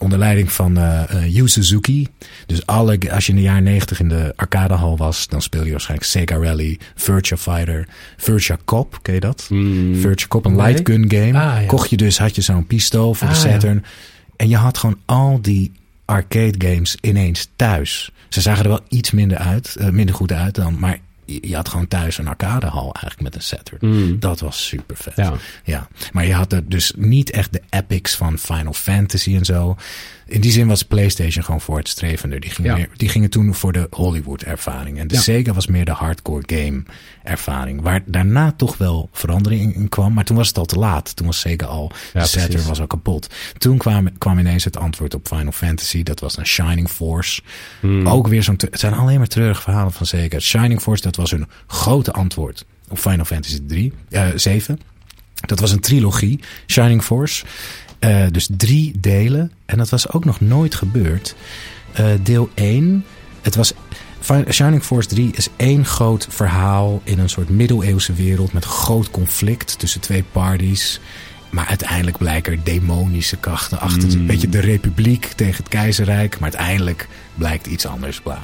[0.00, 2.06] Onder leiding van eh eh, Yu Suzuki.
[2.46, 5.70] Dus alle, als je in de jaren 90 in de arcadehal was, dan speel je
[5.70, 9.42] waarschijnlijk Sega Rally, Virtua Fighter, Virtua Cop, ken je dat?
[9.92, 11.26] Virtua Cop, een light gun game.
[11.40, 11.66] Ah, ja.
[11.66, 13.50] Kocht je dus, had je zo'n pistool voor de Ah, ja.
[13.50, 13.84] Saturn.
[14.36, 15.72] En je had gewoon al die
[16.04, 18.10] arcade games ineens thuis.
[18.28, 21.68] Ze zagen er wel iets minder uit, eh, minder goed uit dan, maar je, had
[21.68, 24.16] gewoon thuis een arcadehal eigenlijk met een Saturn.
[24.20, 25.16] Dat was super vet.
[25.16, 25.32] Ja.
[25.64, 29.76] Ja, maar je had er dus niet echt de epics van Final Fantasy en zo.
[30.26, 32.40] In die zin was PlayStation gewoon voortstrevender.
[32.40, 32.74] Die Ja.
[32.76, 34.98] meer, die gingen toen voor de Hollywood ervaring.
[34.98, 35.20] En de Ja.
[35.20, 36.82] Sega was meer de hardcore game
[37.22, 37.80] ervaring.
[37.82, 40.12] Waar daarna toch wel verandering in kwam.
[40.12, 41.16] Maar toen was het al te laat.
[41.16, 42.68] Toen was Sega al, Ja, de Saturn precies.
[42.68, 43.26] was al kapot.
[43.58, 46.02] Toen kwam, kwam ineens het antwoord op Final Fantasy.
[46.02, 47.40] Dat was een Shining Force.
[47.80, 48.06] Hmm.
[48.08, 48.56] Ook weer zo'n...
[48.70, 50.38] Het zijn alleen maar treurige verhalen van Sega.
[50.38, 54.80] Shining Force, dat was hun grote antwoord op Final Fantasy 3, eh 7.
[55.46, 57.44] Dat was een trilogie, Shining Force.
[58.02, 59.52] Eh, dus drie delen.
[59.64, 61.34] En dat was ook nog nooit gebeurd.
[61.92, 63.04] Eh, deel 1,
[63.42, 63.72] het was...
[64.50, 69.78] Shining Force 3 is één groot verhaal in een soort middeleeuwse wereld met groot conflict
[69.78, 71.00] tussen twee parties.
[71.50, 74.12] Maar uiteindelijk blijken er demonische krachten achter.
[74.12, 76.38] Een beetje de republiek tegen het keizerrijk.
[76.38, 78.20] Maar uiteindelijk blijkt iets anders.
[78.20, 78.42] Bla.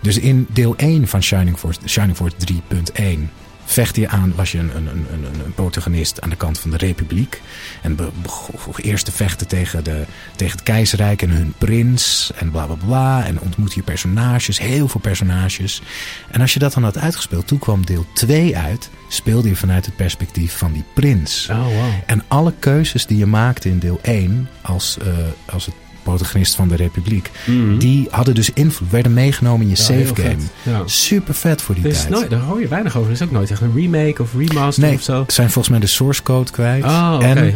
[0.00, 3.30] Dus in deel 1 van Shining Force, Shining Force 3.1
[3.64, 6.76] vecht je aan, was je een, een, een, een, protagonist aan de kant van de
[6.76, 7.40] republiek.
[7.82, 10.04] En be- begon eerst te vechten tegen, de,
[10.36, 13.24] tegen het keizerrijk en hun prins en bla bla bla.
[13.26, 15.82] En ontmoet je personages, heel veel personages.
[16.30, 19.86] En als je dat dan had uitgespeeld, toen kwam deel 2 uit, speelde je vanuit
[19.86, 21.48] het perspectief van die prins.
[21.50, 21.92] Oh, wow.
[22.06, 25.06] En alle keuzes die je maakte in deel 1 als, eh,
[25.46, 27.30] als het protagonist van de Republiek,
[27.78, 30.42] die hadden dus invloed, werden meegenomen in je Ja, save game.
[30.62, 30.82] Ja.
[30.84, 32.08] Super vet voor die tijd.
[32.08, 33.08] nooit, daar hoor je weinig over.
[33.08, 35.24] Er is ook nooit echt een remake of remaster nee, of zo.
[35.26, 36.84] zijn volgens mij de source code kwijt.
[36.84, 37.18] Oh.
[37.22, 37.54] En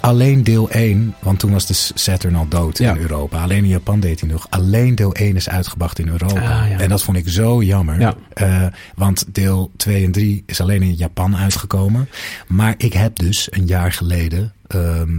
[0.00, 2.94] alleen deel 1, want toen was de Saturn al dood Ja.
[2.94, 3.42] in Europa.
[3.42, 4.46] Alleen in Japan deed hij nog.
[4.50, 6.40] Alleen deel 1 is uitgebracht in Europa.
[6.62, 6.78] Ah, ja.
[6.78, 8.00] En dat vond ik zo jammer.
[8.00, 8.14] Ja.
[8.32, 12.08] Eh, want deel 2 en 3 is alleen in Japan uitgekomen.
[12.48, 15.10] Maar ik heb dus een jaar geleden ehm,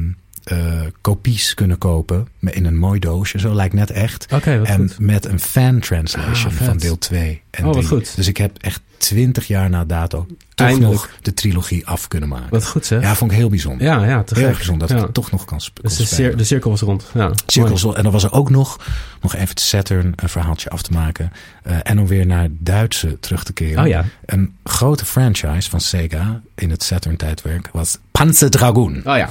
[0.44, 3.40] eh, kopies kunnen kopen in een mooi doosje.
[3.40, 4.26] Zo lijkt net echt.
[4.30, 5.00] En goed.
[5.00, 7.88] met een fan translation Ah, van deel 2 en Oh, wat 3.
[7.88, 8.16] goed.
[8.16, 10.26] Dus ik heb echt twintig jaar na dato
[10.56, 10.92] toch Eindelijk.
[10.94, 12.50] nog de trilogie af kunnen maken.
[12.50, 13.02] Wat goed zeg.
[13.02, 13.88] Ja, vond ik heel bijzonder.
[13.88, 14.46] ja, ja, te heel gek.
[14.48, 14.96] erg bijzonder dat ja.
[14.98, 16.08] ik het toch nog kan Dus de, spelen.
[16.30, 17.06] cir- de cirkel was rond.
[17.14, 17.32] Ja.
[17.96, 18.78] En dan was er ook nog,
[19.22, 21.32] nog even het Saturn een verhaaltje af te maken.
[21.64, 23.82] eh, en om weer naar Duitse terug te keren.
[23.84, 24.06] Oh ja.
[24.26, 28.96] Een grote franchise van Sega in het Saturn-tijdwerk was Panzer Dragoon.
[28.98, 29.30] Oh ja.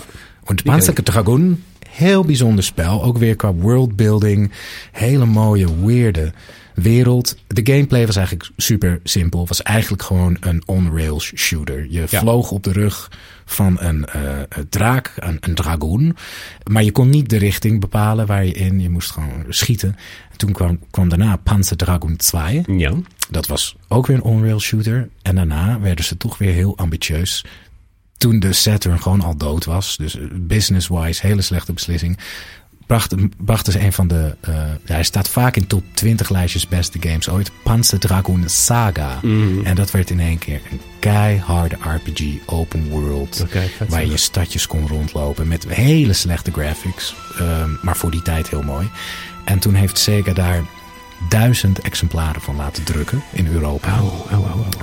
[0.54, 3.02] Ken Dragoon, heel bijzonder spel.
[3.02, 4.52] Ook weer qua worldbuilding.
[4.92, 6.32] Hele mooie, weirde
[6.74, 7.36] wereld.
[7.46, 9.46] De gameplay was eigenlijk super simpel.
[9.46, 11.86] was eigenlijk gewoon een on-rails shooter.
[11.90, 12.20] Je Ja.
[12.20, 13.10] vloog op de rug
[13.44, 16.16] van een eh, een draak, een, een dragoon.
[16.70, 18.80] Maar je kon niet de richting bepalen waar je in.
[18.80, 19.96] Je moest gewoon schieten.
[20.36, 22.62] Toen kwam, kwam daarna Panzer Dragoon 2.
[22.66, 22.92] Ja.
[23.30, 25.08] Dat was ook weer een on-rail shooter.
[25.22, 27.44] En daarna werden ze toch weer heel ambitieus.
[28.20, 29.96] Toen de Saturn gewoon al dood was.
[29.96, 32.18] Dus eh, business-wise, hele slechte beslissing.
[32.86, 33.14] Bracht,
[33.44, 34.36] brachten ze een van de...
[34.40, 34.54] eh,
[34.84, 37.50] hij staat vaak in top 20 lijstjes beste games ooit.
[37.62, 39.18] Panzer Dragoon Saga.
[39.22, 39.64] Mhm.
[39.66, 43.44] En dat werd in één keer een keiharde RPG, open world.
[43.88, 47.14] Waar je stadjes kon rondlopen met hele slechte graphics.
[47.38, 48.88] ehm, maar voor die tijd heel mooi.
[49.44, 50.62] En toen heeft Sega daar
[51.28, 54.00] duizend exemplaren van laten drukken in Europa.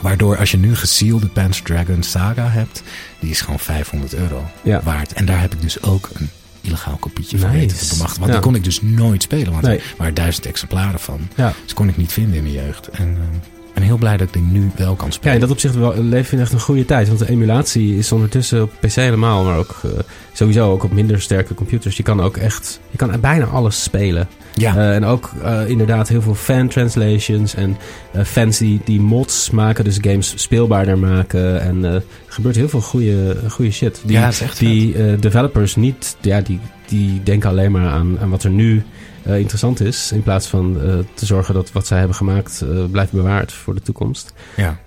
[0.01, 2.83] Waardoor als je nu gesealde Panzer Dragon Saga hebt,
[3.19, 4.81] die is gewoon 500 euro Ja.
[4.83, 5.13] waard.
[5.13, 6.29] En daar heb ik dus ook een
[6.61, 7.59] illegaal kopietje van Nice.
[7.61, 8.19] weten te bemachtigen.
[8.19, 8.39] Want Ja.
[8.39, 9.77] die kon ik dus nooit spelen, want Nee.
[9.77, 11.19] er waren duizend exemplaren van.
[11.35, 11.53] Ja.
[11.63, 12.87] Dus kon ik niet vinden in mijn jeugd.
[12.87, 15.33] En eh, ik ben heel blij dat ik die nu wel kan Ja, spelen.
[15.33, 17.07] in dat opzicht wel, leven we in echt een goede tijd.
[17.07, 19.89] Want de emulatie is ondertussen op PC helemaal, maar ook eh,
[20.33, 21.97] sowieso ook op minder sterke computers.
[21.97, 24.27] Je kan ook echt, je kan bijna alles spelen.
[24.53, 24.75] ja.
[24.77, 27.77] Eh, en ook eh, inderdaad heel veel fan translations en
[28.11, 31.61] eh, fans die, die mods maken, dus games speelbaarder maken.
[31.61, 34.01] En eh, er gebeurt heel veel goede, goede shit.
[34.05, 38.43] Die, Ja, die eh, developers niet, ja, die, die denken alleen maar aan, aan wat
[38.43, 38.83] er nu
[39.27, 40.11] eh, interessant is.
[40.11, 43.73] In plaats van eh, te zorgen dat wat zij hebben gemaakt eh, blijft bewaard voor
[43.75, 44.33] de toekomst.
[44.55, 44.79] ja.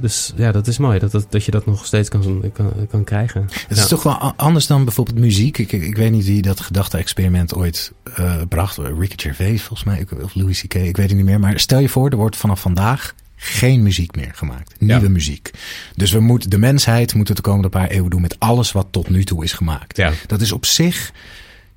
[0.00, 3.04] Dus ja, dat is mooi dat, dat, dat je dat nog steeds kan, kan, kan
[3.04, 3.42] krijgen.
[3.42, 3.82] Het Ja.
[3.82, 5.58] is toch wel anders dan bijvoorbeeld muziek.
[5.58, 7.92] Ik, ik, weet niet wie dat gedachte-experiment ooit
[8.48, 8.76] bracht.
[8.76, 11.40] Ricky Gervais volgens mij, of Louis C.K., ik weet het niet meer.
[11.40, 14.74] Maar stel je voor, er wordt vanaf vandaag geen muziek meer gemaakt.
[14.78, 15.08] Nieuwe Ja.
[15.08, 15.50] muziek.
[15.96, 18.86] Dus we moeten, de mensheid moet het de komende paar eeuwen doen met alles wat
[18.90, 19.96] tot nu toe is gemaakt.
[19.96, 20.12] Ja.
[20.26, 21.12] Dat is op zich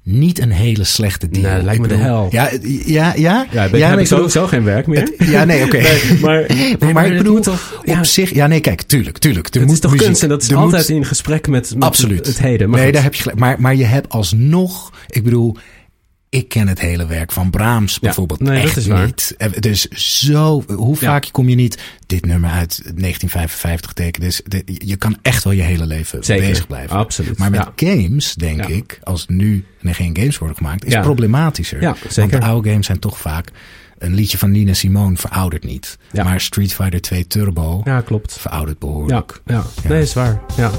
[0.04, 1.54] niet een hele slechte deal.
[1.54, 2.28] Nee, lijkt me de hel.
[2.32, 2.50] Ja,
[2.86, 3.48] ja, ja.
[3.52, 5.00] Ja, ben, ja, heb ik bedoel- sowieso geen werk meer.
[5.18, 5.78] het- ja, nee, oké.
[5.82, 6.46] Nee, maar,
[6.80, 9.48] nee, maar ik het bedoel, toch, Op ja, zich, ja, nee, kijk, tuurlijk, tuurlijk.
[9.48, 11.74] Er het moet is toch muziek- kunst en dat is altijd moet- in gesprek met,
[11.74, 12.26] met Absoluut.
[12.28, 12.68] het heden.
[12.70, 12.94] Maar nee, goed.
[12.94, 13.40] daar heb je gelijk.
[13.40, 15.56] Maar, maar je hebt alsnog, ik bedoel,
[16.32, 19.06] ik ken het hele werk van Brahms bijvoorbeeld nee, dat echt is waar.
[19.06, 19.36] niet.
[19.38, 19.88] Eh, is
[20.20, 21.08] zo, hoe Ja.
[21.08, 24.28] vaak kom je niet dit nummer uit 1955 tekenen.
[24.28, 26.96] Dus de- je kan echt wel je hele leven Zeker, bezig blijven.
[26.98, 27.38] absoluut.
[27.38, 27.88] Maar met Ja.
[27.90, 31.82] games, denk ik, als nu er geen games worden gemaakt, is problematischer.
[31.82, 32.32] Ja, zeker.
[32.32, 33.52] Want de oude games zijn toch vaak,
[33.98, 35.98] een liedje van Nina Simone veroudert niet.
[36.14, 38.38] Maar Street Fighter 2 Turbo Ja, klopt.
[38.40, 39.42] veroudert Ja, behoorlijk.
[39.46, 39.54] ja.
[39.84, 39.90] Ja.
[39.90, 40.42] nee, is waar.
[40.58, 40.72] Ja.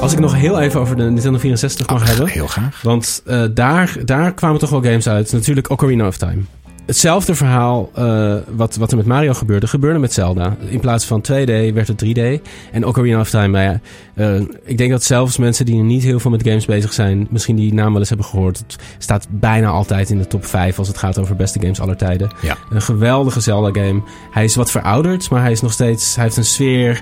[0.00, 2.28] Als ik nog heel even over de Nintendo 64 mag Ach, hebben.
[2.28, 2.82] Heel graag.
[2.82, 5.32] Want eh, daar, daar kwamen toch wel games uit.
[5.32, 6.42] Natuurlijk Ocarina of Time.
[6.86, 10.56] Hetzelfde verhaal eh, wat, wat er met Mario gebeurde, gebeurde met Zelda.
[10.68, 12.42] In plaats van 2D werd het 3D.
[12.72, 13.80] En Ocarina of Time, nou ja,
[14.14, 17.56] eh, ik denk dat zelfs mensen die niet heel veel met games bezig zijn, misschien
[17.56, 18.58] die naam wel eens hebben gehoord.
[18.58, 21.96] Het staat bijna altijd in de top 5 als het gaat over beste games aller
[21.96, 22.30] tijden.
[22.42, 22.56] Ja.
[22.70, 24.02] Een geweldige Zelda-game.
[24.30, 26.14] Hij is wat verouderd, maar hij is nog steeds.
[26.14, 27.00] Hij heeft een sfeer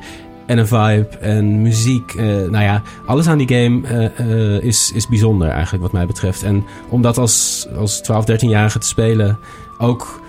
[0.48, 2.14] en een vibe en muziek.
[2.14, 6.06] eh, nou ja, alles aan die game eh, eh, is, is bijzonder eigenlijk, wat mij
[6.06, 6.42] betreft.
[6.42, 9.38] En om dat als, als 12, 13-jarige te spelen,
[9.78, 10.20] ook.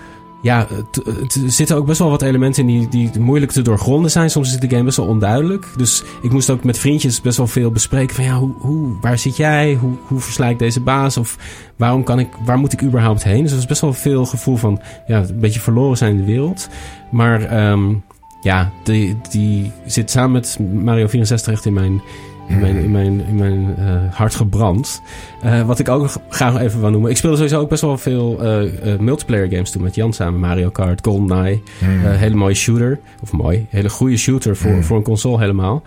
[0.42, 4.30] Ja, er zitten ook best wel wat elementen in die, die moeilijk te doorgronden zijn.
[4.30, 5.66] Soms is de game best wel onduidelijk.
[5.76, 9.18] Dus ik moest ook met vriendjes best wel veel bespreken van ja, hoe, hoe, waar
[9.18, 9.74] zit jij?
[9.74, 11.16] Hoe, hoe versla ik deze baas?
[11.16, 11.36] Of
[11.76, 13.42] waarom kan ik, waar moet ik überhaupt heen?
[13.42, 16.32] Dus er is best wel veel gevoel van ja, een beetje verloren zijn in de
[16.32, 16.68] wereld.
[17.10, 17.94] Maar ehm,
[18.42, 22.02] ja, die, die zit samen met Mario 64 echt in mijn,
[22.48, 25.02] in mijn, in mijn, in mijn eh, hart gebrand.
[25.42, 27.10] Eh, wat ik ook nog graag even wil noemen.
[27.10, 30.40] Ik speelde sowieso ook best wel veel eh, multiplayer games toen met Jan samen.
[30.40, 31.60] Mario Kart, GoldenEye.
[31.80, 31.86] Eh,
[32.16, 32.98] hele mooie shooter.
[33.22, 34.82] Of mooi, hele goede shooter voor, Mm.
[34.82, 35.82] voor een console helemaal.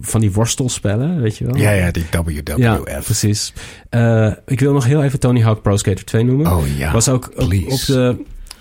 [0.00, 1.56] Van die worstelspellen, weet je wel.
[1.56, 2.56] Ja, ja, die WWF.
[2.56, 3.52] Ja, precies.
[4.46, 6.52] Ik wil nog heel even Tony Hawk Pro Skater 2 noemen.
[6.52, 6.92] Oh ja.
[6.92, 7.48] was ook op
[7.86, 8.16] de,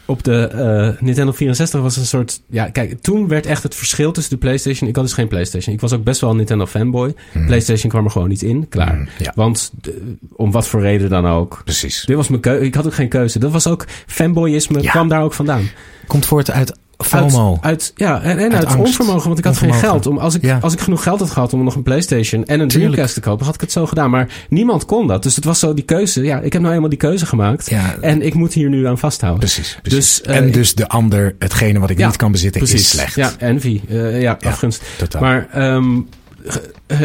[0.06, 2.41] op de eh, Nintendo 64 was een soort...
[2.49, 4.89] Ja, kijk, toen werd echt het verschil tussen de PlayStation...
[4.89, 5.76] Ik had dus geen PlayStation.
[5.76, 7.14] Ik was ook best wel een Nintendo fanboy.
[7.32, 7.45] Hmm.
[7.45, 8.70] PlayStation kwam er gewoon niet in.
[8.70, 9.10] Klaar.
[9.18, 9.32] Ja.
[9.36, 11.62] Want de- om wat voor reden dan ook...
[11.64, 12.04] Precies.
[12.06, 12.66] Dit was mijn keuze.
[12.66, 13.39] Ik had ook geen keuze.
[13.39, 14.82] Dat was ook fanboyisme.
[14.82, 14.91] Ja.
[14.91, 15.70] kwam daar ook vandaan.
[16.08, 17.51] Komt voort uit FOMO.
[17.51, 20.08] Uit, uit, ja, en, en uit, onvermogen, want ik had geen geld.
[20.08, 20.58] Om, als, ik, Ja.
[20.62, 22.68] als ik genoeg geld had gehad om nog een PlayStation en een.
[22.68, 24.10] Dreamcast te kopen, had ik het zo gedaan.
[24.10, 25.24] Maar niemand kon dat.
[25.24, 26.24] Dus het was zo die keuze.
[26.24, 27.70] Ja, ik heb nou eenmaal die keuze gemaakt.
[27.70, 27.95] Ja.
[28.01, 29.39] En ik moet hier nu aan vasthouden.
[29.39, 29.78] Precies.
[29.82, 29.99] precies.
[29.99, 32.80] Dus, eh, en dus de ander, hetgene wat ik Ja, niet kan bezitten, Precies.
[32.82, 33.16] is slecht.
[33.16, 33.82] Ja, envy.
[33.89, 34.82] Eh, ja, afgunst.
[34.97, 35.22] totaal.
[35.22, 35.99] Maar ehm eh,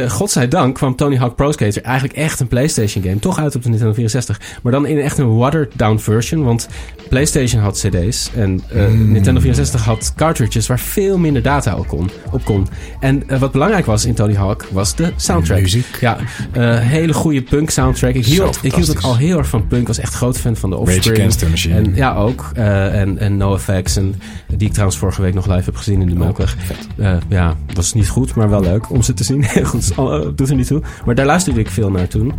[0.08, 3.18] godzijdank kwam Tony Hawk Pro Skater eigenlijk echt een PlayStation game.
[3.18, 4.40] Toch uit op de Nintendo 64.
[4.62, 6.44] Maar dan in echt een watered down version.
[6.44, 6.68] Want
[7.08, 8.30] PlayStation had CD's.
[8.34, 9.12] En eh, Mm.
[9.12, 12.10] Nintendo 64 had cartridges waar veel minder data op kon.
[12.30, 12.66] Op kon.
[13.00, 15.60] En eh, wat belangrijk was in Tony Hawk was de soundtrack.
[15.60, 15.86] Muziek.
[16.00, 16.16] Ja,
[16.52, 18.14] eh, hele goede punk soundtrack.
[18.14, 19.80] Ik hield, ik hield ook al heel erg van punk.
[19.80, 21.16] Ik was echt groot fan van de Rage Offspring.
[21.16, 21.74] Against the Machine.
[21.74, 22.50] En, ja, ook.
[22.54, 23.96] Eh, en, en NoFX.
[23.96, 24.14] En
[24.56, 26.56] die ik trouwens vorige week nog live heb gezien in de Melkweg.
[26.96, 29.44] Eh, ja, was niet goed, maar wel leuk om ze te zien.
[29.70, 30.82] goed, eh, doet er niet toe.
[31.04, 32.32] Maar daar luisterde ik veel naar toen.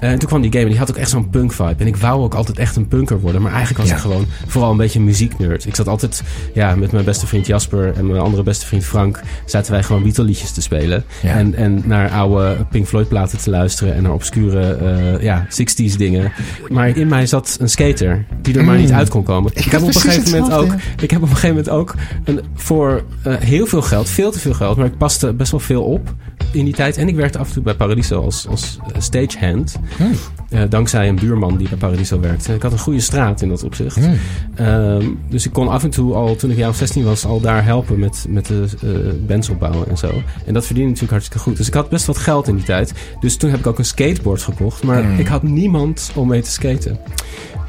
[0.00, 1.74] Eh, en toen kwam die game en die had ook echt zo'n punk vibe.
[1.78, 3.42] En ik wou ook altijd echt een punker worden.
[3.42, 3.94] Maar eigenlijk was Ja.
[3.94, 5.66] ik gewoon vooral een beetje een muzieknerd.
[5.66, 6.22] Ik zat altijd
[6.54, 9.20] ja, met mijn beste vriend Jasper en mijn andere beste vriend Frank...
[9.44, 11.04] zaten wij gewoon Beatle liedjes te spelen.
[11.22, 11.34] Ja.
[11.34, 13.94] En, en naar oude Pink Floyd platen te luisteren.
[13.94, 16.32] En naar obscure eh, ja, 60s dingen.
[16.68, 18.80] Maar in mij zat een skater die er maar Mm.
[18.80, 19.50] niet uit kon komen.
[19.54, 20.72] Ik, heb op een gegeven moment ook...
[21.00, 21.94] Ik heb op een gegeven moment ook
[22.24, 25.60] een, voor eh, heel veel geld, veel te veel geld, maar ik paste best wel
[25.60, 26.14] veel op
[26.52, 26.96] in die tijd.
[26.96, 29.76] En ik werkte af en toe bij Paradiso als, als eh, stagehand.
[29.96, 30.12] Hmm.
[30.48, 32.54] Eh, dankzij een buurman die bij Paradiso werkte.
[32.54, 33.96] Ik had een goede straat in dat opzicht.
[33.96, 34.14] Hmm.
[34.54, 37.40] Ehm, dus ik kon af en toe al, toen ik jaar of 16 was, al
[37.40, 40.22] daar helpen met, met de eh, bands opbouwen en zo.
[40.46, 41.56] En dat verdiende natuurlijk hartstikke goed.
[41.56, 42.92] Dus ik had best wat geld in die tijd.
[43.20, 44.82] Dus toen heb ik ook een skateboard gekocht.
[44.82, 45.18] Maar Hmm.
[45.18, 46.98] ik had niemand om mee te skaten.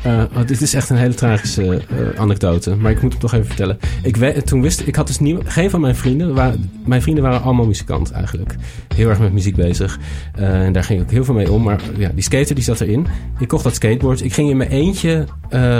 [0.03, 3.33] Eh, oh, dit is echt een hele tragische eh, anekdote, maar ik moet hem toch
[3.33, 3.77] even vertellen.
[4.03, 7.41] Ik, we- toen wist ik had dus nie, geen van mijn vrienden, mijn vrienden waren
[7.41, 8.55] allemaal muzikant eigenlijk.
[8.95, 9.99] Heel erg met muziek bezig.
[10.35, 11.63] Eh, en daar ging ik heel veel mee om.
[11.63, 13.07] Maar ja, die skater die zat erin.
[13.39, 14.23] Ik kocht dat skateboard.
[14.23, 15.25] Ik ging in mijn eentje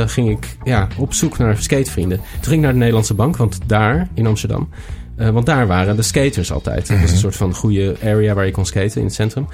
[0.06, 2.18] ging ik, ja, op zoek naar skatevrienden.
[2.18, 4.70] Toen ging ik naar de Nederlandse Bank, want daar in Amsterdam.
[5.16, 6.88] want daar waren de skaters altijd.
[6.88, 9.48] Het was een soort van goede area waar je kon skaten in het centrum.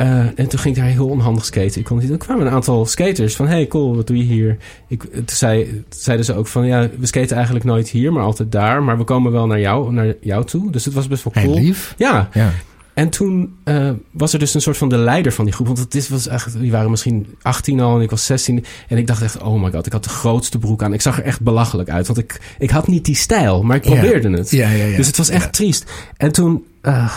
[0.00, 1.78] Eh, en toen ging ik daar heel onhandig skaten.
[1.80, 2.10] Ik kon niet.
[2.10, 4.56] Er kwamen een aantal skaters van: hey, cool, wat doe je hier?
[4.88, 8.22] Ik, toen, zei, toen zeiden ze ook van: ja, we skaten eigenlijk nooit hier, maar
[8.22, 8.82] altijd daar.
[8.82, 10.70] Maar we komen wel naar jou, naar jou toe.
[10.72, 11.56] Dus het was best wel Hey, cool.
[11.58, 11.94] lief.
[11.96, 12.52] Ja, Ja.
[12.94, 15.66] en toen eh, was er dus een soort van de leider van die groep.
[15.66, 18.64] Want dit was eigenlijk, die waren misschien 18 al en ik was 16.
[18.88, 20.92] En ik dacht echt, oh my god, ik had de grootste broek aan.
[20.92, 22.06] Ik zag er echt belachelijk uit.
[22.06, 24.50] Want ik, ik had niet die stijl, maar ik probeerde het.
[24.50, 24.96] Ja, ja, ja.
[24.96, 25.90] Dus het was echt triest.
[26.16, 27.12] En toen, eh,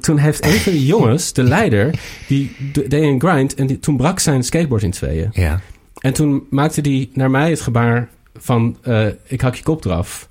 [0.00, 3.54] toen heeft een van die jongens, de leider, die de- deed een grind.
[3.54, 5.28] En die, toen brak zijn skateboard in tweeën.
[5.32, 5.60] Ja.
[6.00, 10.28] En toen maakte hij naar mij het gebaar van, eh, ik hak je kop eraf.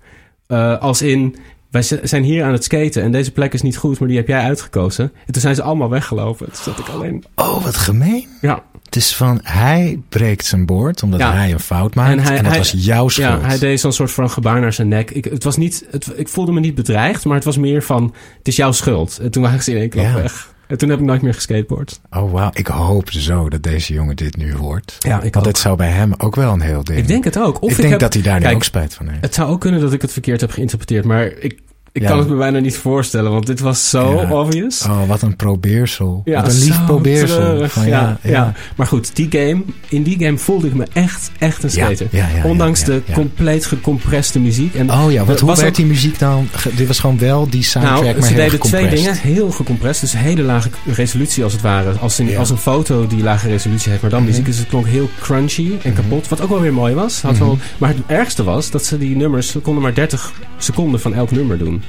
[0.47, 1.35] Eh, als in,
[1.71, 4.27] wij zijn hier aan het skaten en deze plek is niet goed, maar die heb
[4.27, 5.11] jij uitgekozen.
[5.25, 6.45] En toen zijn ze allemaal weggelopen.
[6.45, 8.27] Toen zat ik alleen, Oh, wat gemeen.
[8.41, 8.63] ja.
[8.89, 11.33] Het is van, hij breekt zijn boord omdat Ja.
[11.33, 12.09] hij een fout maakt.
[12.29, 13.41] En, dat hij- was jouw schuld.
[13.41, 15.11] Ja, hij deed zo'n soort van gebaar naar zijn nek.
[15.11, 18.13] Ik, het was niet, het, ik voelde me niet bedreigd, maar het was meer van,
[18.37, 19.19] het is jouw schuld.
[19.21, 20.13] En toen waren ze in één klap Ja.
[20.13, 20.53] weg.
[20.67, 21.99] En toen heb ik nooit meer geskateboard.
[22.11, 22.49] Oh, wauw.
[22.53, 24.95] Ik hoop zo dat deze jongen dit nu hoort.
[24.99, 26.99] Ja, ik Want het zou bij hem ook wel een heel ding.
[26.99, 27.61] Ik denk het ook.
[27.61, 29.21] Of ik ik denk heb- dat hij daar nu Kijk, ook spijt van heeft.
[29.21, 31.59] Het zou ook kunnen dat ik het verkeerd heb geïnterpreteerd, maar ik,
[31.99, 32.11] ik Ja.
[32.11, 34.31] kan het me bijna niet voorstellen, want dit was zo Ja.
[34.31, 34.85] obvious.
[34.85, 36.21] Oh, wat een probeersel.
[36.25, 37.67] Ja, wat een lief probeersel.
[37.69, 38.53] Van, ja, ja.
[38.75, 42.07] Maar goed, die game, in die game voelde ik me echt, echt een skater.
[42.43, 44.75] Ondanks de compleet gecompreste muziek.
[44.75, 46.47] En Oh ja, wat, hoe werd ook- die muziek dan?
[46.75, 49.15] Dit was gewoon wel die soundtrack, Nou, maar ze deden twee dingen.
[49.17, 50.11] Heel gecompressed.
[50.11, 51.91] Dus hele lage resolutie als het ware.
[51.99, 54.01] Als, in, als een foto die lage resolutie heeft.
[54.01, 54.29] Maar dan Mhm.
[54.29, 54.45] muziek.
[54.45, 56.27] Dus het klonk heel crunchy en kapot.
[56.27, 57.21] Wat ook wel weer mooi was.
[57.21, 57.43] Had Mhm.
[57.43, 59.47] wel, maar het ergste was dat ze die nummers...
[59.51, 61.81] Ze konden maar 30 seconden van elk nummer doen.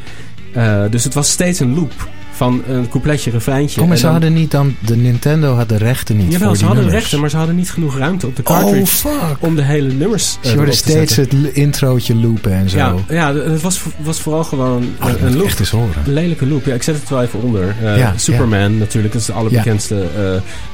[0.53, 1.93] Eh, dus het was steeds een loop.
[2.33, 3.81] Van een coupletje, refreintje.
[3.81, 4.75] Oh, maar ze dan- hadden niet dan...
[4.79, 7.21] De Nintendo had de rechten niet Jawel, voor ze hadden rechten.
[7.21, 8.87] Maar ze hadden niet genoeg ruimte op de Oh, cartridge.
[8.97, 9.37] fuck.
[9.41, 11.43] om de hele nummers eh, Ze hoorden steeds zetten.
[11.43, 12.77] het introotje loopen en zo.
[12.77, 15.45] Ja, ja, het was, was vooral gewoon Oh, een, een loop.
[15.47, 15.95] echt eens horen.
[16.07, 16.65] Een lelijke loop.
[16.65, 17.75] Ja, ik zet het wel even onder.
[17.83, 20.07] Eh, Ja, Superman natuurlijk, dat is de allerbekendste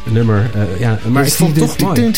[0.04, 0.50] nummer.
[0.78, 2.12] Ja, maar ik vond het toch mooi.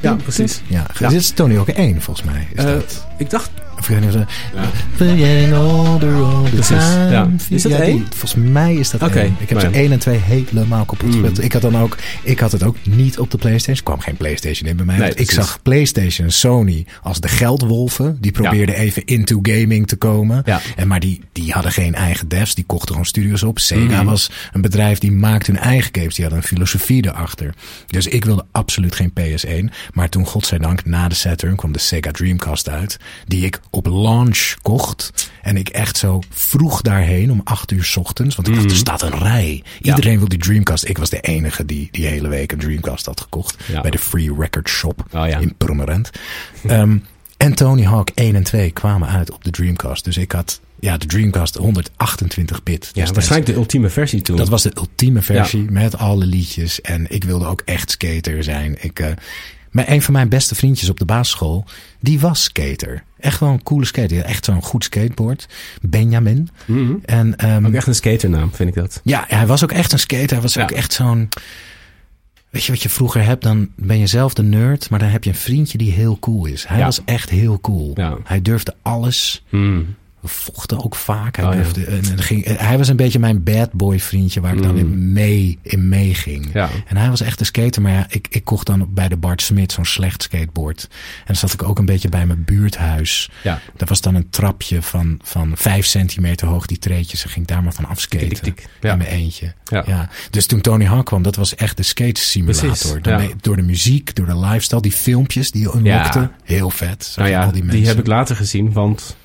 [0.00, 0.14] Ja.
[0.22, 0.60] precies.
[0.66, 2.48] Ja, dit is Tony ook één volgens mij.
[2.54, 3.06] Is dat.
[3.18, 5.56] Ik dacht, Of ik weet niet of dat- Ja.
[5.56, 7.10] All the Precies, time.
[7.10, 7.28] ja.
[7.48, 7.96] Is dat Ja, één?
[7.96, 9.36] die- volgens mij is dat één.
[9.40, 11.12] Ik heb maar ze één en twee helemaal kapot Mm.
[11.12, 11.42] gespeeld.
[11.42, 13.76] Ik had dan ook, ik had het ook niet op de PlayStation.
[13.76, 14.96] Er kwam geen PlayStation in bij mij.
[14.98, 18.16] Nee, ik zag PlayStation en Sony als de geldwolven.
[18.20, 20.42] Die probeerden even into gaming te komen.
[20.44, 20.60] Ja.
[20.76, 22.54] En maar die, die hadden geen eigen devs.
[22.54, 23.58] Die kochten gewoon studios op.
[23.58, 24.04] Sega Mhm.
[24.04, 26.14] was een bedrijf die maakte hun eigen games.
[26.14, 27.54] Die hadden een filosofie erachter.
[27.86, 29.70] Dus ik wilde absoluut geen PS1.
[29.92, 32.96] Maar toen, godzijdank, na de Saturn kwam de Sega Dreamcast uit.
[33.26, 35.30] Die ik op launch kocht.
[35.42, 38.36] En ik echt zo vroeg daarheen om acht uur 's ochtends.
[38.36, 39.62] Want ik dacht, er staat een rij.
[39.80, 40.88] Iedereen wil die Dreamcast.
[40.88, 43.56] Ik was de enige die die hele week een Dreamcast had gekocht.
[43.72, 43.80] Ja.
[43.80, 45.38] Bij de Free Record Shop Oh ja.
[45.38, 46.10] in Purmerend.
[46.66, 46.96] Ehm,
[47.36, 50.04] En Tony Hawk 1 en 2 kwamen uit op de Dreamcast.
[50.04, 52.90] Dus ik had ja, de Dreamcast 128 bit.
[52.92, 54.36] Ja, waarschijnlijk de ultieme versie toen.
[54.36, 56.80] Dat was de ultieme versie met alle liedjes.
[56.80, 58.76] En ik wilde ook echt skater zijn.
[58.80, 59.06] Ik, eh
[59.70, 61.64] maar een van mijn beste vriendjes op de basisschool,
[62.00, 63.02] die was skater.
[63.18, 64.20] Echt wel een coole skater.
[64.24, 65.46] Echt zo'n goed skateboard.
[65.80, 66.48] Benjamin.
[66.66, 66.92] Mhm.
[67.04, 69.00] En, ehm, Ook echt een skaternaam, vind ik dat.
[69.04, 70.28] ja, hij was ook echt een skater.
[70.32, 70.62] Hij was Ja.
[70.62, 71.28] ook echt zo'n...
[72.50, 73.42] Weet je wat je vroeger hebt?
[73.42, 76.46] Dan ben je zelf de nerd, maar dan heb je een vriendje die heel cool
[76.46, 76.66] is.
[76.66, 76.84] Hij Ja.
[76.84, 77.90] was echt heel cool.
[77.94, 78.16] Ja.
[78.24, 79.44] Hij durfde alles.
[79.48, 79.80] Mhm.
[80.28, 81.36] Vochten ook vaak.
[81.36, 81.56] Hij, Oh, ja.
[81.56, 84.78] durfde, en, ging, hij was een beetje mijn bad boy vriendje waar ik dan Mm.
[84.78, 86.50] in mee in meeging.
[86.52, 86.68] Ja.
[86.86, 89.42] En hij was echt een skater, maar ja, ik, ik kocht dan bij de Bart
[89.42, 90.86] Smit zo'n slecht skateboard.
[90.90, 93.30] En dan zat ik ook een beetje bij mijn buurthuis.
[93.42, 93.60] Ja.
[93.76, 97.24] Dat was dan een trapje van, van vijf centimeter hoog, die treetjes.
[97.24, 98.54] En ging daar maar van afskaten.
[98.80, 98.92] Ja.
[98.92, 99.54] In mijn eentje.
[99.64, 99.84] Ja.
[99.86, 100.08] Ja.
[100.30, 103.00] Dus toen Tony Hawk kwam, dat was echt de skate simulator.
[103.40, 106.30] Door de muziek, door de lifestyle, die filmpjes die je unlockte.
[106.44, 107.12] Heel vet.
[107.16, 109.16] Nou ja, al die, heb ik later gezien, want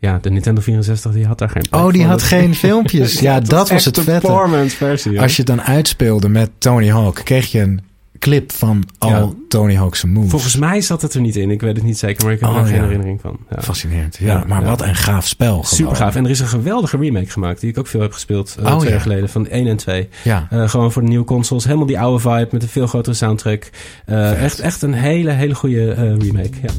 [0.00, 3.20] ja, de Nintendo 64 die had daar geen Oh, die had geen filmpjes.
[3.20, 4.64] Ja, dat was echt het vette.
[4.68, 5.20] versie.
[5.20, 7.80] Als je het dan uitspeelde met Tony Hawk, kreeg je een
[8.18, 9.28] clip van al Ja.
[9.48, 10.30] Tony Hawk's moves.
[10.30, 11.50] Volgens mij zat het er niet in.
[11.50, 12.82] Ik weet het niet zeker, maar ik heb Oh, er geen ja.
[12.82, 13.38] herinnering van.
[13.50, 13.62] Ja.
[13.62, 14.16] Fascinerend.
[14.20, 14.66] Ja, Ja, maar ja.
[14.68, 15.48] wat een gaaf spel.
[15.50, 15.64] gewoon.
[15.64, 16.14] Super gaaf.
[16.16, 18.84] En er is een geweldige remake gemaakt, die ik ook veel heb gespeeld Oh, twee
[18.84, 18.90] ja.
[18.90, 20.08] jaar geleden, van 1 en 2.
[20.24, 20.46] Ja.
[20.50, 21.64] Eh, gewoon voor de nieuwe consoles.
[21.64, 23.70] Helemaal die oude vibe met een veel grotere soundtrack.
[24.06, 26.50] Eh, echt, echt een hele, hele goede remake.
[26.62, 26.70] Ja.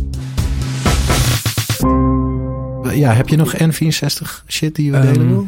[2.90, 5.48] Ja, heb je nog N64 shit die je Ehm, delen wil?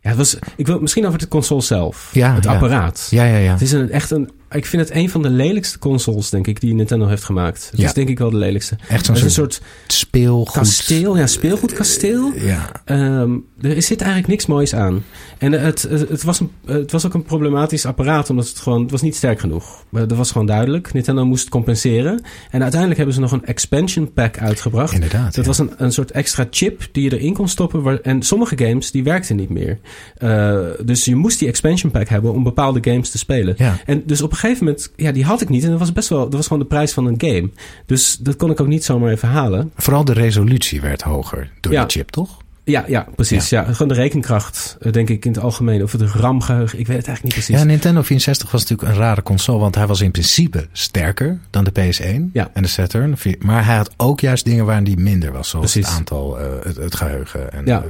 [0.00, 2.10] Ja, het was, ik wil misschien over de console zelf.
[2.12, 2.52] Ja, het ja.
[2.52, 3.06] apparaat.
[3.10, 3.52] Ja, ja, ja.
[3.52, 4.30] Het is een, echt een.
[4.50, 7.68] Ik vind het een van de lelijkste consoles, denk ik, die Nintendo heeft gemaakt.
[7.70, 7.86] Het Ja.
[7.86, 8.76] is denk ik wel de lelijkste.
[8.88, 10.52] Echt zo'n soort, soort speelgoed.
[10.54, 12.32] kasteel, ja, speelgoedkasteel.
[12.36, 12.70] Ja.
[12.84, 15.04] Ehm, er zit eigenlijk niks moois aan.
[15.38, 18.90] En het, het, was een, het was ook een problematisch apparaat, omdat het gewoon, het
[18.90, 19.84] was niet sterk genoeg.
[19.88, 20.92] Maar Dat was gewoon duidelijk.
[20.92, 22.22] Nintendo moest compenseren.
[22.50, 24.92] En uiteindelijk hebben ze nog een expansion pack uitgebracht.
[24.94, 25.34] Inderdaad.
[25.34, 25.50] Dat ja.
[25.50, 27.82] was een, een soort extra chip die je erin kon stoppen.
[27.82, 29.78] Waar, en sommige games die werkten niet meer.
[30.16, 33.54] Eh, dus je moest die expansion pack hebben om bepaalde games te spelen.
[33.58, 33.78] Ja.
[33.86, 35.64] En dus op een gegeven moment, ja, die had ik niet.
[35.64, 37.50] En dat was best wel, dat was gewoon de prijs van een game.
[37.86, 39.72] Dus dat kon ik ook niet zomaar even halen.
[39.76, 41.84] Vooral de resolutie werd hoger door Ja.
[41.84, 42.38] de chip, toch?
[42.64, 43.48] Ja, ja precies.
[43.48, 43.64] Ja.
[43.64, 45.82] gewoon de rekenkracht, eh, denk ik in het algemeen.
[45.82, 47.62] Of het RAM-geheugen, ik weet het eigenlijk niet precies.
[47.62, 51.64] Ja, Nintendo 64 was natuurlijk een rare console, want hij was in principe sterker dan
[51.64, 52.50] de PS1 Ja.
[52.52, 53.16] en de Saturn.
[53.38, 55.88] Maar hij had ook juist dingen waarin die minder was, zoals Precies.
[55.90, 57.52] het aantal, eh, het, het geheugen.
[57.52, 57.82] En, Ja.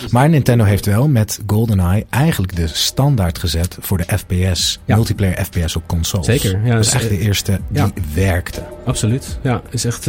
[0.00, 4.94] eh, maar Nintendo heeft wel met GoldenEye eigenlijk de standaard gezet voor de FPS, Ja.
[4.94, 6.26] multiplayer FPS op consoles.
[6.26, 8.62] Zeker, ja, dat is echt de eerste die werkte.
[8.84, 9.38] Absoluut.
[9.42, 10.04] Ja, is echt,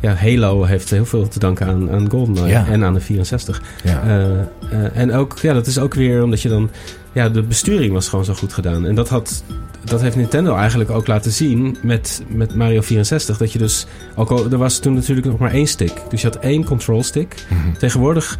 [0.00, 3.61] ja, Halo heeft heel veel te danken aan, aan GoldenEye en aan de 64.
[3.84, 4.02] Ja.
[4.02, 6.70] Eh, eh, en ook, ja, dat is ook weer omdat je dan...
[7.12, 8.86] Ja, de besturing was gewoon zo goed gedaan.
[8.86, 9.44] En dat, had,
[9.84, 13.36] dat heeft Nintendo eigenlijk ook laten zien met, met Mario 64.
[13.38, 13.86] Dat je dus...
[14.16, 15.92] Ook al, er was toen natuurlijk nog maar één stick.
[16.08, 17.34] Dus je had één control stick.
[17.48, 17.72] Mhm.
[17.78, 18.38] Tegenwoordig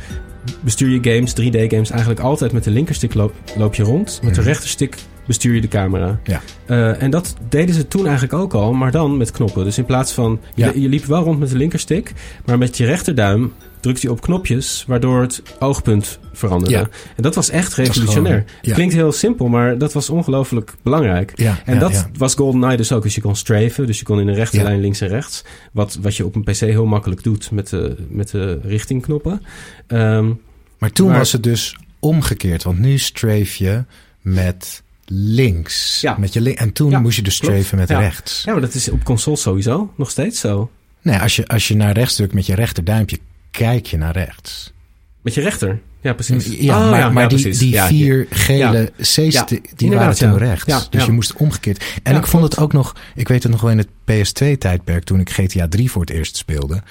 [0.60, 4.20] bestuur je games, 3D-games, eigenlijk altijd met de linkerstick loop, loop je rond.
[4.22, 4.48] Met de Mhm.
[4.48, 4.96] rechterstick
[5.26, 6.20] bestuur je de camera.
[6.24, 6.40] Ja.
[6.66, 9.64] Eh, en dat deden ze toen eigenlijk ook al, maar dan met knoppen.
[9.64, 10.40] Dus in plaats van...
[10.54, 10.72] Je, Ja.
[10.74, 12.12] je liep wel rond met de linkerstick,
[12.46, 16.74] maar met je rechterduim drukte je op knopjes, waardoor het oogpunt veranderde.
[16.76, 16.88] Ja.
[17.16, 18.26] En dat was echt revolutionair.
[18.34, 18.74] gewoon- ja.
[18.74, 21.32] Klinkt heel simpel, maar dat was ongelooflijk belangrijk.
[21.34, 23.02] Ja, En dat was GoldenEye dus ook.
[23.02, 25.44] Dus je kon strafen, dus je kon in een rechte lijn links en rechts.
[25.72, 29.42] Wat, wat je op een PC heel makkelijk doet met de, met de richtingknoppen.
[29.86, 30.32] Ehm,
[30.78, 33.84] Maar toen Maar- was het dus omgekeerd, want nu strafe je
[34.20, 36.00] met links.
[36.00, 36.16] Ja.
[36.18, 37.54] Met je link en toen Ja, moest je dus klopt.
[37.54, 37.98] strafen met Ja.
[37.98, 38.42] rechts.
[38.44, 40.70] ja, maar dat is op console sowieso nog steeds zo.
[41.02, 43.18] Nee, als je, als je naar rechts drukt met je rechterduimpje,
[43.52, 44.72] kijk je naar rechts.
[45.22, 45.80] Met je rechter.
[46.00, 46.46] Ja, precies.
[46.60, 47.58] Ja, Oh, maar, ja, maar ja, die, precies.
[47.60, 48.92] die Ja, vier gele.
[49.00, 49.44] C's,
[49.76, 50.90] die- waren toen rechts.
[50.90, 51.84] Dus je moest omgekeerd.
[52.02, 55.20] En ik vond het ook nog, ik weet het nog wel in het PS2-tijdperk, toen
[55.20, 56.82] ik GTA 3 voor het eerst speelde,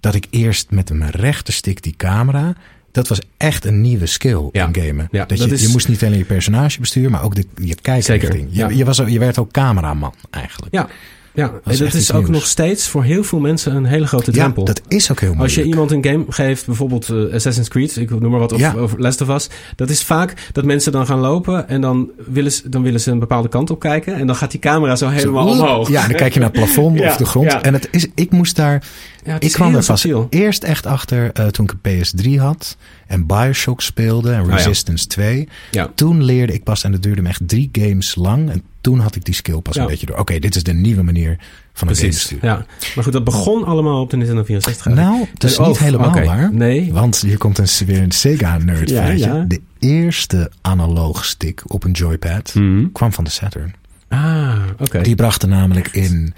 [0.00, 2.54] dat ik eerst met mijn rechterstick die camera,
[2.92, 5.08] dat was echt een nieuwe skill in gamen.
[5.10, 7.74] Dat dat je, is- je moest niet alleen je personage besturen, maar ook de, je
[7.74, 8.48] kijkrichting.
[8.50, 8.68] Je, ja.
[8.68, 10.74] je, was, je werd ook cameraman eigenlijk.
[10.74, 10.88] Ja,
[11.34, 11.52] ja.
[11.66, 12.30] is dat is ook nieuws.
[12.34, 14.64] nog steeds voor heel veel mensen een hele grote Ja, drempel.
[14.64, 15.56] dat is ook heel moeilijk.
[15.56, 18.58] Als je iemand een game geeft, bijvoorbeeld eh, Assassin's Creed, ik noem maar wat, of,
[18.60, 18.74] Ja.
[18.76, 19.48] of Last of Us.
[19.76, 23.10] Dat is vaak dat mensen dan gaan lopen en dan willen, ze, dan willen ze
[23.10, 24.14] een bepaalde kant op kijken.
[24.14, 25.88] En dan gaat die camera zo helemaal Zo, omhoog.
[25.88, 27.50] Ja, dan kijk je naar het plafond Ja, of de grond.
[27.52, 27.62] ja.
[27.62, 28.82] En het is, ik moest daar
[29.24, 32.04] Ja, het ik is kwam heel er pas eerst echt achter eh, toen ik een
[32.36, 32.76] PS3 had
[33.06, 34.54] en Bioshock speelde en Ah, ja.
[34.54, 35.48] Resistance 2.
[35.70, 35.90] Ja.
[35.94, 38.50] Toen leerde ik pas, en dat duurde me echt drie games lang.
[38.50, 39.82] En toen had ik die skill pas Ja.
[39.82, 40.16] een beetje door.
[40.18, 41.38] Oké, dit is de nieuwe manier
[41.72, 42.16] van een Precies.
[42.16, 42.48] besturen.
[42.48, 42.66] Ja.
[42.94, 44.86] Maar goed, dat begon allemaal op de Nintendo 64.
[44.86, 45.16] eigenlijk.
[45.18, 46.54] Nou, dat is Oh, niet helemaal waar.
[46.54, 46.92] Nee.
[46.92, 49.44] Want hier komt een, weer een Sega-nerd Ja.
[49.48, 52.86] De eerste analoog stick op een joypad Mhm.
[52.92, 53.74] kwam van de Saturn.
[54.08, 55.00] Ah, oké.
[55.02, 56.34] Die brachten namelijk in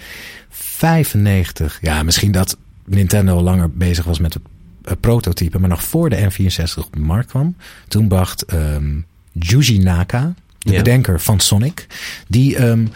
[0.51, 2.57] 95, ja, misschien dat
[2.87, 4.43] Nintendo langer bezig was met het
[4.87, 7.57] uh, prototype, maar nog voor de N64 op de markt kwam,
[7.89, 10.77] toen bracht um, Yuji Naka, de Ja.
[10.77, 11.87] bedenker van Sonic,
[12.29, 12.91] die um,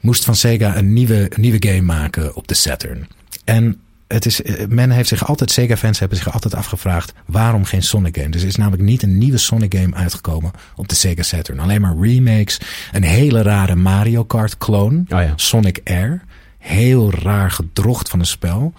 [0.00, 3.08] moest van Sega een nieuwe, een nieuwe game maken op de Saturn.
[3.44, 7.82] En het is, eh, men heeft zich altijd, Sega-fans hebben zich altijd afgevraagd waarom geen
[7.82, 8.28] Sonic game.
[8.28, 11.60] Dus er is namelijk niet een nieuwe Sonic game uitgekomen op de Sega Saturn.
[11.60, 12.60] Alleen maar remakes,
[12.92, 15.32] een hele rare Mario Kart clone, Oh ja.
[15.36, 16.22] Sonic Air.
[16.58, 18.72] Heel raar gedrocht van een spel.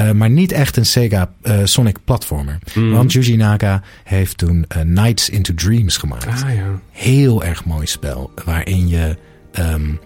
[0.00, 2.58] Uh, maar niet echt een Sega uh, Sonic platformer.
[2.74, 2.92] Mm.
[2.92, 6.26] Want Yuji Naka heeft toen uh, Nights into Dreams gemaakt.
[6.26, 6.80] Ah ja.
[6.90, 8.30] Heel erg mooi spel.
[8.44, 9.16] Waarin je...
[9.58, 10.00] Um,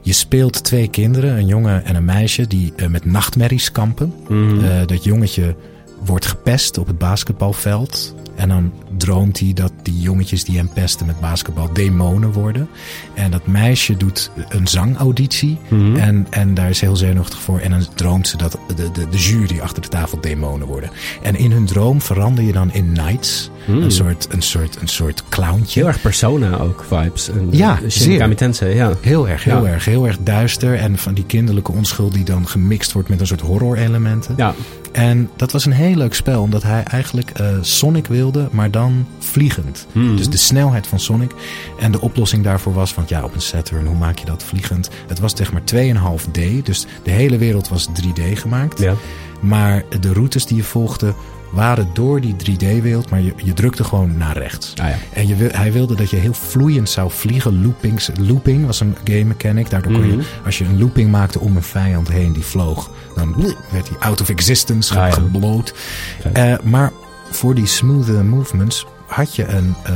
[0.00, 4.14] je speelt twee kinderen, een jongen en een meisje, die met nachtmerries kampen.
[4.28, 4.58] Mm.
[4.58, 5.56] Uh, dat jongetje
[6.04, 8.14] wordt gepest op het basketbalveld.
[8.34, 12.68] En dan droomt hij dat die jongetjes die hem pesten met basketbal demonen worden.
[13.14, 15.58] En dat meisje doet een zangauditie.
[15.68, 15.96] Mm.
[15.96, 17.58] En, en daar is heel zenuwachtig voor.
[17.58, 20.90] En dan droomt ze dat de, de, de jury achter de tafel demonen worden.
[21.22, 23.50] En in hun droom verander je dan in Knights.
[23.66, 23.82] Mm.
[23.82, 25.80] Een, soort, een, soort, een soort clowntje.
[25.80, 27.28] Heel erg persona ook, vibes.
[27.28, 28.36] En, ja, uh, zeer.
[28.36, 28.92] Tensei, ja.
[29.00, 29.72] Heel erg, heel Ja.
[29.72, 29.84] erg.
[29.84, 30.74] Heel erg duister.
[30.74, 34.34] En van die kinderlijke onschuld die dan gemixt wordt met een soort horror elementen.
[34.36, 34.54] Ja,
[34.92, 39.06] En dat was een heel leuk spel, omdat hij eigenlijk uh, Sonic wilde, maar dan
[39.18, 39.86] vliegend.
[39.92, 40.16] Hmm.
[40.16, 41.30] Dus de snelheid van Sonic.
[41.78, 44.90] En de oplossing daarvoor was, want ja, op een Saturn, hoe maak je dat vliegend?
[45.06, 48.78] Het was zeg maar 2,5D, dus de hele wereld was 3D gemaakt.
[48.78, 48.94] ja.
[49.40, 51.14] Maar de routes die je volgde
[51.52, 54.72] waren door die 3D-wereld, maar je, je drukte gewoon naar rechts.
[54.82, 54.96] Ah ja.
[55.12, 57.62] En je, hij wilde dat je heel vloeiend zou vliegen.
[57.62, 59.70] Loopings, looping was een game mechanic.
[59.70, 60.10] Daardoor kon Mhm.
[60.18, 63.98] je, als je een looping maakte om een vijand heen die vloog, dan werd hij
[63.98, 65.12] out of existence, Ah, ja.
[65.12, 65.74] gebloot.
[66.32, 66.92] Eh, maar
[67.30, 69.92] voor die smooth movements had je een, eh,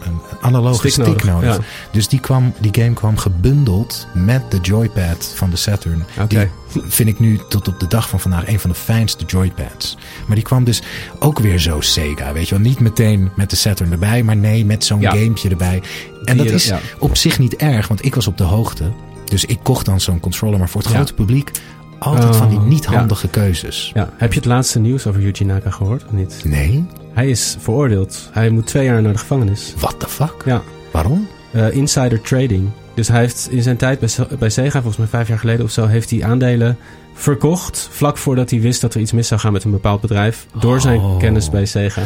[0.00, 1.62] een analoge Stick stick, nodig, ja.
[1.92, 6.04] Dus die, kwam, die game kwam gebundeld met de joypad van de Saturn.
[6.28, 9.96] Die vind ik nu tot op de dag van vandaag een van de fijnste joypads.
[10.26, 10.82] Maar die kwam dus
[11.18, 12.64] ook weer zo Sega, weet je wel.
[12.64, 15.10] Niet meteen met de Saturn erbij, maar nee, met zo'n Ja.
[15.10, 15.82] gamepje erbij.
[16.24, 16.78] En Die dat is ja.
[16.98, 18.92] op zich niet erg, want ik was op de hoogte.
[19.24, 20.58] Dus ik kocht dan zo'n controller.
[20.58, 21.50] Maar voor het grote publiek
[21.98, 22.92] altijd Oh, van die niet ja.
[22.98, 23.90] handige keuzes.
[23.94, 24.10] ja.
[24.16, 26.40] Heb je het laatste nieuws over Yuji Naka gehoord of niet?
[26.44, 26.86] Nee?
[27.14, 28.28] Hij is veroordeeld.
[28.32, 29.74] Hij moet twee jaar naar de gevangenis.
[29.78, 30.34] What the fuck?
[30.44, 30.62] Ja.
[30.90, 31.26] Waarom?
[31.52, 32.70] Eh, insider trading.
[32.94, 35.64] Dus hij heeft in zijn tijd bij, Se- bij Sega, volgens mij vijf jaar geleden
[35.64, 36.76] of zo, heeft hij aandelen
[37.14, 37.88] verkocht.
[37.92, 40.46] Vlak voordat hij wist dat er iets mis zou gaan met een bepaald bedrijf.
[40.60, 41.18] Door zijn Oh.
[41.18, 42.02] kennis bij Sega.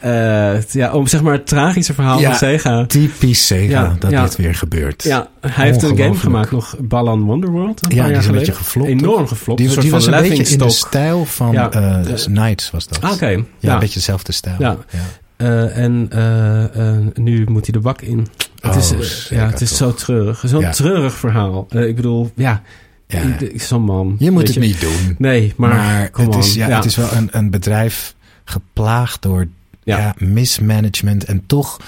[0.00, 2.28] Eh, ja, om zeg maar het tragische verhaal Ja.
[2.28, 2.86] van Sega.
[2.86, 4.22] Typisch Sega Ja, dat ja.
[4.22, 5.02] dit weer gebeurt.
[5.02, 7.82] Ja, hij heeft een game gemaakt, nog Balan Wonderworld.
[7.82, 8.46] Een Ja, paar die jaar is een geleden.
[8.46, 9.58] beetje geflopt, Enorm geflopt.
[9.58, 11.70] Die, een soort die was van een beetje in de stijl van Ja.
[11.70, 13.00] eh, Knights was dat.
[13.02, 13.26] Ah, Oké.
[13.28, 14.56] Ja, Ja, een beetje dezelfde stijl.
[14.58, 14.76] Ja.
[15.36, 16.08] Eh, en
[17.14, 18.26] nu moet hij de bak in.
[18.60, 19.78] Het Oh, is, zeker ja, het is toch.
[19.78, 20.42] zo treurig.
[20.46, 21.66] Zo'n treurig verhaal.
[21.70, 22.62] Ik bedoel, ja,
[23.56, 24.16] zo'n man.
[24.18, 25.14] Je moet het niet doen.
[25.18, 28.14] Nee, maar, het, is, ja, het is wel een, een bedrijf
[28.44, 29.46] geplaagd door
[29.84, 30.14] Ja.
[30.18, 31.24] mismanagement.
[31.24, 31.80] En toch,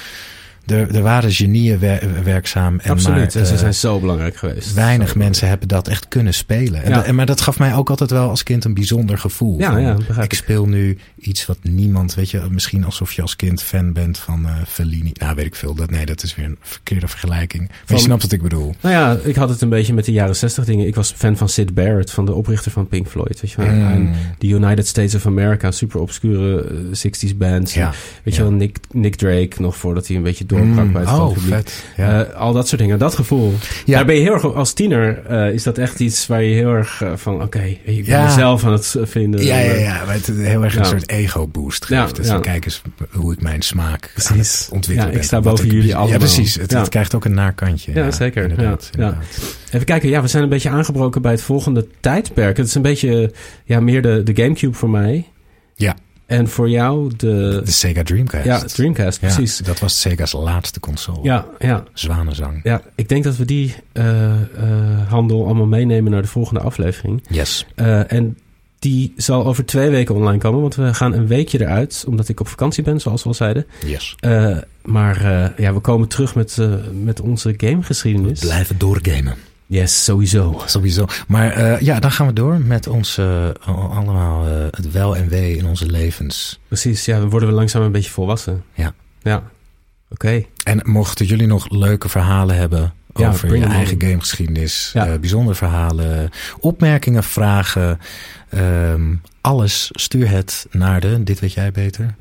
[0.67, 2.79] er, er waren genieën wer- werkzaam.
[2.79, 3.17] En Absoluut.
[3.35, 4.75] Maar, en ze eh, zijn zo belangrijk geweest.
[4.75, 6.83] Weinig Zo mensen hebben dat echt kunnen spelen.
[6.83, 6.95] En Ja.
[6.97, 9.59] dat- en, maar dat gaf mij ook altijd wel als kind een bijzonder gevoel.
[9.59, 10.39] Ja, Van, ja, begrijp ik ik.
[10.39, 14.47] speel nu iets wat niemand, weet je, misschien alsof je als kind fan bent van
[14.47, 15.11] eh Fellini.
[15.15, 15.75] Nou, weet ik veel.
[15.75, 17.69] Dat, nee, dat is weer een verkeerde vergelijking.
[17.69, 18.75] Maar Van- je snapt wat ik bedoel.
[18.81, 20.87] Nou ja, ik had het een beetje met de jaren 60 dingen.
[20.87, 23.41] Ik was fan van Sid Barrett, van de oprichter van Pink Floyd.
[23.41, 23.71] Weet je wel?
[23.75, 23.87] Mm.
[23.93, 27.75] En de United States of America, super obscure eh, 60s bands.
[27.75, 27.93] Ja.
[28.23, 31.33] Weet je wel, Nick, Nick Drake nog voordat hij een beetje Mm, bij het oh,
[31.33, 31.55] publiek.
[31.55, 31.85] vet.
[31.97, 32.25] Ja.
[32.25, 33.53] Eh, al dat soort dingen, dat gevoel.
[33.85, 33.97] Ja.
[33.97, 36.71] Daar ben je heel erg, als tiener eh, is dat echt iets waar je heel
[36.73, 38.25] erg eh, van, oké, ik ben Ja.
[38.25, 39.45] mezelf aan het vinden.
[39.45, 40.05] ja, ja, ja.
[40.05, 40.89] Maar het heel erg een Ja.
[40.89, 42.17] soort ego-boost Ja, geeft.
[42.17, 42.33] dus ja.
[42.33, 44.69] dan kijk eens hoe ik mijn smaak Precies.
[44.73, 46.19] ontwikkelen Ja, ik sta boven jullie Ja, allemaal.
[46.19, 46.55] precies.
[46.55, 46.79] Het, Ja.
[46.79, 47.93] het krijgt ook een naarkantje.
[47.95, 48.43] Ja, zeker.
[48.43, 49.07] Inderdaad, Ja, ja.
[49.09, 49.39] inderdaad.
[49.71, 52.57] Even kijken, ja, we zijn een beetje aangebroken bij het volgende tijdperk.
[52.57, 53.33] Het is een beetje
[53.65, 55.27] ja, meer de, de Gamecube voor mij.
[55.75, 55.97] Ja.
[56.33, 58.45] En voor jou de, De Sega Dreamcast.
[58.45, 59.59] ja, Dreamcast, Ja, precies.
[59.59, 61.19] dat was Sega's laatste console.
[61.23, 62.61] Ja, ja, Zwanenzang.
[62.63, 64.39] ja, ik denk dat we die eh, eh,
[65.09, 67.25] handel allemaal meenemen naar de volgende aflevering.
[67.29, 67.67] Yes.
[67.75, 68.39] Eh, en
[68.79, 72.41] die zal over twee weken online komen, want we gaan een weekje eruit, omdat ik
[72.41, 73.67] op vakantie ben, zoals we al zeiden.
[73.87, 74.17] Yes.
[74.83, 75.23] Maar
[75.57, 76.59] ja, we komen terug met,
[77.03, 78.41] met onze gamegeschiedenis.
[78.41, 79.35] Blijven doorgamen.
[79.73, 80.63] Yes, sowieso.
[80.67, 81.07] Sowieso.
[81.29, 85.29] Maar eh, ja, dan gaan we door met ons eh, allemaal eh, het wel en
[85.29, 86.61] wee in onze levens.
[86.69, 88.65] Precies, ja, dan worden we langzaam een beetje volwassen.
[88.75, 88.95] Ja.
[89.23, 89.43] Ja,
[90.09, 90.45] oké.
[90.65, 95.19] En mochten jullie nog leuke verhalen hebben Ja, over je eigen gamegeschiedenis, Ja.
[95.19, 97.99] bijzondere verhalen, opmerkingen, vragen,
[98.49, 102.15] ehm, alles, stuur het naar de, dit weet jij beter.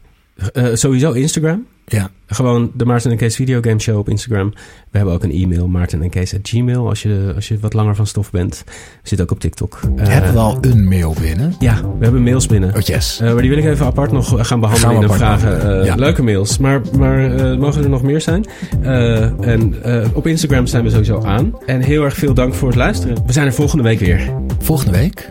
[0.74, 1.68] Sowieso Instagram.
[1.92, 2.10] Ja.
[2.28, 4.54] Gewoon de Maarten en Kees Videogame Show op Instagram.
[4.92, 7.74] We hebben ook een e-mail, maarten en Kees at gmail, als je, als je wat
[7.74, 8.64] langer van stof bent.
[8.66, 8.74] We
[9.08, 9.80] zitten ook op TikTok.
[9.98, 11.56] Uh, hebben we al een mail binnen?
[11.60, 12.76] Ja, we hebben mails binnen.
[12.76, 13.20] Oh yes.
[13.22, 15.80] Uh, maar die wil ik even apart nog gaan behandelen gaan in de vragen.
[15.80, 15.96] Uh, ja.
[15.96, 16.58] Leuke mails.
[16.58, 18.46] Maar, maar mogen er nog meer zijn?
[18.82, 19.76] en
[20.14, 21.54] op Instagram zijn we sowieso aan.
[21.66, 23.18] En heel erg veel dank voor het luisteren.
[23.26, 24.34] We zijn er volgende week weer.
[24.60, 25.30] Volgende week?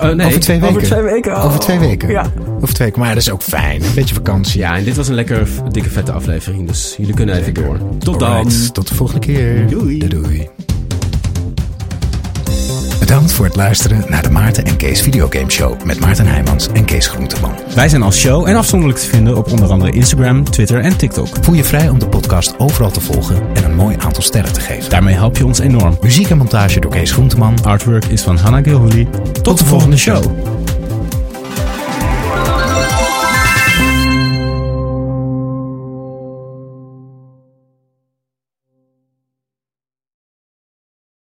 [0.00, 0.26] oh, nee.
[0.26, 0.76] Over twee weken.
[0.76, 1.36] Over twee weken.
[1.36, 1.44] Oh.
[1.44, 2.08] Over twee weken.
[2.08, 2.32] Ja.
[2.60, 3.00] Over twee weken.
[3.00, 3.82] Maar dat is ook fijn.
[3.84, 4.60] Een beetje vakantie.
[4.60, 6.66] Ja, en dit was een lekker dikke vette aflevering.
[6.66, 7.78] Dus jullie kunnen even door.
[7.98, 8.72] Tot Alright, dan.
[8.72, 9.66] Tot de volgende keer.
[9.66, 9.98] Doei.
[9.98, 10.22] doei.
[10.22, 10.48] doei.
[12.98, 16.84] Bedankt voor het luisteren naar de Maarten en Kees Videogame Show met Maarten Heijmans en
[16.84, 17.54] Kees Groenteman.
[17.74, 21.28] Wij zijn als show en afzonderlijk te vinden op onder andere Instagram, Twitter en TikTok.
[21.40, 24.60] Voel je vrij om de podcast overal te volgen en een mooi aantal sterren te
[24.60, 24.90] geven.
[24.90, 25.98] Daarmee help je ons enorm.
[26.00, 27.64] Muziek en montage door Kees Groenteman.
[27.64, 29.04] Artwork is van Hannah Gilhooly.
[29.04, 30.24] Tot, Tot de volgende show.